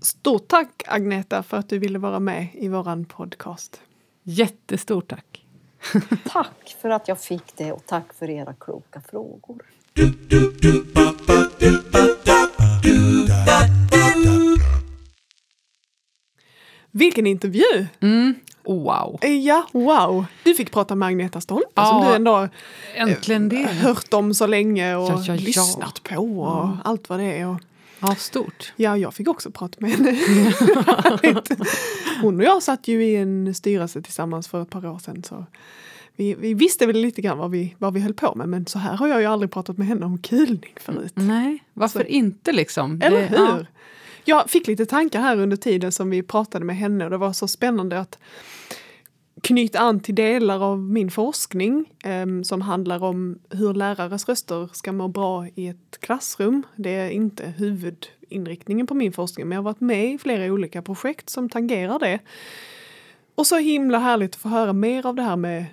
Stort 0.00 0.48
tack 0.48 0.82
Agneta 0.86 1.42
för 1.42 1.56
att 1.56 1.68
du 1.68 1.78
ville 1.78 1.98
vara 1.98 2.20
med 2.20 2.48
i 2.54 2.68
våran 2.68 3.04
podcast. 3.04 3.80
Jättestort 4.22 5.08
tack. 5.08 5.46
Tack 6.24 6.76
för 6.80 6.90
att 6.90 7.08
jag 7.08 7.20
fick 7.20 7.56
det 7.56 7.72
och 7.72 7.86
tack 7.86 8.12
för 8.12 8.30
era 8.30 8.54
kloka 8.54 9.00
frågor. 9.00 9.62
Vilken 16.96 17.26
intervju! 17.26 17.86
Mm. 18.00 18.34
Wow. 18.64 19.18
Ja, 19.44 19.66
wow! 19.72 20.24
Du 20.44 20.54
fick 20.54 20.70
prata 20.70 20.94
med 20.94 21.06
Agneta 21.08 21.40
Stolpe 21.40 21.68
Ja. 21.74 21.84
som 21.86 22.08
du 22.10 22.14
ändå 22.16 22.48
Äntligen 22.94 23.48
det. 23.48 23.56
hört 23.66 24.14
om 24.14 24.34
så 24.34 24.46
länge 24.46 24.94
och 24.96 25.08
Ja, 25.10 25.24
ja, 25.26 25.34
lyssnat 25.34 26.02
på 26.02 26.40
och 26.40 26.68
allt 26.84 27.08
vad 27.08 27.18
det 27.18 27.24
är. 27.38 27.46
Och, 27.48 27.60
Ja, 28.00 28.14
stort. 28.14 28.72
ja, 28.76 28.96
jag 28.96 29.14
fick 29.14 29.28
också 29.28 29.50
prata 29.50 29.76
med 29.80 29.90
henne. 29.90 30.18
Hon 32.22 32.38
och 32.40 32.44
jag 32.44 32.62
satt 32.62 32.88
ju 32.88 33.04
i 33.04 33.16
en 33.16 33.54
styrelse 33.54 34.02
tillsammans 34.02 34.48
för 34.48 34.62
ett 34.62 34.70
par 34.70 34.86
år 34.86 34.98
sedan. 34.98 35.22
Så 35.22 35.46
vi, 36.16 36.34
vi 36.34 36.54
visste 36.54 36.86
väl 36.86 36.96
lite 36.96 37.22
grann 37.22 37.38
vad 37.38 37.50
vi, 37.50 37.74
vad 37.78 37.94
vi 37.94 38.00
höll 38.00 38.14
på 38.14 38.34
med 38.34 38.48
men 38.48 38.66
så 38.66 38.78
här 38.78 38.94
har 38.96 39.08
jag 39.08 39.20
ju 39.20 39.26
aldrig 39.26 39.50
pratat 39.50 39.78
med 39.78 39.86
henne 39.86 40.06
om 40.06 40.18
kulning 40.18 40.72
förut. 40.80 41.12
Nej, 41.14 41.58
varför 41.72 42.00
Så- 42.00 42.06
inte 42.06 42.52
liksom? 42.52 43.00
Eller 43.02 43.20
Det- 43.20 43.26
hur? 43.38 43.66
Jag 44.24 44.50
fick 44.50 44.66
lite 44.66 44.86
tankar 44.86 45.20
här 45.20 45.40
under 45.40 45.56
tiden 45.56 45.92
som 45.92 46.10
vi 46.10 46.22
pratade 46.22 46.64
med 46.64 46.76
henne 46.76 47.04
och 47.04 47.10
det 47.10 47.16
var 47.16 47.32
så 47.32 47.48
spännande 47.48 48.00
att 48.00 48.18
knyta 49.42 49.78
an 49.78 50.00
till 50.00 50.14
delar 50.14 50.62
av 50.62 50.78
min 50.78 51.10
forskning 51.10 51.92
eh, 52.04 52.42
som 52.42 52.60
handlar 52.60 53.04
om 53.04 53.38
hur 53.50 53.74
lärares 53.74 54.28
röster 54.28 54.68
ska 54.72 54.92
må 54.92 55.08
bra 55.08 55.46
i 55.54 55.68
ett 55.68 56.00
klassrum. 56.00 56.62
Det 56.76 56.90
är 56.90 57.10
inte 57.10 57.54
huvudinriktningen 57.56 58.86
på 58.86 58.94
min 58.94 59.12
forskning 59.12 59.48
men 59.48 59.56
jag 59.56 59.62
har 59.62 59.70
varit 59.70 59.80
med 59.80 60.14
i 60.14 60.18
flera 60.18 60.52
olika 60.52 60.82
projekt 60.82 61.30
som 61.30 61.48
tangerar 61.48 61.98
det. 61.98 62.18
Och 63.34 63.46
så 63.46 63.56
himla 63.56 63.98
härligt 63.98 64.34
att 64.34 64.40
få 64.40 64.48
höra 64.48 64.72
mer 64.72 65.06
av 65.06 65.14
det 65.14 65.22
här 65.22 65.36
med 65.36 65.64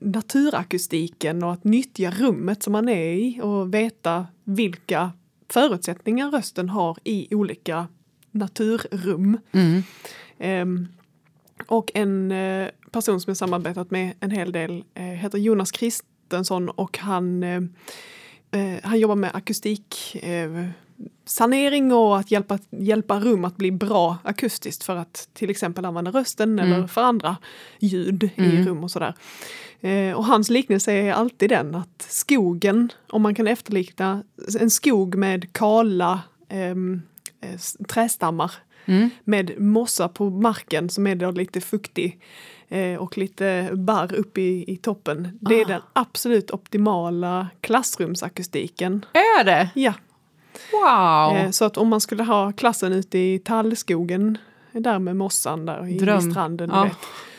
naturakustiken 0.00 1.42
och 1.42 1.52
att 1.52 1.64
nyttja 1.64 2.10
rummet 2.10 2.62
som 2.62 2.72
man 2.72 2.88
är 2.88 3.12
i 3.12 3.40
och 3.42 3.74
veta 3.74 4.26
vilka 4.44 5.12
förutsättningar 5.48 6.30
rösten 6.30 6.68
har 6.68 6.98
i 7.04 7.34
olika 7.34 7.88
naturrum. 8.30 9.38
Mm. 9.52 9.82
Ehm, 10.38 10.88
och 11.66 11.90
en 11.94 12.32
eh, 12.32 12.68
person 12.92 13.20
som 13.20 13.30
jag 13.30 13.36
samarbetat 13.36 13.90
med 13.90 14.14
en 14.20 14.30
hel 14.30 14.52
del 14.52 14.84
eh, 14.94 15.04
heter 15.04 15.38
Jonas 15.38 15.70
Kristensson 15.70 16.68
och 16.68 16.98
han, 16.98 17.42
eh, 17.42 17.60
eh, 18.50 18.80
han 18.82 19.00
jobbar 19.00 19.16
med 19.16 19.30
akustik 19.34 20.16
eh, 20.22 20.68
sanering 21.24 21.92
och 21.92 22.18
att 22.18 22.30
hjälpa, 22.30 22.58
hjälpa 22.70 23.20
rum 23.20 23.44
att 23.44 23.56
bli 23.56 23.72
bra 23.72 24.18
akustiskt 24.22 24.84
för 24.84 24.96
att 24.96 25.28
till 25.34 25.50
exempel 25.50 25.84
använda 25.84 26.10
rösten 26.10 26.58
eller 26.58 26.86
för 26.86 27.00
andra 27.02 27.36
ljud 27.78 28.22
i 28.24 28.30
Mm. 28.36 28.66
rum 28.66 28.84
och 28.84 28.90
sådär. 28.90 29.14
Eh, 29.80 30.12
och 30.12 30.24
hans 30.24 30.50
liknelse 30.50 30.92
är 30.92 31.12
alltid 31.12 31.50
den 31.50 31.74
att 31.74 32.06
skogen, 32.08 32.92
om 33.10 33.22
man 33.22 33.34
kan 33.34 33.46
efterlikna 33.48 34.22
en 34.60 34.70
skog 34.70 35.14
med 35.14 35.52
kala 35.52 36.20
ehm, 36.48 37.02
eh, 37.40 37.60
trästammar 37.88 38.52
Mm. 38.88 39.10
med 39.24 39.60
mossa 39.60 40.08
på 40.08 40.30
marken 40.30 40.88
som 40.90 41.06
är 41.06 41.14
då 41.14 41.30
lite 41.30 41.60
fuktig 41.60 42.20
eh, 42.68 42.94
och 42.96 43.18
lite 43.18 43.70
barr 43.72 44.14
uppe 44.14 44.40
i, 44.40 44.64
i 44.72 44.76
toppen. 44.76 45.38
Det 45.40 45.60
är 45.60 45.64
Ah. 45.64 45.68
den 45.68 45.80
absolut 45.92 46.50
optimala 46.50 47.48
klassrumsakustiken. 47.60 49.04
Är 49.12 49.44
det? 49.44 49.70
Ja, 49.74 49.92
Wow! 50.72 51.36
eh, 51.36 51.50
så 51.50 51.64
att 51.64 51.76
om 51.76 51.88
man 51.88 52.00
skulle 52.00 52.22
ha 52.22 52.52
klassen 52.52 52.92
ute 52.92 53.18
i 53.18 53.38
tallskogen 53.38 54.38
där 54.72 54.98
med 54.98 55.16
mossan 55.16 55.66
där 55.66 55.88
i, 55.88 55.98
Dröm. 55.98 56.18
vid 56.24 56.32
stranden, 56.32 56.70
Ja. 56.72 56.82
vet, 56.84 56.92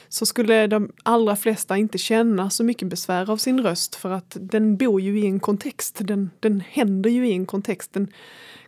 så 0.10 0.26
skulle 0.26 0.68
de 0.68 0.92
allra 1.04 1.36
flesta 1.36 1.78
inte 1.78 1.98
känna 1.98 2.50
så 2.50 2.64
mycket 2.64 2.88
besvär 2.88 3.30
av 3.30 3.38
sin 3.38 3.62
röst 3.64 3.96
för 3.96 4.12
att 4.12 4.38
den 4.40 4.78
bor 4.78 5.02
ju 5.02 5.20
i 5.20 5.26
en 5.26 5.40
kontext. 5.40 5.98
Den, 6.00 6.30
den 6.40 6.64
händer 6.70 7.10
ju 7.10 7.28
i 7.28 7.32
en 7.34 7.46
kontext. 7.46 7.94
Den 7.94 8.08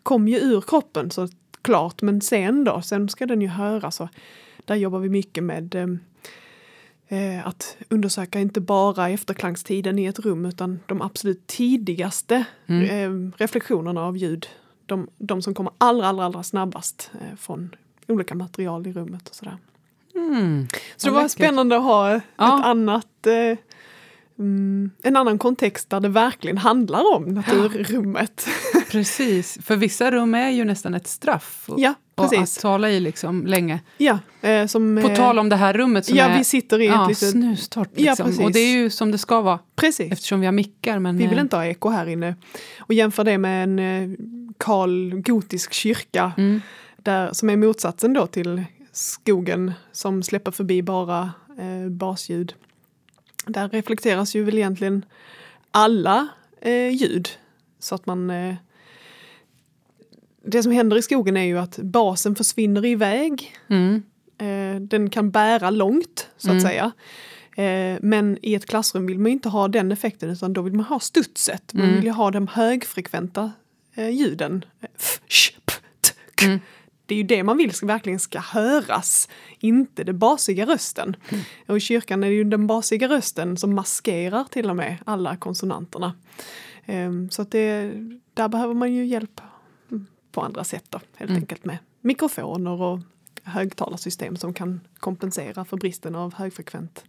kom 0.03 0.27
ju 0.27 0.37
ur 0.37 0.61
kroppen 0.61 1.11
så 1.11 1.27
klart 1.61 2.01
men 2.01 2.21
sen 2.21 2.63
då, 2.63 2.81
sen 2.81 3.09
ska 3.09 3.25
den 3.25 3.41
ju 3.41 3.47
höras. 3.47 4.01
Där 4.65 4.75
jobbar 4.75 4.99
vi 4.99 5.09
mycket 5.09 5.43
med 5.43 5.75
eh, 5.75 5.87
att 7.45 7.77
undersöka 7.89 8.39
inte 8.39 8.61
bara 8.61 9.09
efterklangstiden 9.09 9.99
i 9.99 10.05
ett 10.05 10.19
rum 10.19 10.45
utan 10.45 10.79
de 10.85 11.01
absolut 11.01 11.47
tidigaste 11.47 12.35
eh, 12.67 13.11
reflektionerna 13.37 14.01
av 14.05 14.17
ljud. 14.17 14.47
De, 14.85 15.07
de 15.17 15.41
som 15.41 15.53
kommer 15.53 15.71
allra, 15.77 16.07
allra, 16.07 16.25
allra 16.25 16.43
snabbast 16.43 17.11
eh, 17.13 17.37
från 17.37 17.75
olika 18.07 18.35
material 18.35 18.87
i 18.87 18.93
rummet 18.93 19.29
och 19.29 19.35
sådär. 19.35 19.57
Mm. 20.15 20.67
Så 20.97 21.07
det 21.07 21.13
var 21.13 21.21
läckert. 21.21 21.31
spännande 21.31 21.77
att 21.77 21.83
ha 21.83 22.15
ett 22.15 22.23
Ja. 22.37 22.63
annat, 22.63 23.27
eh, 23.27 23.57
mm, 24.39 24.91
en 25.03 25.15
annan 25.15 25.37
kontext 25.37 25.89
där 25.89 25.99
det 25.99 26.09
verkligen 26.09 26.57
handlar 26.57 27.15
om 27.15 27.23
naturrummet. 27.23 28.47
Precis, 28.91 29.57
för 29.63 29.75
vissa 29.75 30.11
rum 30.11 30.35
är 30.35 30.49
ju 30.49 30.65
nästan 30.65 30.93
ett 30.93 31.07
straff. 31.07 31.65
Och, 31.67 31.79
ja, 31.79 31.93
och 32.15 32.23
att 32.25 32.31
precis. 32.31 32.57
tala 32.57 32.89
i 32.89 32.99
liksom 32.99 33.45
länge. 33.45 33.79
Ja, 33.97 34.19
eh, 34.41 34.65
som, 34.65 34.99
På 35.03 35.09
eh, 35.09 35.15
tal 35.15 35.39
om 35.39 35.49
det 35.49 35.55
här 35.55 35.73
rummet 35.73 36.05
som 36.05 36.17
ja, 36.17 36.23
är 36.23 36.37
vi 36.37 36.43
sitter 36.43 36.81
i 36.81 36.87
ett 36.87 36.93
ja, 36.93 37.07
litet... 37.07 37.29
snustorrt. 37.29 37.89
Ja, 37.95 38.11
Liksom. 38.11 38.25
precis. 38.25 38.43
och 38.45 38.51
det 38.51 38.59
är 38.59 38.71
ju 38.71 38.89
som 38.89 39.11
det 39.11 39.17
ska 39.17 39.41
vara 39.41 39.59
Precis. 39.75 40.11
eftersom 40.11 40.39
vi 40.39 40.45
har 40.45 40.53
mickar. 40.53 40.99
Men, 40.99 41.17
Vi 41.17 41.27
vill 41.27 41.37
eh, 41.37 41.41
inte 41.41 41.55
ha 41.55 41.65
eko 41.65 41.89
här 41.89 42.07
inne. 42.07 42.35
Och 42.79 42.93
jämför 42.93 43.23
det 43.23 43.37
med 43.37 43.63
en 43.63 43.79
eh, 43.79 44.17
kal 44.57 45.21
gotisk 45.25 45.73
kyrka 45.73 46.31
Mm. 46.37 46.61
där, 46.97 47.33
som 47.33 47.49
är 47.49 47.57
motsatsen 47.57 48.13
då 48.13 48.27
till 48.27 48.63
skogen 48.91 49.73
som 49.91 50.23
släpper 50.23 50.51
förbi 50.51 50.81
bara 50.81 51.31
eh, 51.59 51.89
basljud. 51.89 52.53
Där 53.45 53.69
reflekteras 53.69 54.35
ju 54.35 54.43
väl 54.43 54.57
egentligen 54.57 55.05
alla 55.71 56.27
eh, 56.61 56.89
ljud. 56.89 57.29
Så 57.79 57.95
att 57.95 58.05
man... 58.05 58.29
Eh, 58.29 58.55
det 60.51 60.63
som 60.63 60.71
händer 60.71 60.97
i 60.97 61.01
skogen 61.01 61.37
är 61.37 61.43
ju 61.43 61.59
att 61.59 61.77
basen 61.77 62.35
försvinner 62.35 62.85
iväg. 62.85 63.55
Mm. 63.69 64.03
Eh, 64.37 64.81
den 64.81 65.09
kan 65.09 65.31
bära 65.31 65.69
långt 65.69 66.27
så 66.37 66.47
att 66.47 66.51
Mm. 66.51 66.61
säga. 66.63 66.91
Eh, 67.57 67.97
men 68.01 68.37
i 68.41 68.55
ett 68.55 68.65
klassrum 68.65 69.05
vill 69.05 69.19
man 69.19 69.31
inte 69.31 69.49
ha 69.49 69.67
den 69.67 69.91
effekten 69.91 70.29
utan 70.29 70.53
då 70.53 70.61
vill 70.61 70.73
man 70.73 70.85
ha 70.85 70.99
studset. 70.99 71.73
Man 71.73 71.83
Mm. 71.83 71.95
vill 71.95 72.05
ju 72.05 72.11
ha 72.11 72.31
de 72.31 72.47
högfrekventa 72.47 73.51
eh, 73.95 74.09
ljuden. 74.09 74.65
Mm. 76.43 76.59
Det 77.05 77.15
är 77.15 77.17
ju 77.17 77.23
det 77.23 77.43
man 77.43 77.57
vill 77.57 77.71
ska, 77.73 77.85
verkligen 77.85 78.19
ska 78.19 78.39
höras, 78.39 79.29
inte 79.59 80.03
den 80.03 80.19
basiga 80.19 80.65
rösten. 80.65 81.15
Mm. 81.29 81.43
Och 81.67 81.77
i 81.77 81.79
kyrkan 81.79 82.23
är 82.23 82.27
det 82.27 82.33
ju 82.33 82.43
den 82.43 82.67
basiga 82.67 83.07
rösten 83.09 83.57
som 83.57 83.75
maskerar 83.75 84.43
till 84.43 84.69
och 84.69 84.75
med 84.75 84.97
alla 85.05 85.35
konsonanterna. 85.35 86.13
Ehm, 86.85 87.29
så 87.29 87.41
att 87.41 87.51
det, 87.51 87.91
där 88.33 88.47
behöver 88.47 88.73
man 88.73 88.93
ju 88.93 89.05
hjälp 89.05 89.41
på 90.31 90.41
andra 90.41 90.63
sätt 90.63 90.85
då, 90.89 90.99
helt 91.15 91.29
Mm. 91.29 91.41
enkelt 91.41 91.65
med 91.65 91.77
mikrofoner 92.01 92.81
och 92.81 92.99
högtalarsystem 93.43 94.35
som 94.35 94.53
kan 94.53 94.79
kompensera 94.99 95.65
för 95.65 95.77
bristen 95.77 96.15
av 96.15 96.33
högfrekvent 96.33 97.03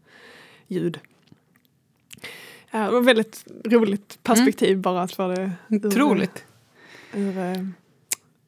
ljud. 0.66 0.98
Ja, 2.70 2.78
det 2.78 2.90
var 2.90 3.00
väldigt 3.00 3.44
roligt 3.64 4.18
perspektiv 4.22 4.78
bara 4.78 5.02
att 5.02 5.12
få 5.12 5.28
det 5.28 5.52
ur, 5.68 5.86
Otroligt. 5.86 6.44
ur, 7.14 7.38
eh, 7.38 7.64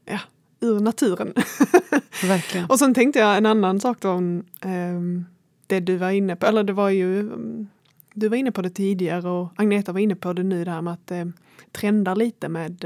ja, 0.05 0.21
ur 0.61 0.81
naturen. 0.81 1.33
Verkligen. 2.25 2.67
Och 2.67 2.79
sen 2.79 2.95
tänkte 2.95 3.19
jag 3.19 3.37
en 3.37 3.47
annan 3.47 3.81
sak 3.81 4.01
då 4.01 4.11
om 4.11 4.45
ehm, 4.61 5.25
det 5.67 5.81
du 5.81 5.97
var 5.97 6.11
inne 6.11 6.37
på, 6.37 6.47
eller 6.47 6.65
det 6.65 6.73
var 6.73 6.89
ju 6.91 7.21
mm, 7.21 7.69
du 8.15 8.29
var 8.29 8.37
inne 8.37 8.53
på 8.53 8.63
det 8.63 8.71
tidigare 8.71 9.29
och 9.29 9.49
Agneta 9.57 9.93
var 9.93 10.01
inne 10.01 10.15
på 10.17 10.33
det 10.33 10.43
nu 10.43 10.65
där 10.65 10.83
med 10.83 10.93
att 10.93 11.11
eh, 11.11 11.25
trenda 11.73 12.15
lite 12.15 12.49
med 12.49 12.85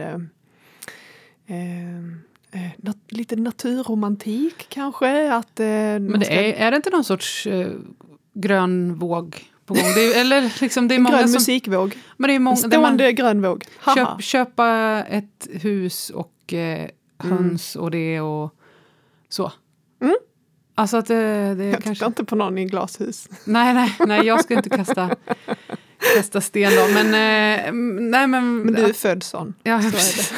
eh, 1.46 1.56
eh, 1.56 2.64
eh, 2.66 2.70
nat 2.78 2.96
lite 3.08 3.36
naturromantik 3.36 4.66
kanske. 4.68 5.32
Att, 5.32 5.60
eh, 5.60 5.66
Men 5.66 6.12
det 6.18 6.24
ska- 6.24 6.34
är, 6.34 6.52
är 6.54 6.70
det 6.70 6.76
inte 6.76 6.90
någon 6.90 7.04
sorts 7.04 7.46
eh, 7.46 7.68
grön 8.34 8.94
våg 8.98 9.44
på 9.66 9.74
gång? 9.74 9.82
Det 9.94 10.00
är, 10.14 10.20
eller 10.20 10.60
liksom, 10.60 10.88
det 10.88 10.94
är 10.94 10.98
många 10.98 11.16
grön 11.16 11.28
som... 11.28 11.32
musikvåg. 11.34 11.96
Men 12.16 12.28
det 12.28 12.34
är 12.34 12.38
många, 12.38 12.56
En 12.64 12.70
där 12.70 12.78
man 12.78 12.84
stående 12.86 13.12
grön 13.12 13.42
våg. 13.42 13.64
Köp, 13.94 14.22
köpa 14.22 14.68
ett 15.08 15.48
hus 15.52 16.10
och 16.10 16.54
eh, 16.54 16.88
höns 17.18 17.76
och 17.76 17.90
det 17.90 18.20
och 18.20 18.54
så. 19.28 19.52
Mm. 20.02 20.16
Alltså 20.74 20.96
att 20.96 21.06
det, 21.06 21.54
det 21.54 21.64
Jag 21.64 21.82
kanske... 21.82 22.06
inte 22.06 22.24
på 22.24 22.36
någon 22.36 22.58
i 22.58 22.64
glashus. 22.64 23.28
Nej, 23.44 23.74
nej, 23.74 23.96
nej, 24.06 24.26
jag 24.26 24.44
ska 24.44 24.54
inte 24.54 24.68
kasta, 24.70 25.10
kasta 26.16 26.40
sten 26.40 26.72
då. 26.76 26.94
Men, 26.94 27.06
eh, 27.06 27.72
nej, 28.10 28.26
men, 28.26 28.56
Men 28.56 28.74
du 28.74 28.82
är 28.84 28.92
född 28.92 29.22
sån. 29.22 29.54
ja, 29.62 29.80
så 29.82 29.88
är 29.88 29.90
precis. 29.92 30.32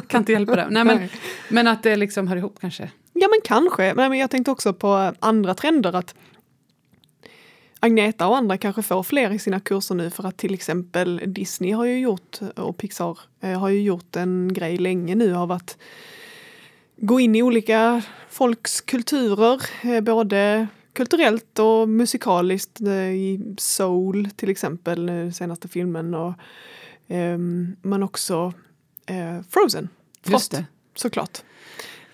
kan 0.08 0.20
inte 0.20 0.32
hjälpa 0.32 0.56
det. 0.56 0.66
Nej, 0.70 0.84
men, 0.84 0.96
Nej. 0.96 1.10
men 1.48 1.66
att 1.66 1.82
det 1.82 1.96
liksom 1.96 2.28
hör 2.28 2.36
ihop 2.36 2.58
kanske. 2.60 2.90
Ja 3.12 3.28
men 3.28 3.40
kanske, 3.44 3.94
men 3.94 4.18
jag 4.18 4.30
tänkte 4.30 4.50
också 4.50 4.72
på 4.72 5.12
andra 5.20 5.54
trender 5.54 5.92
att 5.96 6.14
Agneta 7.84 8.26
och 8.26 8.36
andra 8.36 8.58
kanske 8.58 8.82
får 8.82 9.02
fler 9.02 9.30
i 9.30 9.38
sina 9.38 9.60
kurser 9.60 9.94
nu 9.94 10.10
för 10.10 10.26
att 10.26 10.36
till 10.36 10.54
exempel 10.54 11.20
Disney 11.26 11.72
har 11.72 11.84
ju 11.84 11.98
gjort 11.98 12.38
och 12.56 12.76
Pixar 12.76 13.18
eh, 13.40 13.60
har 13.60 13.68
ju 13.68 13.82
gjort 13.82 14.16
en 14.16 14.52
grej 14.52 14.76
länge 14.76 15.14
nu 15.14 15.34
av 15.36 15.52
att 15.52 15.78
gå 16.96 17.20
in 17.20 17.34
i 17.34 17.42
olika 17.42 18.02
folks 18.30 18.80
kulturer, 18.80 19.62
eh, 19.82 20.00
både 20.00 20.66
kulturellt 20.92 21.58
och 21.58 21.88
musikaliskt 21.88 22.80
eh, 22.80 23.10
i 23.10 23.54
Soul 23.58 24.28
till 24.36 24.50
exempel, 24.50 25.32
senaste 25.34 25.68
filmen 25.68 26.14
och 26.14 26.32
ehm, 27.08 27.76
men 27.82 28.02
också 28.02 28.52
eh, 29.06 29.40
Frozen. 29.50 29.88
Frost, 30.26 30.50
det. 30.50 30.64
såklart. 30.94 31.38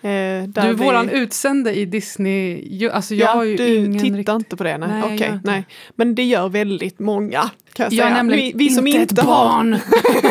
Eh, 0.03 0.09
Du 0.09 0.61
är 0.61 0.67
vi- 0.67 0.73
våran 0.73 1.09
utsände 1.09 1.73
i 1.73 1.85
Disney. 1.85 2.89
Alltså 2.89 3.15
jag 3.15 3.27
ja, 3.29 3.31
har 3.33 3.43
ju 3.43 3.55
du 3.55 3.75
ingen 3.75 3.93
tittar 3.99 4.17
riktigt... 4.17 4.35
inte 4.35 4.57
på 4.57 4.63
det? 4.63 4.77
Nej, 4.77 4.89
Nej, 5.01 5.11
inte. 5.11 5.39
nej. 5.43 5.65
Men 5.95 6.15
det 6.15 6.23
gör 6.23 6.49
väldigt 6.49 6.99
många. 6.99 7.49
Kan 7.73 7.83
jag 7.83 7.93
Jag 7.93 8.11
säga. 8.11 8.23
vi, 8.23 8.51
vi 8.55 8.69
som 8.69 8.87
inte 8.87 8.99
inte 9.01 9.21
har. 9.21 9.47
barn. 9.47 9.77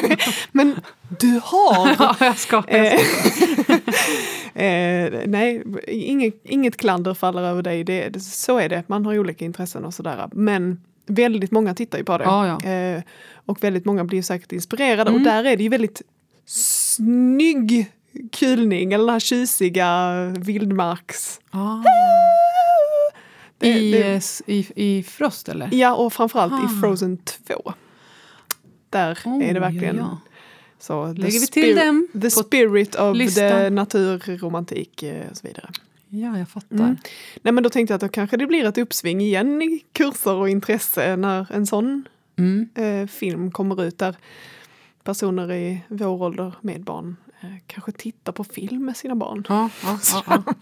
Men 0.52 0.80
du 1.20 1.40
har! 1.44 1.96
ja, 1.98 2.16
jag 2.20 2.38
ska. 2.38 2.62
Eh, 2.68 2.94
eh, 4.54 5.12
nej, 5.26 5.62
inget, 5.88 6.34
inget 6.44 6.76
klander 6.76 7.14
faller 7.14 7.42
över 7.42 7.62
dig. 7.62 7.84
Det, 7.84 8.08
det, 8.08 8.20
så 8.20 8.58
är 8.58 8.68
det, 8.68 8.82
man 8.88 9.06
har 9.06 9.18
olika 9.18 9.44
intressen 9.44 9.84
och 9.84 9.94
sådär. 9.94 10.28
Men 10.32 10.80
väldigt 11.06 11.50
många 11.50 11.74
tittar 11.74 11.98
ju 11.98 12.04
på 12.04 12.18
det. 12.18 12.24
Ja, 12.24 12.58
ja. 12.64 12.70
Eh, 12.70 13.02
och 13.46 13.64
väldigt 13.64 13.84
många 13.84 14.04
blir 14.04 14.22
säkert 14.22 14.52
inspirerade. 14.52 15.10
Mm. 15.10 15.14
Och 15.14 15.20
där 15.20 15.44
är 15.44 15.56
det 15.56 15.62
ju 15.62 15.68
väldigt 15.68 16.02
snygg 16.50 17.92
kulning, 18.32 18.92
eller 18.92 19.04
den 19.04 19.12
här 19.12 19.20
tjusiga 19.20 20.12
vildmarks... 20.38 21.40
Ah. 21.50 21.82
Det- 23.58 23.68
I, 23.68 23.92
det- 23.92 24.14
eh, 24.14 24.22
i, 24.54 24.66
I 24.74 25.02
Frost 25.02 25.48
eller? 25.48 25.68
Ja, 25.74 25.94
och 25.94 26.12
framförallt 26.12 26.52
Ah. 26.52 26.64
i 26.64 26.80
Frozen 26.80 27.16
2. 27.16 27.72
Där 28.90 29.18
Oh, 29.24 29.48
är 29.48 29.54
det 29.54 29.60
verkligen 29.60 29.96
ja, 29.96 30.02
ja. 30.24 30.30
så. 30.78 31.14
the 31.14 31.20
Lägger 31.20 31.40
vi 31.40 31.46
till 31.46 31.76
den 31.76 32.08
The 32.22 32.30
spirit 32.30 32.94
of 32.94 33.12
the 33.12 33.18
listan. 33.18 33.74
naturromantik 33.74 35.02
eh, 35.02 35.30
och 35.30 35.36
så 35.36 35.46
vidare. 35.46 35.68
Ja, 36.08 36.38
jag 36.38 36.48
fattar. 36.48 36.76
Mm. 36.76 36.96
Nej 37.42 37.52
men 37.52 37.62
då 37.64 37.70
tänkte 37.70 37.92
jag 37.92 37.96
att 37.96 38.00
då 38.00 38.08
kanske 38.08 38.36
det 38.36 38.46
blir 38.46 38.64
ett 38.64 38.78
uppsving 38.78 39.20
igen 39.20 39.62
i 39.62 39.84
kurser 39.92 40.34
och 40.34 40.48
intresse 40.48 41.16
när 41.16 41.52
en 41.52 41.66
sån 41.66 42.04
Mm. 42.38 42.68
eh, 42.74 43.06
film 43.06 43.50
kommer 43.50 43.84
ut 43.84 43.98
där 43.98 44.16
personer 45.04 45.52
i 45.52 45.82
vår 45.88 46.22
ålder 46.22 46.54
med 46.60 46.84
barn 46.84 47.16
eh, 47.40 47.48
kanske 47.66 47.92
tittar 47.92 48.32
på 48.32 48.44
film 48.44 48.84
med 48.84 48.96
sina 48.96 49.14
barn. 49.14 49.44
Ja, 49.48 49.70
ja, 49.82 49.98
ja, 50.12 50.22
ja. 50.46 50.54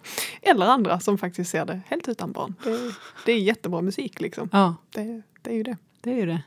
Eller 0.42 0.66
andra 0.66 1.00
som 1.00 1.18
faktiskt 1.18 1.50
ser 1.50 1.64
det 1.64 1.80
helt 1.86 2.08
utan 2.08 2.32
barn. 2.32 2.54
Det, 2.64 2.92
det 3.26 3.32
är 3.32 3.38
jättebra 3.38 3.80
musik 3.82 4.20
liksom. 4.20 4.48
ja, 4.52 4.74
Det, 4.90 5.22
det 5.42 5.50
är 5.50 5.54
ju 5.54 5.62
det. 5.62 5.76
det 6.00 6.10
är 6.12 6.16
ju 6.16 6.26
det. 6.26 6.42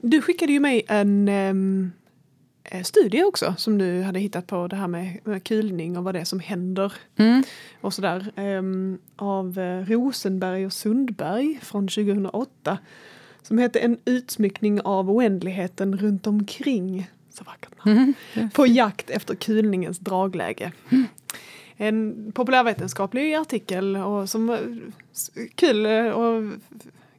Du 0.00 0.22
skickade 0.22 0.52
ju 0.52 0.60
mig 0.60 0.82
en 0.88 1.28
eh, 2.64 2.82
studie 2.82 3.22
också 3.24 3.54
som 3.58 3.78
du 3.78 4.02
hade 4.02 4.18
hittat 4.20 4.46
på 4.46 4.66
det 4.68 4.76
här 4.76 4.88
med, 4.88 5.18
med 5.24 5.44
kulning 5.44 5.96
och 5.98 6.04
vad 6.04 6.14
det 6.14 6.20
är 6.20 6.24
som 6.24 6.40
händer 6.40 6.92
Mm. 7.16 7.42
och 7.80 7.94
sådär. 7.94 8.32
em, 8.36 8.98
av 9.16 9.58
eh, 9.58 9.86
Rosenberg 9.86 10.66
och 10.66 10.72
Sundberg 10.72 11.58
från 11.62 11.88
2008. 11.88 12.78
Som 13.46 13.58
heter 13.58 13.80
En 13.80 13.98
utsmyckning 14.04 14.80
av 14.80 15.10
oändligheten 15.10 15.98
runt 15.98 16.26
omkring. 16.26 17.10
Så 17.30 17.44
vackert 17.44 17.84
namn. 17.84 18.14
Mm. 18.34 18.50
På 18.50 18.66
jakt 18.66 19.10
efter 19.10 19.34
kulningens 19.34 19.98
dragläge. 19.98 20.72
En 21.76 22.32
populärvetenskaplig 22.32 23.34
artikel 23.34 23.96
och 23.96 24.28
som 24.28 24.50
eh, 24.50 24.58
kul 25.54 25.86
eh, 25.86 26.06
och 26.06 26.52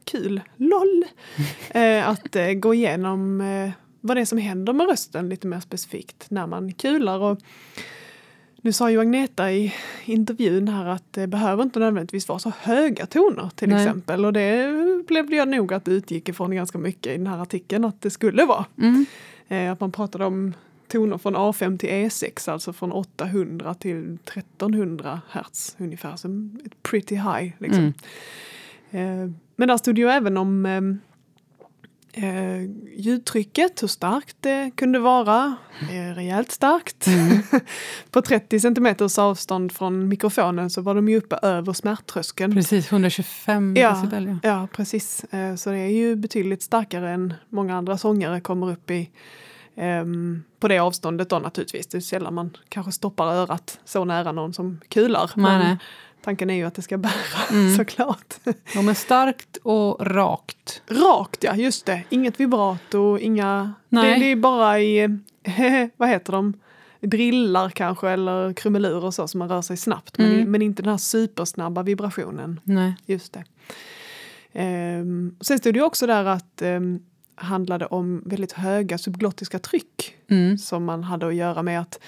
kul, 0.04 0.40
LOL, 0.56 1.04
eh, 1.70 2.08
att 2.08 2.36
eh, 2.36 2.52
gå 2.52 2.74
igenom 2.74 3.40
eh, 3.40 3.70
vad 4.00 4.16
det 4.16 4.20
är 4.20 4.24
som 4.24 4.38
händer 4.38 4.72
med 4.72 4.86
rösten 4.86 5.28
lite 5.28 5.46
mer 5.46 5.60
specifikt 5.60 6.30
när 6.30 6.46
man 6.46 6.72
kular. 6.72 7.18
Och 7.18 7.38
nu 8.66 8.72
sa 8.72 8.90
ju 8.90 9.00
Agneta 9.00 9.52
i 9.52 9.74
intervjun 10.04 10.68
här 10.68 10.86
att 10.86 11.12
det 11.12 11.26
behöver 11.26 11.62
inte 11.62 11.78
nödvändigtvis 11.78 12.28
vara 12.28 12.38
så 12.38 12.52
höga 12.60 13.06
toner 13.06 13.50
till 13.54 13.68
Nej. 13.68 13.78
exempel. 13.82 14.24
Och 14.24 14.32
det 14.32 14.72
blev 15.06 15.34
jag 15.34 15.48
nog 15.48 15.72
att 15.72 15.84
det 15.84 15.90
utgick 15.90 16.28
ifrån 16.28 16.54
ganska 16.54 16.78
mycket 16.78 17.12
i 17.12 17.16
den 17.16 17.26
här 17.26 17.42
artikeln 17.42 17.84
att 17.84 18.00
det 18.00 18.10
skulle 18.10 18.44
vara. 18.44 18.64
Mm. 18.78 19.06
Eh, 19.48 19.72
att 19.72 19.80
man 19.80 19.92
pratade 19.92 20.24
om 20.24 20.54
toner 20.88 21.18
från 21.18 21.36
A5 21.36 21.78
till 21.78 21.88
E6, 21.88 22.50
alltså 22.50 22.72
från 22.72 22.92
800 22.92 23.74
till 23.74 24.18
1300 24.24 25.20
hertz 25.30 25.76
ungefär. 25.78 26.16
Som 26.16 26.60
ett 26.64 26.82
pretty 26.82 27.14
high. 27.14 27.52
Liksom. 27.58 27.92
Mm. 28.90 29.22
Eh, 29.24 29.30
men 29.56 29.68
där 29.68 29.76
stod 29.76 29.94
det 29.94 30.00
ju 30.00 30.08
även 30.08 30.36
om 30.36 30.66
eh, 30.66 30.80
eh, 32.16 32.62
ljudtrycket, 32.96 33.82
hur 33.82 33.88
starkt 33.88 34.36
det 34.40 34.70
kunde 34.76 34.98
vara. 34.98 35.56
Eh, 35.90 36.14
rejält 36.14 36.50
starkt. 36.52 37.06
På 38.10 38.22
30 38.22 38.60
centimeters 38.60 39.18
avstånd 39.18 39.72
från 39.72 40.08
mikrofonen 40.08 40.70
så 40.70 40.80
var 40.80 40.94
de 40.94 41.08
ju 41.08 41.16
uppe 41.18 41.36
över 41.42 41.72
smärttröskeln. 41.72 42.54
Precis, 42.54 42.92
125 42.92 43.74
Ja, 43.76 43.90
decibel. 43.90 44.26
Ja. 44.42 44.48
Ja, 44.50 44.68
precis. 44.72 45.24
Eh, 45.24 45.54
Så 45.54 45.70
det 45.70 45.78
är 45.78 45.88
ju 45.92 46.16
betydligt 46.16 46.62
starkare 46.62 47.10
än 47.10 47.34
många 47.48 47.76
andra 47.76 47.98
sångare 47.98 48.40
kommer 48.40 48.70
upp 48.72 48.90
i. 48.90 49.10
ehm, 49.76 50.42
på 50.60 50.68
det 50.68 50.78
avståndet 50.78 51.30
då 51.30 51.38
naturligtvis. 51.38 51.86
Det 51.86 51.96
är 51.98 52.00
sällan 52.00 52.34
man 52.34 52.56
kanske 52.68 52.92
stoppar 52.92 53.26
örat 53.26 53.78
så 53.84 54.04
nära 54.04 54.32
någon 54.32 54.52
som 54.54 54.80
kular. 54.88 55.30
Nej, 55.36 55.42
Men 55.58 55.60
nej. 55.60 55.76
Tanken 56.26 56.50
är 56.50 56.54
ju 56.54 56.64
att 56.64 56.74
det 56.74 56.82
ska 56.82 56.98
bära 56.98 57.12
Mm. 57.50 57.74
såklart. 57.76 58.34
De 58.74 58.88
är 58.88 58.94
starkt 58.94 59.56
och 59.62 60.06
rakt. 60.06 60.82
Rakt 60.88 61.44
ja, 61.44 61.54
just 61.56 61.86
det. 61.86 62.02
Inget 62.10 62.40
vibrato, 62.40 63.18
inga... 63.18 63.72
Det, 63.88 63.96
Nej. 63.96 64.20
det 64.20 64.26
är 64.26 64.36
bara 64.36 64.80
i, 64.80 65.18
vad 65.96 66.08
heter 66.08 66.32
de? 66.32 66.52
Drillar 67.00 67.70
kanske 67.70 68.10
eller 68.10 68.52
krumelurer 68.52 69.04
och 69.04 69.14
så 69.14 69.28
som 69.28 69.38
man 69.38 69.48
rör 69.48 69.62
sig 69.62 69.76
snabbt. 69.76 70.18
Men, 70.18 70.26
Mm. 70.26 70.40
i- 70.40 70.44
men 70.46 70.62
inte 70.62 70.82
den 70.82 70.90
här 70.90 70.98
supersnabba 70.98 71.82
vibrationen. 71.82 72.60
Nej. 72.64 72.94
Just 73.06 73.32
det. 73.32 73.44
Ehm, 74.52 75.36
sen 75.40 75.58
stod 75.58 75.74
det 75.74 75.78
ju 75.78 75.84
också 75.84 76.06
där 76.06 76.24
att 76.24 76.62
um, 76.62 77.02
handlade 77.36 77.86
om 77.86 78.22
väldigt 78.26 78.52
höga 78.52 78.98
subglottiska 78.98 79.58
tryck 79.58 80.12
Mm. 80.28 80.58
som 80.58 80.84
man 80.84 81.02
hade 81.04 81.26
att 81.26 81.34
göra 81.34 81.62
med 81.62 81.80
att 81.80 82.00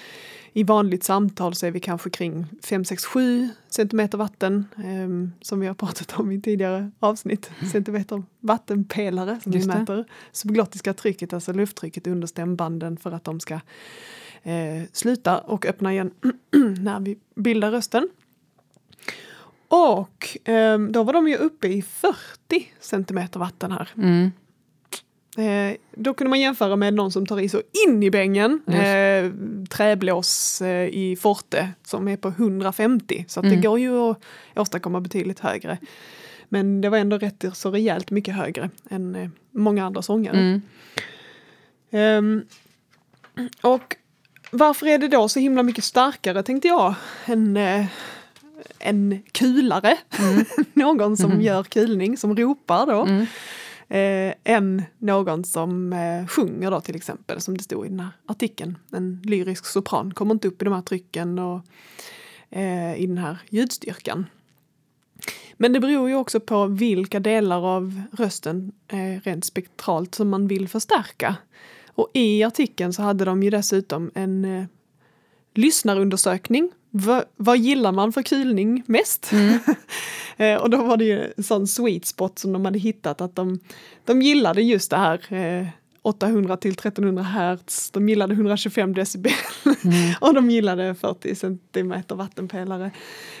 i 0.53 0.63
vanligt 0.63 1.03
samtal 1.03 1.55
så 1.55 1.65
är 1.65 1.71
vi 1.71 1.79
kanske 1.79 2.09
kring 2.09 2.45
5, 2.63 2.85
6, 2.85 3.05
7 3.05 3.49
centimeter 3.69 4.17
vatten 4.17 4.65
ehm, 4.85 5.31
som 5.41 5.59
vi 5.59 5.67
har 5.67 5.73
pratat 5.73 6.19
om 6.19 6.31
i 6.31 6.41
tidigare 6.41 6.91
avsnitt. 6.99 7.51
Centimeter 7.71 8.23
vattenpelare 8.39 9.39
som 9.43 9.51
vi 9.51 9.57
Just 9.57 9.69
det. 9.71 9.79
mäter 9.79 10.05
subglottiska 10.31 10.93
trycket, 10.93 11.33
alltså 11.33 11.53
lufttrycket 11.53 12.07
under 12.07 12.27
stämbanden 12.27 12.97
för 12.97 13.11
att 13.11 13.23
de 13.23 13.39
ska 13.39 13.53
eh, 14.43 14.83
sluta 14.91 15.37
och 15.37 15.65
öppna 15.65 15.91
igen 15.93 16.11
när 16.79 16.99
vi 16.99 17.17
bildar 17.35 17.71
rösten. 17.71 18.09
Och 19.67 20.37
ehm, 20.43 20.91
då 20.91 21.03
var 21.03 21.13
de 21.13 21.27
ju 21.27 21.35
uppe 21.35 21.67
i 21.67 21.81
40 21.81 22.17
centimeter 22.79 23.39
vatten 23.39 23.71
här. 23.71 23.89
Mm. 23.97 24.31
Eh, 25.39 25.75
då 25.95 26.13
kunde 26.13 26.29
man 26.29 26.39
jämföra 26.39 26.75
med 26.75 26.93
någon 26.93 27.11
som 27.11 27.25
tar 27.25 27.39
i 27.39 27.49
så 27.49 27.61
in 27.87 28.03
i 28.03 28.11
bängen. 28.11 28.61
Eh, 28.67 29.31
träblås 29.69 30.61
eh, 30.61 30.87
i 30.89 31.15
Forte 31.21 31.69
som 31.85 32.07
är 32.07 32.17
på 32.17 32.27
150. 32.27 33.25
Så 33.27 33.39
Mm. 33.39 33.51
det 33.55 33.61
går 33.67 33.79
ju 33.79 33.97
att 34.11 34.17
åstadkomma 34.55 35.01
betydligt 35.01 35.39
högre. 35.39 35.77
Men 36.49 36.81
det 36.81 36.89
var 36.89 36.97
ändå 36.97 37.17
rätt 37.17 37.45
så 37.53 37.71
rejält 37.71 38.11
mycket 38.11 38.35
högre 38.35 38.69
än 38.89 39.15
eh, 39.15 39.29
många 39.51 39.85
andra 39.85 40.01
sångare. 40.01 40.37
Mm. 40.37 40.61
Ehm, 41.91 42.41
och 43.61 43.95
varför 44.51 44.87
är 44.87 44.97
det 44.97 45.07
då 45.07 45.29
så 45.29 45.39
himla 45.39 45.63
mycket 45.63 45.83
starkare 45.83 46.43
tänkte 46.43 46.67
jag 46.67 46.95
än 47.25 47.57
eh, 47.57 47.85
en 48.79 49.23
kulare, 49.31 49.97
någon 50.73 51.17
som 51.17 51.41
gör 51.41 51.63
kulning, 51.63 52.17
som 52.17 52.35
ropar 52.35 52.85
då, 52.85 53.01
Mm 53.01 53.25
eh, 53.89 54.33
än 54.43 54.83
någon 54.97 55.43
som 55.43 55.93
eh, 55.93 56.27
sjunger 56.27 56.71
då 56.71 56.81
till 56.81 56.95
exempel, 56.95 57.41
som 57.41 57.57
det 57.57 57.63
stod 57.63 57.85
i 57.85 57.89
den 57.89 57.99
här 57.99 58.11
artikeln. 58.25 58.77
En 58.91 59.21
lyrisk 59.23 59.65
sopran 59.65 60.13
kommer 60.13 60.33
inte 60.33 60.47
upp 60.47 60.61
i 60.61 60.65
de 60.65 60.73
här 60.73 60.81
trycken 60.81 61.39
och 61.39 61.61
eh, 62.49 62.95
i 62.95 63.07
den 63.07 63.17
här 63.17 63.37
ljudstyrkan. 63.49 64.25
Men 65.61 65.73
det 65.73 65.79
beror 65.79 66.09
ju 66.09 66.15
också 66.15 66.39
på 66.39 66.65
vilka 66.65 67.19
delar 67.19 67.75
av 67.75 68.01
rösten 68.11 68.71
eh, 68.87 69.21
rent 69.23 69.45
spektralt 69.45 70.15
som 70.15 70.29
man 70.29 70.47
vill 70.47 70.67
förstärka. 70.67 71.35
Och 71.87 72.11
i 72.13 72.43
artikeln 72.43 72.93
så 72.93 73.01
hade 73.01 73.25
de 73.25 73.43
ju 73.43 73.49
dessutom 73.49 74.11
en 74.15 74.45
eh, 74.45 74.65
lyssnarundersökning. 75.53 76.71
Va, 76.91 77.23
vad 77.35 77.57
gillar 77.57 77.91
man 77.91 78.13
för 78.13 78.21
kulning 78.21 78.83
mest? 78.85 79.31
eh, 80.37 80.55
och 80.55 80.69
då 80.69 80.83
var 80.83 80.97
det 80.97 81.05
ju 81.05 81.33
en 81.37 81.43
sån 81.43 81.67
sweet 81.67 82.05
spot 82.05 82.39
som 82.39 82.53
de 82.53 82.65
hade 82.65 82.79
hittat 82.79 83.21
att 83.21 83.35
de, 83.35 83.59
de 84.05 84.21
gillade 84.21 84.61
just 84.61 84.89
det 84.89 84.97
här 84.97 85.33
eh, 85.33 85.67
800 86.09 86.57
till 86.57 86.71
1300 86.71 87.23
hertz. 87.23 87.91
De 87.91 88.09
gillade 88.09 88.33
125 88.33 88.93
decibel 88.93 89.31
Mm. 89.83 90.13
och 90.21 90.33
de 90.33 90.49
gillade 90.49 90.95
40 90.95 91.35
centimeter 91.35 92.15
vattenpelare. 92.15 92.91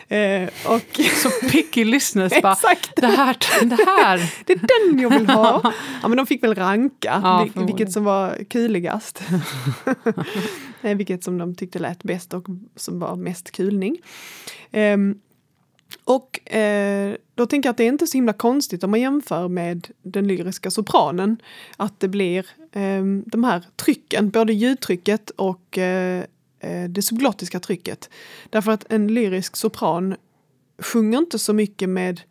Eh, 0.07 0.49
och 0.65 0.99
Så 1.23 1.29
picky 1.51 1.83
listeners 1.85 2.41
bara, 2.41 2.53
exakt, 2.53 2.89
det 2.95 3.07
här, 3.07 3.37
det 3.65 3.75
här. 3.85 4.33
det 4.45 4.53
är 4.53 4.89
den 4.89 4.99
jag 4.99 5.09
vill 5.19 5.29
ha. 5.29 5.73
Ja 6.01 6.07
men 6.07 6.17
de 6.17 6.25
fick 6.27 6.43
väl 6.43 6.55
ranka 6.55 7.21
Ja, 7.23 7.47
vil- 7.55 7.65
vilket 7.65 7.91
som 7.91 8.03
var 8.03 8.43
kuligast. 8.49 9.21
Eh, 10.81 10.95
vilket 10.97 11.23
som 11.23 11.37
de 11.37 11.55
tyckte 11.55 11.79
lät 11.79 12.03
bäst 12.03 12.33
och 12.33 12.45
som 12.75 12.99
var 12.99 13.15
mest 13.15 13.51
kulning. 13.51 13.97
Ehm, 14.71 15.15
och 16.03 16.51
eh, 16.53 17.15
då 17.35 17.45
tänker 17.45 17.67
jag 17.67 17.71
att 17.71 17.77
det 17.77 17.83
är 17.83 17.87
inte 17.87 18.07
så 18.07 18.17
himla 18.17 18.33
konstigt 18.33 18.83
om 18.83 18.91
man 18.91 19.01
jämför 19.01 19.47
med 19.47 19.87
den 20.01 20.27
lyriska 20.27 20.71
sopranen. 20.71 21.37
Att 21.77 21.99
det 21.99 22.07
blir 22.07 22.45
eh, 22.71 23.03
de 23.25 23.43
här 23.43 23.63
trycken, 23.75 24.29
både 24.29 24.53
ljudtrycket 24.53 25.29
och 25.29 25.77
eh, 25.77 26.23
eh, 26.59 26.89
det 26.89 27.01
subglottiska 27.01 27.59
trycket. 27.59 28.09
Därför 28.49 28.71
att 28.71 28.85
en 28.91 29.07
lyrisk 29.07 29.55
sopran 29.55 30.15
sjunger 30.79 31.17
inte 31.17 31.39
så 31.39 31.53
mycket 31.53 31.89
med 31.89 32.21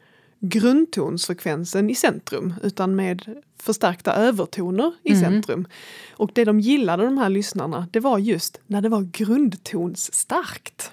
grundtonsfrekvensen 0.40 1.90
i 1.90 1.94
centrum 1.94 2.54
utan 2.62 2.96
med 2.96 3.42
förstärkta 3.62 4.12
övertoner 4.14 4.92
i 5.02 5.10
Mm. 5.12 5.22
centrum. 5.22 5.66
Och 6.12 6.30
det 6.34 6.44
de 6.44 6.60
gillade 6.60 7.04
de 7.04 7.18
här 7.18 7.28
lyssnarna 7.28 7.88
det 7.90 8.00
var 8.00 8.18
just 8.18 8.60
när 8.66 8.82
det 8.82 8.88
var 8.88 9.02
grundtonsstarkt. 9.12 10.92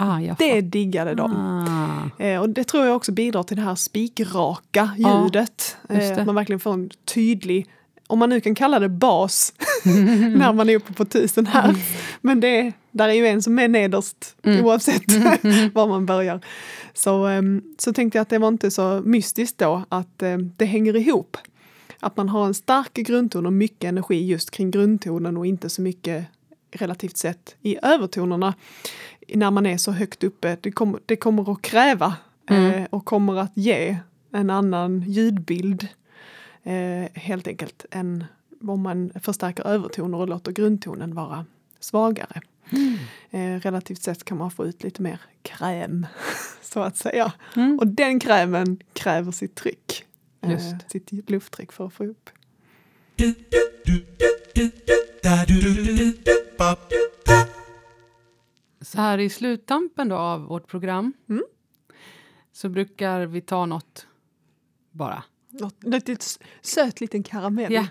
Ah, 0.00 0.20
jag 0.20 0.36
Det 0.38 0.60
diggade 0.60 1.14
de. 1.14 1.32
Ah. 1.36 2.22
Eh, 2.24 2.40
och 2.40 2.48
det 2.50 2.64
tror 2.64 2.86
jag 2.86 2.96
också 2.96 3.12
bidrar 3.12 3.42
till 3.42 3.56
det 3.56 3.62
här 3.62 3.74
spikraka 3.74 4.90
ljudet. 4.96 5.76
just 5.90 6.10
eh, 6.12 6.18
att 6.18 6.26
man 6.26 6.34
verkligen 6.34 6.60
får 6.60 6.72
en 6.72 6.90
tydlig, 7.14 7.66
om 8.06 8.18
man 8.18 8.28
nu 8.28 8.40
kan 8.40 8.54
kalla 8.54 8.78
det 8.78 8.88
bas, 8.88 9.52
när 10.36 10.52
man 10.52 10.68
är 10.68 10.76
uppe 10.76 10.92
på 10.92 11.04
tusen 11.04 11.46
hertz. 11.46 11.80
Men 12.20 12.40
det, 12.40 12.48
är- 12.60 12.72
där 12.90 13.08
är 13.08 13.12
ju 13.12 13.26
en 13.26 13.42
som 13.42 13.58
är 13.58 13.68
nederst 13.68 14.16
Mm. 14.42 14.64
oavsett 14.64 15.02
var 15.74 15.86
man 15.88 16.06
börjar. 16.06 16.40
Så, 16.94 17.26
ehm, 17.26 17.62
så 17.78 17.92
tänkte 17.92 18.18
jag 18.18 18.22
att 18.22 18.28
det 18.28 18.38
var 18.38 18.48
inte 18.48 18.70
så 18.70 19.02
mystiskt 19.04 19.58
då 19.58 19.84
att 19.88 20.22
eh, 20.22 20.36
det 20.38 20.64
hänger 20.64 20.96
ihop. 20.96 21.36
Att 22.00 22.16
man 22.16 22.28
har 22.28 22.46
en 22.46 22.54
stark 22.54 22.94
grundton 22.94 23.46
och 23.46 23.52
mycket 23.52 23.88
energi 23.88 24.26
just 24.26 24.50
kring 24.50 24.70
grundtonen 24.70 25.36
och 25.36 25.46
inte 25.46 25.68
så 25.68 25.82
mycket 25.82 26.24
relativt 26.72 27.16
sett 27.16 27.56
i 27.62 27.78
övertonerna 27.82 28.54
när 29.28 29.50
man 29.50 29.66
är 29.66 29.76
så 29.76 29.92
högt 29.92 30.24
uppe. 30.24 30.56
Det, 30.60 30.72
kommer 30.72 31.00
det 31.06 31.16
kommer 31.16 31.52
att 31.52 31.62
kräva 31.62 32.16
eh, 32.50 32.84
och 32.90 33.04
kommer 33.04 33.36
att 33.36 33.52
ge 33.54 33.96
en 34.32 34.50
annan 34.50 35.04
ljudbild 35.06 35.88
eh, 36.62 37.12
helt 37.14 37.48
enkelt 37.48 37.86
än 37.90 38.24
om 38.62 38.82
man 38.82 39.12
förstärker 39.20 39.66
övertoner 39.66 40.18
och 40.18 40.28
låter 40.28 40.52
grundtonen 40.52 41.14
vara 41.14 41.46
svagare. 41.80 42.40
Eh, 43.30 43.60
relativt 43.60 44.02
sett 44.02 44.24
kan 44.24 44.38
man 44.38 44.50
få 44.50 44.66
ut 44.66 44.82
lite 44.82 45.02
mer 45.02 45.20
kräm 45.42 46.06
så 46.62 46.80
att 46.80 46.96
säga. 46.96 47.32
Mm. 47.56 47.78
Och 47.78 47.86
den 47.86 48.20
krämen 48.20 48.80
kräver 48.92 49.32
sitt 49.32 49.54
tryck. 49.54 50.04
Eh, 50.40 50.50
Just. 50.50 50.90
sitt 50.90 51.30
lufttryck 51.30 51.72
för 51.72 51.86
att 51.86 51.92
få 51.92 52.04
upp. 52.04 52.30
Så 58.80 58.98
här 59.00 59.18
i 59.18 59.30
sluttampen 59.30 60.08
då 60.08 60.16
av 60.16 60.40
vårt 60.40 60.66
program 60.66 61.12
Mm. 61.28 61.42
så 62.52 62.68
brukar 62.68 63.26
vi 63.26 63.40
ta 63.40 63.66
något 63.66 64.06
bara. 64.90 65.22
Något, 65.48 65.82
något 65.82 66.08
lite 66.08 66.12
s- 66.12 66.38
söt 66.60 67.00
liten 67.00 67.22
karamell. 67.22 67.72
Ja. 67.72 67.86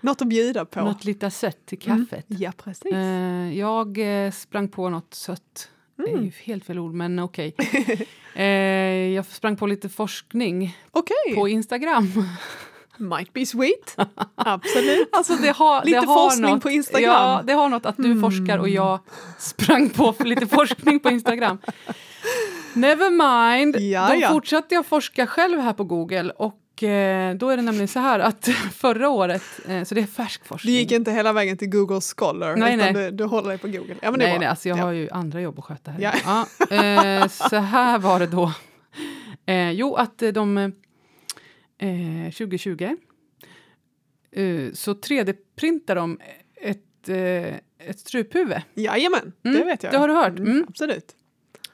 Något 0.00 0.22
att 0.22 0.28
bjuda 0.28 0.64
på. 0.64 0.80
Något 0.80 1.04
lite 1.04 1.30
sött 1.30 1.66
till 1.66 1.78
Mm. 1.90 2.06
kaffet. 2.06 2.24
Ja, 2.28 2.52
precis. 2.56 2.92
Eh, 2.92 3.58
jag 3.58 3.98
eh, 4.26 4.30
sprang 4.32 4.68
på 4.68 4.88
något 4.88 5.14
sött. 5.14 5.70
Det 5.96 6.02
är 6.02 6.08
Mm. 6.08 6.24
ju 6.24 6.30
helt 6.42 6.64
fel 6.64 6.78
ord, 6.78 6.94
men 6.94 7.18
okej. 7.18 7.54
eh, 8.34 8.44
jag 9.14 9.26
sprang 9.26 9.56
på 9.56 9.66
lite 9.66 9.88
forskning 9.88 10.76
Okej, 10.90 11.34
på 11.34 11.48
Instagram. 11.48 12.12
Might 12.98 13.32
be 13.32 13.46
sweet. 13.46 13.96
Absolut. 14.34 15.08
Alltså 15.12 15.34
det 15.36 15.50
har, 15.56 15.84
Lite 15.84 16.00
det 16.00 16.06
har 16.06 16.14
forskning 16.14 16.50
något, 16.50 16.62
på 16.62 16.70
Instagram. 16.70 17.12
Ja, 17.12 17.42
det 17.46 17.52
har 17.52 17.68
något 17.68 17.86
att 17.86 17.96
du 17.96 18.04
Mm. 18.04 18.20
forskar 18.20 18.58
och 18.58 18.68
jag 18.68 18.98
sprang 19.38 19.90
på 19.90 20.12
för 20.12 20.24
lite 20.24 20.46
forskning 20.46 21.00
på 21.00 21.10
Instagram. 21.10 21.58
Never 22.74 23.10
mind, 23.10 23.76
Ja, 23.80 24.08
då 24.08 24.14
ja. 24.14 24.28
fortsatte 24.28 24.74
jag 24.74 24.86
forska 24.86 25.26
själv 25.26 25.60
här 25.60 25.72
på 25.72 25.84
Google 25.84 26.30
och 26.30 26.82
eh, 26.82 27.34
då 27.34 27.48
är 27.50 27.56
det 27.56 27.62
nämligen 27.62 27.88
så 27.88 27.98
här 28.00 28.18
att 28.18 28.48
förra 28.74 29.08
året, 29.08 29.42
eh, 29.68 29.82
så 29.84 29.94
det 29.94 30.00
är 30.00 30.06
färsk 30.06 30.42
Du 30.42 30.48
forskning. 30.48 30.74
gick 30.74 30.92
inte 30.92 31.10
hela 31.12 31.32
vägen 31.32 31.56
till 31.56 31.68
Google 31.68 32.00
Scholar 32.16 32.56
Nej, 32.56 32.74
utan 32.76 32.92
nej. 32.92 33.04
Du, 33.04 33.10
du 33.10 33.24
håller 33.24 33.48
dig 33.48 33.58
på 33.58 33.66
Google. 33.68 33.94
Ja, 34.02 34.10
men 34.10 34.20
nej, 34.20 34.38
nej, 34.38 34.48
alltså 34.48 34.68
jag 34.68 34.78
ja. 34.78 34.82
har 34.82 34.92
ju 34.92 35.10
andra 35.10 35.40
jobb 35.40 35.58
att 35.58 35.64
sköta 35.64 35.90
här. 35.90 36.00
Ja. 36.00 36.12
Ja, 36.70 36.76
eh, 36.76 37.28
så 37.28 37.56
här 37.56 37.98
var 37.98 38.18
det 38.20 38.26
då. 38.26 38.52
Jo, 39.72 39.94
att 39.94 40.22
de 40.34 40.72
eh, 41.78 42.32
2020 42.32 42.96
eh, 44.30 44.72
så 44.72 44.94
3D-printar 44.94 45.94
de 45.94 46.20
ett, 46.54 47.08
eh, 47.08 47.54
ett 47.78 47.98
struphuvud. 47.98 48.62
Jajamän, 48.74 49.32
Mm, 49.42 49.58
det 49.58 49.64
vet 49.64 49.82
jag. 49.82 49.92
det 49.92 49.98
har 49.98 50.08
du 50.08 50.14
hört. 50.14 50.38
Mm. 50.38 50.64
Absolut. 50.68 51.16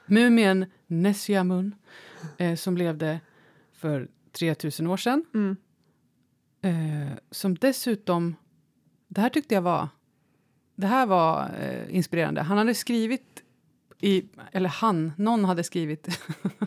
Mumien 0.05 0.65
Nesjamun 0.87 1.75
eh, 2.37 2.55
som 2.55 2.77
levde 2.77 3.19
för 3.73 4.07
3000 4.31 4.87
år 4.87 4.97
sedan. 4.97 5.25
Mm. 5.33 5.55
Eh, 6.61 7.17
som 7.31 7.55
dessutom, 7.55 8.35
det 9.07 9.21
här 9.21 9.29
tyckte 9.29 9.55
jag 9.55 9.61
var, 9.61 9.87
det 10.75 10.87
här 10.87 11.05
var 11.05 11.51
eh, 11.61 11.95
inspirerande. 11.95 12.41
Han 12.41 12.57
hade 12.57 12.73
skrivit 12.73 13.43
i, 14.01 14.23
eller 14.51 14.69
han, 14.69 15.11
någon 15.17 15.45
hade 15.45 15.63
skrivit 15.63 16.07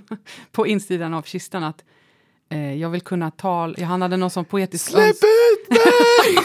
på 0.52 0.66
insidan 0.66 1.14
av 1.14 1.22
kistan 1.22 1.64
att 1.64 1.84
eh, 2.50 2.74
jag 2.74 2.90
vill 2.90 3.00
kunna 3.00 3.30
tala, 3.30 3.74
ja, 3.78 3.86
han 3.86 4.02
hade 4.02 4.16
någon 4.16 4.30
sån 4.30 4.44
poetisk 4.44 4.90
Släpp 4.90 5.16
ut 5.16 5.70
mig! 5.70 6.44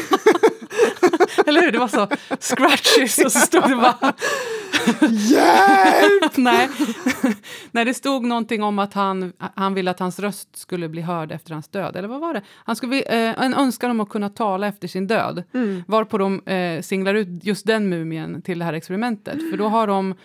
eller 1.45 1.61
hur? 1.61 1.71
Det 1.71 1.79
var 1.79 1.87
så 1.87 2.07
scratches 2.39 3.17
och 3.17 3.31
så 3.31 3.39
stod 3.39 3.69
det 3.69 3.75
bara 3.75 4.13
Hjälp! 5.09 6.31
Nej. 6.37 6.69
Nej, 7.71 7.85
det 7.85 7.93
stod 7.93 8.23
någonting 8.25 8.63
om 8.63 8.79
att 8.79 8.93
han, 8.93 9.33
han 9.55 9.73
ville 9.73 9.91
att 9.91 9.99
hans 9.99 10.19
röst 10.19 10.57
skulle 10.57 10.89
bli 10.89 11.01
hörd 11.01 11.31
efter 11.31 11.53
hans 11.53 11.67
död. 11.67 11.95
Eller 11.95 12.07
vad 12.07 12.21
var 12.21 12.33
det? 12.33 12.41
Han 12.65 12.75
skulle, 12.75 13.01
eh, 13.01 13.43
en 13.43 13.53
önskan 13.53 13.91
om 13.91 13.99
att 13.99 14.09
kunna 14.09 14.29
tala 14.29 14.67
efter 14.67 14.87
sin 14.87 15.07
död. 15.07 15.43
Mm. 15.53 15.83
Varpå 15.87 16.17
de 16.17 16.41
eh, 16.45 16.81
singlar 16.81 17.13
ut 17.13 17.27
just 17.43 17.65
den 17.65 17.89
mumien 17.89 18.41
till 18.41 18.59
det 18.59 18.65
här 18.65 18.73
experimentet. 18.73 19.49
För 19.49 19.57
då 19.57 19.67
har 19.67 19.87
de... 19.87 20.15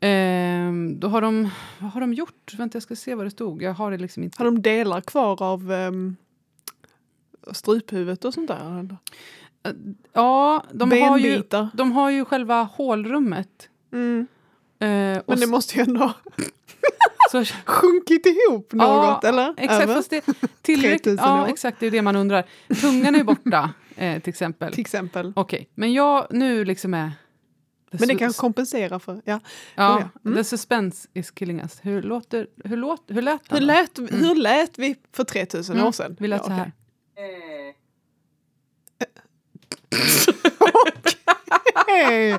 Eh, 0.00 0.72
då 0.96 1.08
har 1.08 1.20
de... 1.20 1.50
Vad 1.78 1.90
har 1.90 2.00
de 2.00 2.14
gjort? 2.14 2.54
Vänta, 2.58 2.76
jag 2.76 2.82
ska 2.82 2.96
se 2.96 3.14
vad 3.14 3.26
det 3.26 3.30
stod. 3.30 3.62
Jag 3.62 3.74
har 3.74 3.90
det 3.90 3.98
liksom 3.98 4.22
inte... 4.22 4.38
Har 4.38 4.44
de 4.44 4.62
delar 4.62 5.00
kvar 5.00 5.42
av 5.42 5.70
um, 5.70 6.16
struphuvudet 7.52 8.24
och 8.24 8.34
sånt 8.34 8.48
där? 8.48 8.78
eller? 8.78 8.96
Ja, 10.12 10.64
de 10.72 10.92
har, 10.92 11.18
ju, 11.18 11.42
de 11.72 11.92
har 11.92 12.10
ju 12.10 12.24
själva 12.24 12.62
hålrummet. 12.62 13.68
Mm. 13.92 14.26
Eh, 14.78 15.18
och 15.18 15.24
Men 15.26 15.40
det 15.40 15.46
måste 15.46 15.76
ju 15.76 15.82
ändå 15.82 16.12
så, 17.30 17.44
sjunkit 17.64 18.26
ihop 18.26 18.72
något, 18.72 19.22
Ja, 19.22 19.28
eller? 19.28 19.54
Exakt, 19.56 19.82
Över, 19.82 19.94
fast 19.94 20.10
det, 20.10 20.24
tillräckligt, 20.62 21.02
3000 21.02 21.24
ja, 21.24 21.42
år. 21.42 21.48
exakt, 21.48 21.80
det 21.80 21.86
är 21.86 21.90
det 21.90 22.02
man 22.02 22.16
undrar. 22.16 22.44
Tungan 22.80 23.14
är 23.14 23.24
borta, 23.24 23.70
eh, 23.96 24.22
till 24.22 24.30
exempel. 24.30 24.72
till 24.72 24.80
exempel. 24.80 25.32
Okej, 25.36 25.68
men 25.74 25.92
jag 25.92 26.26
nu 26.30 26.64
liksom 26.64 26.94
är... 26.94 27.12
Men 27.90 28.08
det 28.08 28.14
kan 28.18 28.32
kompensera 28.32 28.98
för... 28.98 29.14
Ja. 29.14 29.20
Ja, 29.24 29.40
ja. 30.00 30.08
Mm. 30.24 30.36
the 30.36 30.44
suspense 30.44 31.08
is 31.14 31.30
killing 31.30 31.60
us. 31.60 31.78
Hur, 31.82 32.02
låter, 32.02 32.46
hur, 32.64 32.76
låt, 32.76 33.04
hur 33.08 33.22
lät 33.22 33.52
Hur, 33.52 33.60
lät, 33.60 33.98
hur 33.98 34.34
lät 34.34 34.78
vi 34.78 34.96
för 35.12 35.24
3000 35.24 35.76
Mm, 35.76 35.86
år 35.88 35.92
sedan? 35.92 36.16
Vi 36.20 36.28
lät 36.28 36.40
Ja, 36.40 36.44
så 36.46 36.50
här. 36.52 36.72
okej. 41.74 42.38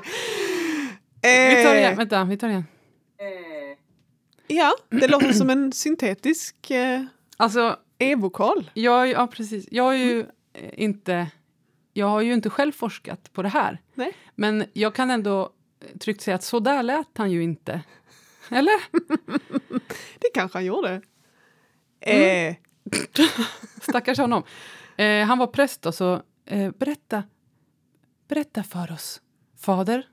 Vi 1.22 1.62
tar 1.64 1.72
det 1.74 1.78
igen, 1.78 1.92
Eh, 1.92 1.96
vänta, 1.98 2.24
vi 2.24 2.36
tar 2.36 2.48
det 2.48 2.52
igen. 2.52 2.64
Ja, 4.46 4.72
det 4.90 5.08
låter 5.08 5.32
som 5.32 5.50
en 5.50 5.72
syntetisk 5.72 6.70
eh, 6.70 7.02
Alltså, 7.36 7.76
e-vokal. 7.98 8.70
jag, 8.74 9.08
ja, 9.08 9.26
precis. 9.26 9.68
Jag 9.70 9.82
har 9.84 9.92
ju 9.92 10.20
eh, 10.52 10.70
inte... 10.74 11.26
Jag 11.92 12.06
har 12.06 12.20
ju 12.20 12.32
inte 12.32 12.50
själv 12.50 12.72
forskat 12.72 13.32
på 13.32 13.42
det 13.42 13.48
här. 13.48 13.80
Nej. 13.94 14.12
Men 14.34 14.64
jag 14.72 14.94
kan 14.94 15.10
ändå 15.10 15.52
eh, 15.80 15.98
tryggt 15.98 16.20
säga 16.20 16.34
att 16.34 16.44
så 16.44 16.60
där 16.60 16.82
lät 16.82 17.18
han 17.18 17.30
ju 17.30 17.42
inte. 17.42 17.80
Eller? 18.50 18.80
Det 20.20 20.30
kanske 20.34 20.58
han 20.58 20.64
gjorde. 20.64 21.02
Mm. 22.00 22.48
Eh, 22.48 22.56
Stackars 23.80 24.18
honom. 24.18 24.42
Eh, 24.96 25.26
han 25.26 25.38
var 25.38 25.46
präst 25.46 25.86
och 25.86 25.94
så 25.94 26.22
eh, 26.46 26.70
berätta, 26.70 27.22
berätta 28.28 28.62
för 28.62 28.92
oss, 28.92 29.20
fader. 29.60 30.06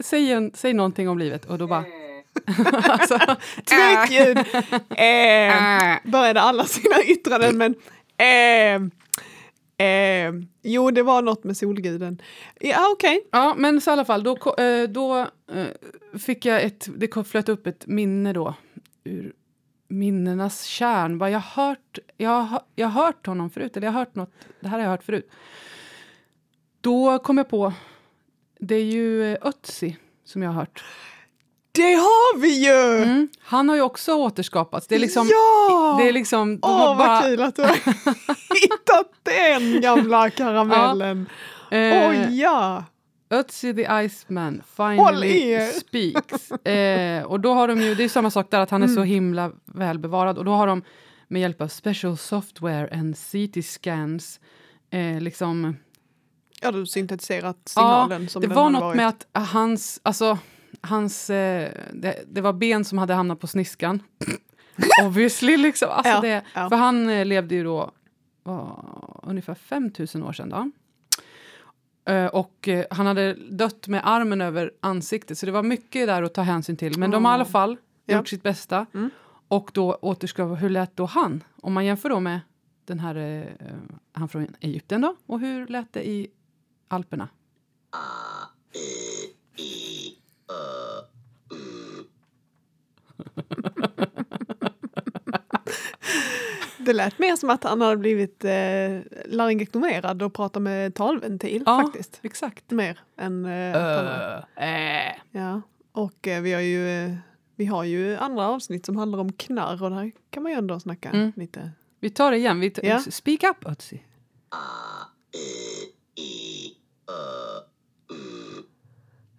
Säg, 0.00 0.32
en, 0.32 0.52
säg 0.54 0.72
någonting 0.72 1.08
om 1.08 1.18
livet 1.18 1.44
och 1.44 1.58
då 1.58 1.66
bara... 1.66 1.84
alltså, 2.82 3.18
Tryckljud! 3.64 4.38
Eh, 4.90 6.10
började 6.10 6.40
alla 6.40 6.64
sina 6.64 7.02
yttranden 7.06 7.58
men 7.58 7.74
eh, 8.16 8.90
Eh, 9.78 10.32
jo, 10.62 10.90
det 10.90 11.02
var 11.02 11.22
något 11.22 11.44
med 11.44 11.56
solguden. 11.56 12.22
Ja, 12.60 12.76
ah, 12.78 12.92
okej. 12.92 13.28
Ja, 13.32 13.54
men 13.58 13.80
så 13.80 13.90
i 13.90 13.92
alla 13.92 14.04
fall, 14.04 14.22
då, 14.22 14.54
eh, 14.58 14.88
då 14.88 15.18
eh, 15.52 16.18
fick 16.18 16.44
jag 16.44 16.62
ett, 16.62 16.88
det 16.96 17.26
flöt 17.26 17.48
upp 17.48 17.66
ett 17.66 17.86
minne 17.86 18.32
då 18.32 18.54
ur 19.04 19.32
minnenas 19.88 20.64
kärn. 20.64 21.18
Jag 21.20 21.40
har 21.40 21.64
hört, 21.64 21.98
jag 22.16 22.42
har, 22.42 22.62
jag 22.74 22.88
har 22.88 23.04
hört 23.04 23.26
honom 23.26 23.50
förut, 23.50 23.76
eller 23.76 23.86
jag 23.86 23.92
har 23.92 24.00
hört 24.00 24.14
något, 24.14 24.32
det 24.60 24.68
här 24.68 24.78
har 24.78 24.84
jag 24.84 24.90
hört 24.90 25.04
förut. 25.04 25.30
Då 26.80 27.18
kom 27.18 27.38
jag 27.38 27.48
på, 27.48 27.72
det 28.58 28.74
är 28.74 28.84
ju 28.84 29.36
Ötzi 29.42 29.96
som 30.24 30.42
jag 30.42 30.50
har 30.50 30.60
hört. 30.60 30.84
Det 31.76 31.94
har 31.94 32.38
vi 32.38 32.64
ju! 32.66 33.02
Mm. 33.02 33.28
Han 33.42 33.68
har 33.68 33.76
ju 33.76 33.82
också 33.82 34.14
återskapats. 34.14 34.86
Det 34.86 34.94
är 34.94 34.98
liksom, 34.98 35.28
ja! 35.30 35.96
det 36.00 36.08
är 36.08 36.12
liksom, 36.12 36.58
Åh, 36.62 36.78
vad 36.78 36.96
bara- 36.98 37.22
kul 37.22 37.42
att 37.42 37.56
du 37.56 37.62
har 37.62 37.74
hittat 38.62 39.10
den 39.22 39.80
gamla 39.80 40.30
karamellen. 40.30 41.26
eh, 41.70 42.08
Oj, 42.08 42.28
ja! 42.40 42.84
Ötzi 43.30 43.74
the 43.74 43.86
Iceman 44.04 44.62
finally 44.76 45.58
speaks. 45.72 46.50
Eh, 46.66 47.22
och 47.22 47.40
då 47.40 47.54
har 47.54 47.68
de 47.68 47.80
ju, 47.80 47.94
det 47.94 48.04
är 48.04 48.08
samma 48.08 48.30
sak 48.30 48.46
där, 48.50 48.60
att 48.60 48.70
han 48.70 48.82
är 48.82 48.86
så 48.86 48.92
Mm. 49.00 49.08
himla 49.08 49.50
välbevarad. 49.64 50.38
Och 50.38 50.44
då 50.44 50.52
har 50.52 50.66
de 50.66 50.82
med 51.28 51.42
hjälp 51.42 51.60
av 51.60 51.68
special 51.68 52.16
software 52.16 52.88
and 52.98 53.16
CT 53.16 53.62
scans 53.64 54.40
eh, 54.90 55.20
liksom... 55.20 55.76
Ja, 56.60 56.70
du 56.70 56.86
syntetiserat 56.86 57.56
signalen 57.64 58.22
ja, 58.22 58.28
som 58.28 58.42
det 58.42 58.48
den 58.48 58.56
var 58.56 58.70
något 58.70 58.82
varit. 58.82 58.96
med 58.96 59.08
att 59.08 59.26
hans, 59.52 60.00
alltså, 60.02 60.38
hans, 60.80 61.30
eh, 61.30 61.72
det, 61.92 62.24
det 62.26 62.40
var 62.40 62.52
ben 62.52 62.84
som 62.84 62.98
hade 62.98 63.14
hamnat 63.14 63.40
på 63.40 63.46
sniskan. 63.46 64.02
Obviously 65.06 65.56
liksom. 65.56 65.88
Alltså 65.90 66.12
Ja, 66.12 66.20
det, 66.20 66.42
ja. 66.54 66.68
För 66.68 66.76
han 66.76 67.08
eh, 67.08 67.24
levde 67.26 67.54
ju 67.54 67.64
då 67.64 67.90
vad, 68.42 68.84
ungefär 69.22 69.54
5000 69.54 70.22
år 70.22 70.32
sedan. 70.32 70.48
Då. 70.48 70.70
Eh, 72.12 72.26
och 72.26 72.68
eh, 72.68 72.84
han 72.90 73.06
hade 73.06 73.34
dött 73.34 73.88
med 73.88 74.00
armen 74.04 74.40
över 74.40 74.72
ansiktet, 74.80 75.38
så 75.38 75.46
det 75.46 75.52
var 75.52 75.62
mycket 75.62 76.06
där 76.06 76.22
att 76.22 76.34
ta 76.34 76.42
hänsyn 76.42 76.76
till. 76.76 76.98
Men 76.98 77.10
de 77.10 77.24
har 77.24 77.32
i 77.32 77.34
alla 77.34 77.44
fall 77.44 77.76
Ja. 78.08 78.16
gjort 78.16 78.28
sitt 78.28 78.42
bästa. 78.42 78.86
Mm. 78.94 79.10
Och 79.48 79.70
då 79.74 79.94
återskapa, 80.02 80.54
hur 80.54 80.68
lät 80.70 80.96
då 80.96 81.04
han? 81.06 81.44
Om 81.62 81.72
man 81.72 81.84
jämför 81.84 82.08
då 82.08 82.20
med 82.20 82.40
den 82.84 83.00
här, 83.00 83.16
eh, 83.16 83.66
han 84.12 84.28
från 84.28 84.46
Egypten 84.60 85.00
då, 85.00 85.16
och 85.26 85.40
hur 85.40 85.66
lät 85.66 85.92
det 85.92 86.08
i 86.08 86.28
Alperna? 86.88 87.28
Det 96.78 96.92
lät 96.92 97.18
mer 97.18 97.36
som 97.36 97.50
att 97.50 97.64
han 97.64 97.80
hade 97.80 97.96
blivit 97.96 98.44
eh, 98.44 98.50
laryngektomerad 99.26 100.22
och 100.22 100.34
pratat 100.34 100.62
med 100.62 100.94
talventil 100.94 101.62
Ja, 101.66 101.82
faktiskt. 101.82 102.20
exakt. 102.22 102.70
Mer 102.70 102.98
än 103.16 103.44
eh, 103.44 103.80
har- 103.80 104.46
Eh, 104.56 105.12
Ja, 105.30 105.62
och 105.92 106.28
eh, 106.28 106.42
vi 106.42 106.52
har 106.52 106.60
ju 106.60 106.88
eh, 107.04 107.14
vi 107.56 107.66
har 107.66 107.84
ju 107.84 108.16
andra 108.16 108.48
avsnitt 108.48 108.86
som 108.86 108.96
handlar 108.96 109.18
om 109.18 109.32
knarr 109.32 109.82
och 109.82 109.90
där 109.90 110.12
kan 110.30 110.42
man 110.42 110.52
ju 110.52 110.58
ändå 110.58 110.80
snacka 110.80 111.10
Mm. 111.10 111.32
lite. 111.36 111.70
Vi 112.00 112.10
tar 112.10 112.30
det 112.30 112.36
igen. 112.36 112.60
Vi 112.60 112.70
t- 112.70 112.86
Ja. 112.88 113.00
Speak 113.00 113.42
up, 113.42 113.66
Ötzi. 113.66 114.02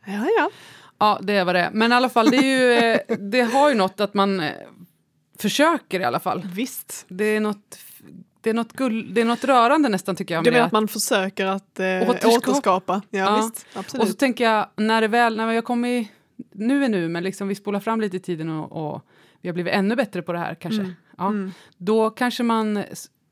Ja, 0.05 0.27
ja. 0.37 0.49
Ja, 0.99 1.19
det 1.23 1.43
var 1.43 1.53
det. 1.53 1.69
Men 1.73 1.91
i 1.91 1.95
alla 1.95 2.09
fall, 2.09 2.29
det, 2.31 2.37
är 2.37 2.43
ju, 2.43 2.73
eh, 2.73 3.17
det 3.19 3.41
har 3.41 3.69
ju 3.69 3.75
något 3.75 3.99
att 3.99 4.13
man 4.13 4.39
eh, 4.39 4.51
försöker 5.39 5.99
i 5.99 6.03
alla 6.03 6.19
fall. 6.19 6.47
Visst. 6.55 7.05
Det 7.09 7.23
är 7.25 7.39
något, 7.39 7.79
det 8.41 8.49
är 8.49 8.53
något, 8.53 8.73
gull, 8.73 9.13
det 9.13 9.21
är 9.21 9.25
något 9.25 9.43
rörande 9.43 9.89
nästan 9.89 10.15
tycker 10.15 10.33
jag. 10.33 10.43
Du 10.43 10.51
menar 10.51 10.65
att 10.65 10.71
man 10.71 10.87
försöker 10.87 11.45
att 11.45 11.79
eh, 11.79 12.09
Återskapa. 12.09 12.37
återskapa? 12.37 13.01
Ja, 13.09 13.19
Ja. 13.19 13.35
visst. 13.37 13.65
Absolut. 13.73 14.01
Och 14.03 14.09
så 14.09 14.15
tänker 14.15 14.43
jag, 14.43 14.67
när 14.75 15.01
det 15.01 15.07
väl, 15.07 15.37
när 15.37 15.51
jag 15.51 15.63
kommer 15.65 15.89
i, 15.89 16.11
nu 16.51 16.85
är 16.85 16.89
nu, 16.89 17.07
men 17.09 17.23
liksom 17.23 17.47
vi 17.47 17.55
spolar 17.55 17.79
fram 17.79 18.01
lite 18.01 18.17
i 18.17 18.19
tiden 18.19 18.49
och, 18.49 18.93
och 18.95 19.01
vi 19.41 19.49
har 19.49 19.53
blivit 19.53 19.73
ännu 19.73 19.95
bättre 19.95 20.21
på 20.21 20.33
det 20.33 20.39
här 20.39 20.55
kanske. 20.55 20.81
Mm. 20.81 20.93
Ja. 21.17 21.27
Mm. 21.27 21.51
Då 21.77 22.09
kanske 22.09 22.43
man, 22.43 22.83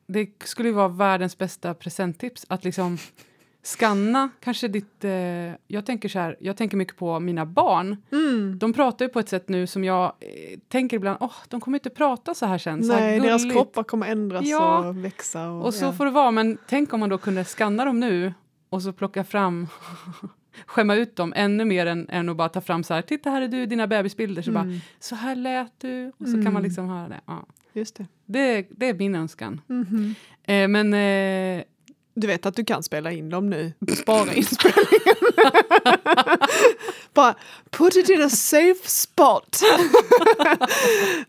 det 0.07 0.30
skulle 0.43 0.70
ju 0.70 0.76
vara 0.76 0.88
världens 0.88 1.38
bästa 1.38 1.74
presenttips, 1.74 2.45
att 2.49 2.63
liksom 2.63 2.97
skanna 3.66 4.30
kanske 4.39 4.68
ditt, 4.68 5.03
eh, 5.03 5.11
jag 5.68 5.86
tänker 5.86 6.09
så 6.09 6.20
här, 6.20 6.38
jag 6.39 6.57
tänker 6.57 6.78
mycket 6.78 6.97
på 6.97 7.20
mina 7.20 7.45
barn. 7.45 7.97
Mm. 8.11 8.57
De 8.59 8.74
pratar 8.74 9.05
ju 9.05 9.09
på 9.09 9.20
ett 9.20 9.30
sätt 9.30 9.49
nu 9.49 9.68
som 9.68 9.84
jag 9.84 10.05
eh, 10.05 10.59
tänker 10.68 10.97
ibland, 10.97 11.18
åh, 11.22 11.34
de 11.49 11.61
kommer 11.61 11.78
inte 11.78 11.89
prata 11.89 12.34
så 12.34 12.45
här 12.45 12.57
sen. 12.57 12.84
Så 12.84 12.93
här 12.93 13.01
Nej, 13.01 13.20
deras 13.20 13.41
gulligt." 13.41 13.55
kroppar 13.55 13.84
kommer 13.84 14.07
ändras 14.07 14.45
Ja. 14.45 14.88
och 14.88 15.05
växa. 15.05 15.49
Och, 15.49 15.66
Och 15.66 15.74
så 15.74 15.86
ja. 15.86 15.93
får 15.93 16.05
det 16.05 16.11
vara, 16.11 16.32
men 16.32 16.57
tänk 16.68 16.93
om 16.93 16.99
man 16.99 17.09
då 17.09 17.18
kunde 17.18 17.43
skanna 17.45 17.86
dem 17.86 17.99
nu 17.99 18.34
och 18.70 18.82
så 18.82 18.93
plocka 18.93 19.24
fram, 19.24 19.68
skämma 20.66 20.95
ut 20.95 21.16
dem 21.16 21.34
ännu 21.36 21.66
mer 21.66 21.86
än, 21.86 22.09
än 22.09 22.30
att 22.30 22.38
bara 22.38 22.49
ta 22.49 22.61
fram 22.61 22.84
så 22.84 22.93
här, 22.93 23.01
titta 23.01 23.30
här 23.30 23.41
är 23.41 23.47
du, 23.47 23.66
dina 23.66 23.88
bebisbilder, 23.88 24.41
så 24.41 24.51
bara, 24.51 24.63
Mm. 24.63 24.80
så 24.99 25.16
här 25.16 25.36
lät 25.36 25.80
du, 25.80 26.07
och 26.07 26.13
så 26.28 26.32
kan 26.34 26.39
Mm. 26.41 26.53
man 26.53 26.63
liksom 26.63 26.89
höra 26.89 27.07
det. 27.07 27.22
Ja. 27.26 27.45
Just 27.74 27.95
det. 27.95 28.05
Det, 28.26 28.68
det 28.70 28.89
är 28.89 28.93
min 28.93 29.16
önskan. 29.16 29.61
Mhm. 29.68 30.16
Eh, 30.43 30.68
men 30.68 30.93
eh, 30.93 31.63
du 32.18 32.28
vet 32.28 32.45
att 32.45 32.55
du 32.55 32.66
kan 32.66 32.84
spela 32.84 33.11
in 33.11 33.30
dem 33.30 33.49
nu, 33.49 33.74
spara 34.01 34.34
inspelningen. 34.34 35.16
Bara 37.13 37.36
put 37.70 37.95
it 37.95 38.09
in 38.09 38.22
a 38.22 38.30
safe 38.30 38.89
spot. 38.89 39.59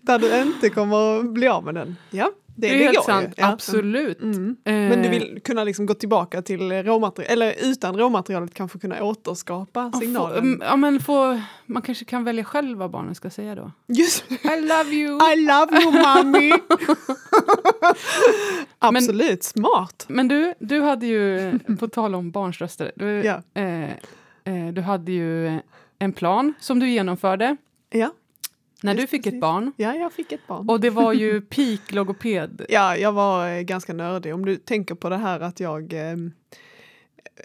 Där 0.00 0.18
du 0.18 0.42
inte 0.42 0.70
kommer 0.70 1.20
att 1.20 1.26
bli 1.32 1.48
av 1.48 1.64
med 1.64 1.74
den. 1.74 1.96
Ja, 2.10 2.30
det, 2.56 2.68
det 2.68 2.84
är 2.84 2.92
helt 2.92 3.04
sant. 3.04 3.34
Ja. 3.36 3.52
absolut. 3.52 4.22
Mm. 4.22 4.56
Eh, 4.64 4.72
Men 4.74 5.02
du 5.02 5.08
vill 5.08 5.40
kunna 5.44 5.64
liksom 5.64 5.86
gå 5.86 5.94
tillbaka 5.94 6.42
till 6.42 6.72
råmaterial, 6.72 7.32
eller 7.32 7.54
utan 7.62 7.98
råmaterialet 7.98 8.54
kanske 8.54 8.78
kunna 8.78 9.02
återskapa 9.04 9.90
få- 9.92 9.98
signalen. 10.00 10.38
mm, 10.38 10.62
ja, 10.64 10.76
men 10.76 11.00
få, 11.00 11.40
man 11.66 11.82
kanske 11.82 12.04
kan 12.04 12.24
välja 12.24 12.44
själv 12.44 12.78
vad 12.78 12.90
barnen 12.90 13.14
ska 13.14 13.30
säga 13.30 13.54
då. 13.54 13.70
Just 13.86 14.24
I 14.30 14.60
love 14.60 14.90
you! 14.90 15.18
I 15.32 15.36
love 15.46 15.80
you 15.82 15.92
mommy! 15.92 16.52
Absolut, 18.78 19.44
smart. 19.44 20.04
Men 20.08 20.28
du, 20.28 20.54
du 20.58 20.80
hade 20.80 21.06
ju, 21.06 21.58
på 21.78 21.88
tal 21.88 22.14
om 22.14 22.30
barns 22.30 22.58
röster, 22.60 22.92
du, 22.96 23.06
Ja. 23.24 23.42
eh, 23.54 23.90
eh, 24.44 24.72
du 24.72 24.80
hade 24.80 25.12
ju 25.12 25.58
en 25.98 26.12
plan 26.12 26.54
som 26.60 26.78
du 26.78 26.88
genomförde 26.88 27.56
Ja, 27.90 28.10
när 28.82 28.94
Just 28.94 29.02
du 29.02 29.06
fick 29.10 29.22
precis. 29.22 29.34
ett 29.34 29.40
barn. 29.40 29.72
ja, 29.76 29.94
jag 29.94 30.12
fick 30.12 30.32
ett 30.32 30.46
barn. 30.46 30.68
Och 30.68 30.80
det 30.80 30.90
var 30.90 31.12
ju 31.12 31.40
peak 31.50 31.92
logoped. 31.92 32.66
Ja, 32.68 32.96
jag 32.96 33.12
var 33.12 33.48
eh, 33.48 33.60
ganska 33.62 33.92
nördig. 33.92 34.34
Om 34.34 34.44
du 34.44 34.56
tänker 34.56 34.94
på 34.94 35.08
det 35.08 35.16
här 35.16 35.40
att 35.40 35.60
jag 35.60 35.92
ehm, 35.92 36.32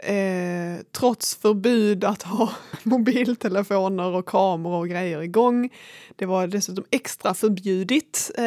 eh, 0.04 0.82
trots 0.92 1.36
förbud 1.36 2.04
att 2.04 2.24
ha 2.24 2.50
mobiltelefoner 2.84 4.16
och 4.16 4.26
kameror 4.26 4.80
och 4.80 4.90
grejer 4.90 5.22
igång. 5.22 5.70
Det 6.16 6.26
var 6.26 6.48
dessutom 6.48 6.86
extra 6.92 7.34
förbjudigt, 7.34 8.32
eh, 8.38 8.44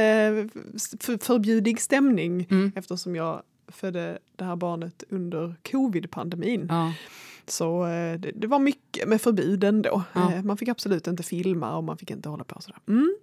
för, 1.00 1.24
förbjudig 1.24 1.80
stämning 1.80 2.46
Mm. 2.50 2.72
eftersom 2.76 3.16
jag 3.16 3.42
födde 3.68 4.18
det 4.36 4.44
här 4.44 4.56
barnet 4.56 5.04
under 5.08 5.54
covid-pandemin. 5.70 6.66
Ja. 6.70 6.92
Så 7.46 7.86
eh, 7.86 8.20
det, 8.20 8.32
det 8.34 8.46
var 8.46 8.58
mycket 8.58 9.08
med 9.08 9.20
förbud 9.20 9.64
ändå. 9.64 10.02
Ja. 10.12 10.32
Eh, 10.32 10.42
man 10.42 10.56
fick 10.56 10.68
absolut 10.68 11.06
inte 11.06 11.22
filma 11.22 11.76
och 11.76 11.84
man 11.84 11.98
fick 11.98 12.10
inte 12.10 12.28
hålla 12.28 12.44
på 12.44 12.60
sådär. 12.60 12.78
Mm. 12.88 13.16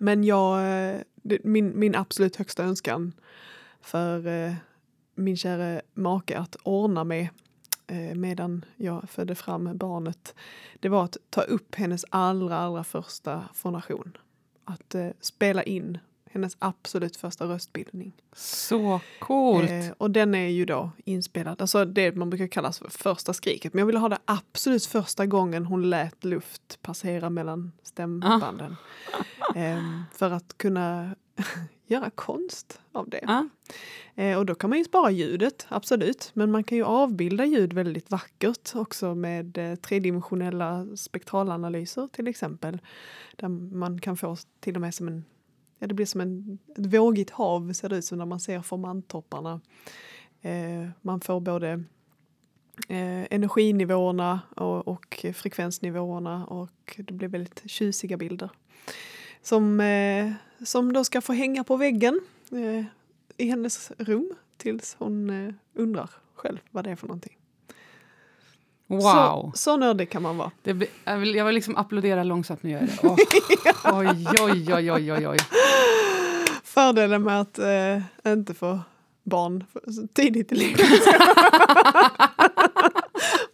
Men 0.00 0.24
jag, 0.24 0.58
eh, 0.58 1.00
det, 1.14 1.44
min, 1.44 1.78
min 1.78 1.94
absolut 1.94 2.36
högsta 2.36 2.64
önskan 2.64 3.12
för 3.80 4.26
eh, 4.26 4.54
min 5.14 5.36
kära 5.36 5.80
make 5.94 6.38
att 6.38 6.56
ordna 6.62 7.04
med 7.04 7.28
eh, 7.86 8.14
medan 8.14 8.64
jag 8.76 9.10
födde 9.10 9.34
fram 9.34 9.76
barnet, 9.78 10.34
det 10.80 10.88
var 10.88 11.04
att 11.04 11.16
ta 11.30 11.42
upp 11.42 11.74
hennes 11.74 12.04
allra, 12.10 12.58
allra 12.58 12.84
första 12.84 13.44
fonation. 13.54 14.16
Att 14.64 14.94
eh, 14.94 15.08
spela 15.20 15.62
in 15.62 15.98
hennes 16.32 16.56
absolut 16.58 17.16
första 17.16 17.44
röstbildning. 17.44 18.12
Så 18.32 19.00
coolt! 19.18 19.70
Eh, 19.70 19.90
och 19.98 20.10
den 20.10 20.34
är 20.34 20.48
ju 20.48 20.64
då 20.64 20.90
inspelad, 21.04 21.60
alltså 21.60 21.84
det 21.84 22.16
man 22.16 22.30
brukar 22.30 22.46
kalla 22.46 22.72
för 22.72 22.90
första 22.90 23.32
skriket. 23.32 23.74
Men 23.74 23.78
jag 23.78 23.86
ville 23.86 23.98
ha 23.98 24.08
det 24.08 24.18
absolut 24.24 24.86
första 24.86 25.26
gången 25.26 25.64
hon 25.64 25.90
lät 25.90 26.24
luft 26.24 26.78
passera 26.82 27.30
mellan 27.30 27.72
stämbanden. 27.82 28.76
Ehm, 29.54 30.02
för 30.14 30.30
att 30.30 30.58
kunna 30.58 31.14
göra 31.86 32.10
konst 32.10 32.80
av 32.92 33.08
det. 33.08 33.20
Ja. 33.22 33.48
Eh, 34.14 34.38
och 34.38 34.46
då 34.46 34.54
kan 34.54 34.70
man 34.70 34.78
ju 34.78 34.84
spara 34.84 35.10
ljudet, 35.10 35.66
absolut. 35.68 36.30
Men 36.34 36.50
man 36.50 36.64
kan 36.64 36.78
ju 36.78 36.84
avbilda 36.84 37.44
ljud 37.44 37.72
väldigt 37.72 38.10
vackert 38.10 38.74
också 38.74 39.14
med 39.14 39.58
eh, 39.58 39.74
tredimensionella 39.74 40.86
spektralanalyser 40.96 42.08
till 42.12 42.28
exempel. 42.28 42.78
Där 43.36 43.48
man 43.48 44.00
kan 44.00 44.16
få 44.16 44.36
till 44.60 44.74
och 44.74 44.80
med 44.80 44.94
som 44.94 45.08
en, 45.08 45.24
ja 45.78 45.86
det 45.86 45.94
blir 45.94 46.06
som 46.06 46.20
en, 46.20 46.58
ett 46.76 46.86
vågigt 46.86 47.30
hav 47.30 47.72
ser 47.72 47.88
det 47.88 47.96
ut 47.96 48.04
som 48.04 48.18
när 48.18 48.26
man 48.26 48.40
ser 48.40 48.62
formanttopparna. 48.62 49.60
Eh, 50.42 50.88
man 51.02 51.20
får 51.20 51.40
både 51.40 51.68
eh, 52.88 53.26
energinivåerna 53.30 54.40
och, 54.56 54.88
och 54.88 55.26
frekvensnivåerna 55.34 56.46
och 56.46 56.96
det 56.96 57.12
blir 57.12 57.28
väldigt 57.28 57.62
tjusiga 57.70 58.16
bilder. 58.16 58.50
Som, 59.42 59.80
eh, 59.80 60.32
som 60.64 60.92
då 60.92 61.04
ska 61.04 61.20
få 61.20 61.32
hänga 61.32 61.64
på 61.64 61.76
väggen 61.76 62.20
eh, 62.52 62.84
i 63.36 63.48
hennes 63.48 63.92
rum 63.98 64.34
tills 64.56 64.96
hon 64.98 65.30
eh, 65.30 65.54
undrar 65.74 66.10
själv 66.34 66.58
vad 66.70 66.84
det 66.84 66.90
är 66.90 66.96
för 66.96 67.06
någonting. 67.06 67.38
Wow. 68.86 69.00
Så, 69.00 69.52
så 69.54 69.76
nördig 69.76 70.10
kan 70.10 70.22
man 70.22 70.36
vara. 70.36 70.50
Det 70.62 70.74
blir, 70.74 70.88
jag, 71.04 71.18
vill, 71.18 71.34
jag 71.34 71.44
vill 71.44 71.54
liksom 71.54 71.76
applådera 71.76 72.24
långsamt. 72.24 72.64
Gör 72.64 72.78
jag 72.80 72.88
det. 72.88 72.98
Åh, 73.84 73.98
oj, 73.98 74.26
oj, 74.40 74.74
oj, 74.74 74.92
oj, 74.92 75.12
oj, 75.12 75.28
oj. 75.28 75.36
Fördelen 76.78 77.22
med 77.22 77.40
att 77.40 77.58
eh, 77.58 77.98
inte 78.32 78.54
få 78.54 78.80
barn 79.24 79.64
tidigt 80.14 80.52
i 80.52 80.54
livet. 80.54 80.80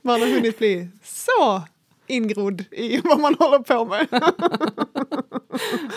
man 0.03 0.21
har 0.21 0.35
hunnit 0.35 0.59
bli 0.59 0.89
så 1.03 1.63
ingrodd 2.07 2.61
i 2.71 3.01
vad 3.05 3.21
man 3.21 3.35
håller 3.35 3.59
på 3.59 3.85
med. 3.85 4.09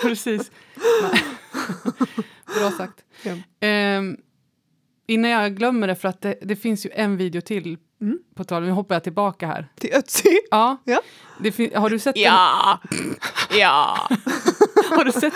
Precis. 0.01 0.51
Bra 2.59 2.71
sagt. 2.77 3.03
Ja. 3.23 3.33
Ehm, 3.67 4.17
innan 5.07 5.31
jag 5.31 5.55
glömmer 5.55 5.87
det, 5.87 5.95
för 5.95 6.07
att 6.07 6.21
det, 6.21 6.39
det 6.41 6.55
finns 6.55 6.85
ju 6.85 6.89
en 6.93 7.17
video 7.17 7.41
till 7.41 7.77
Mm. 8.01 8.19
på 8.35 8.43
tal, 8.43 8.63
nu 8.63 8.71
hoppar 8.71 8.95
jag 8.95 9.03
tillbaka 9.03 9.47
här. 9.47 9.67
Till 9.75 9.89
Ötzi. 9.93 10.39
Ja, 10.51 10.77
Ja. 10.83 11.01
har, 11.75 11.89
du 11.89 11.99
sett 11.99 12.15
den, 12.15 12.23
Ja! 12.23 12.79
ja! 13.59 14.07
har 14.89 15.03
du 15.05 15.11
sett 15.11 15.33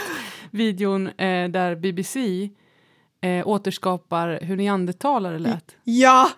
videon 0.51 1.07
eh, 1.07 1.49
där 1.49 1.75
BBC 1.75 2.49
eh, 3.21 3.47
återskapar 3.47 4.39
hur 4.41 4.57
neandertalare 4.57 5.39
lät? 5.39 5.75
Ja! 5.83 6.29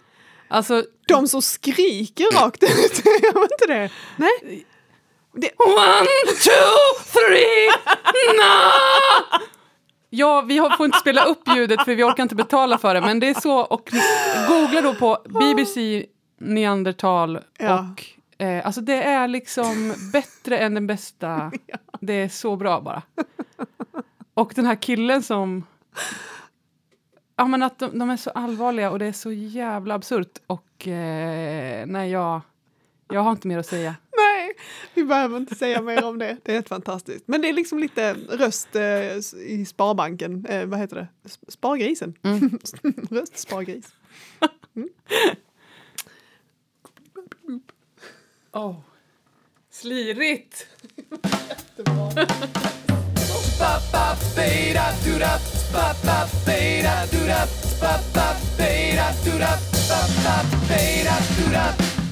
Alltså, 0.47 0.83
De 1.07 1.27
som 1.27 1.41
skriker 1.41 2.41
rakt 2.43 2.63
ut. 2.63 3.01
Jag 3.33 3.41
vet 3.41 3.51
inte 3.51 3.73
det. 3.73 3.89
Nej. 4.17 4.65
Det, 5.35 5.49
One, 5.57 6.07
two, 6.43 7.03
three, 7.13 7.67
no! 8.37 9.39
Ja, 10.09 10.41
vi 10.41 10.57
har, 10.57 10.69
får 10.77 10.85
inte 10.85 10.97
spela 10.97 11.23
upp 11.25 11.41
ljudet 11.55 11.85
för 11.85 11.95
vi 11.95 12.03
orkar 12.03 12.23
inte 12.23 12.35
betala 12.35 12.77
för 12.77 12.93
det, 12.93 13.01
men 13.01 13.19
det 13.19 13.27
är 13.29 13.41
så. 13.41 13.59
Och 13.59 13.91
googla 14.47 14.81
då 14.81 14.93
på 14.95 15.17
BBC 15.39 16.05
neandertal 16.39 17.39
Ja. 17.59 17.79
och 17.91 18.05
eh, 18.45 18.65
alltså 18.65 18.81
det 18.81 19.03
är 19.03 19.27
liksom 19.27 19.93
bättre 20.13 20.57
än 20.57 20.73
den 20.73 20.87
bästa. 20.87 21.51
Det 22.01 22.13
är 22.13 22.29
så 22.29 22.55
bra 22.55 22.81
bara. 22.81 23.01
Och 24.33 24.51
den 24.55 24.65
här 24.65 24.81
killen 24.81 25.23
som... 25.23 25.65
Ja, 27.35 27.45
men 27.45 27.63
att 27.63 27.79
de, 27.79 27.99
de 27.99 28.09
är 28.09 28.17
så 28.17 28.29
allvarliga 28.29 28.91
och 28.91 28.99
det 28.99 29.05
är 29.05 29.11
så 29.11 29.31
jävla 29.31 29.95
absurt. 29.95 30.39
Och 30.47 30.87
eh, 30.87 31.85
nej, 31.85 32.11
jag, 32.11 32.41
jag 33.09 33.21
har 33.21 33.31
inte 33.31 33.47
mer 33.47 33.57
att 33.57 33.65
säga. 33.65 33.95
nej, 34.17 34.53
vi 34.93 35.03
behöver 35.03 35.37
inte 35.37 35.55
säga 35.55 35.81
mer 35.81 36.03
om 36.05 36.19
det. 36.19 36.37
Det 36.43 36.51
är 36.51 36.55
helt 36.55 36.69
fantastiskt. 36.69 37.27
Men 37.27 37.41
det 37.41 37.49
är 37.49 37.53
liksom 37.53 37.79
lite 37.79 38.13
röst 38.13 38.75
eh, 38.75 39.15
i 39.35 39.65
Sparbanken. 39.67 40.45
Eh, 40.45 40.65
vad 40.65 40.79
heter 40.79 40.95
det? 40.95 41.07
Sp- 41.23 41.49
Spargrisen. 41.51 42.13
Mm. 42.23 42.59
röst 43.09 43.37
spargris. 43.37 43.93
Oh. 48.51 48.75
Slirigt! 49.69 50.67
ba 53.59 53.79
ba 53.91 54.05
ba 54.35 54.47
da 54.73 54.85
do 55.03 55.17
da 55.19 55.33
ba 55.73 55.85
ba 56.05 56.17
ba 56.45 56.57
da 56.85 56.95
do 57.11 57.21
da 57.31 57.41
ba 57.81 57.93
ba 58.13 58.27
ba 58.57 58.69
da 58.97 59.07
do 59.25 59.33
da 59.43 59.51
ba 59.89 59.99
ba 60.23 60.35
ba 60.69 60.79
da 61.07 61.15
do 61.37 61.45
da 61.55 62.02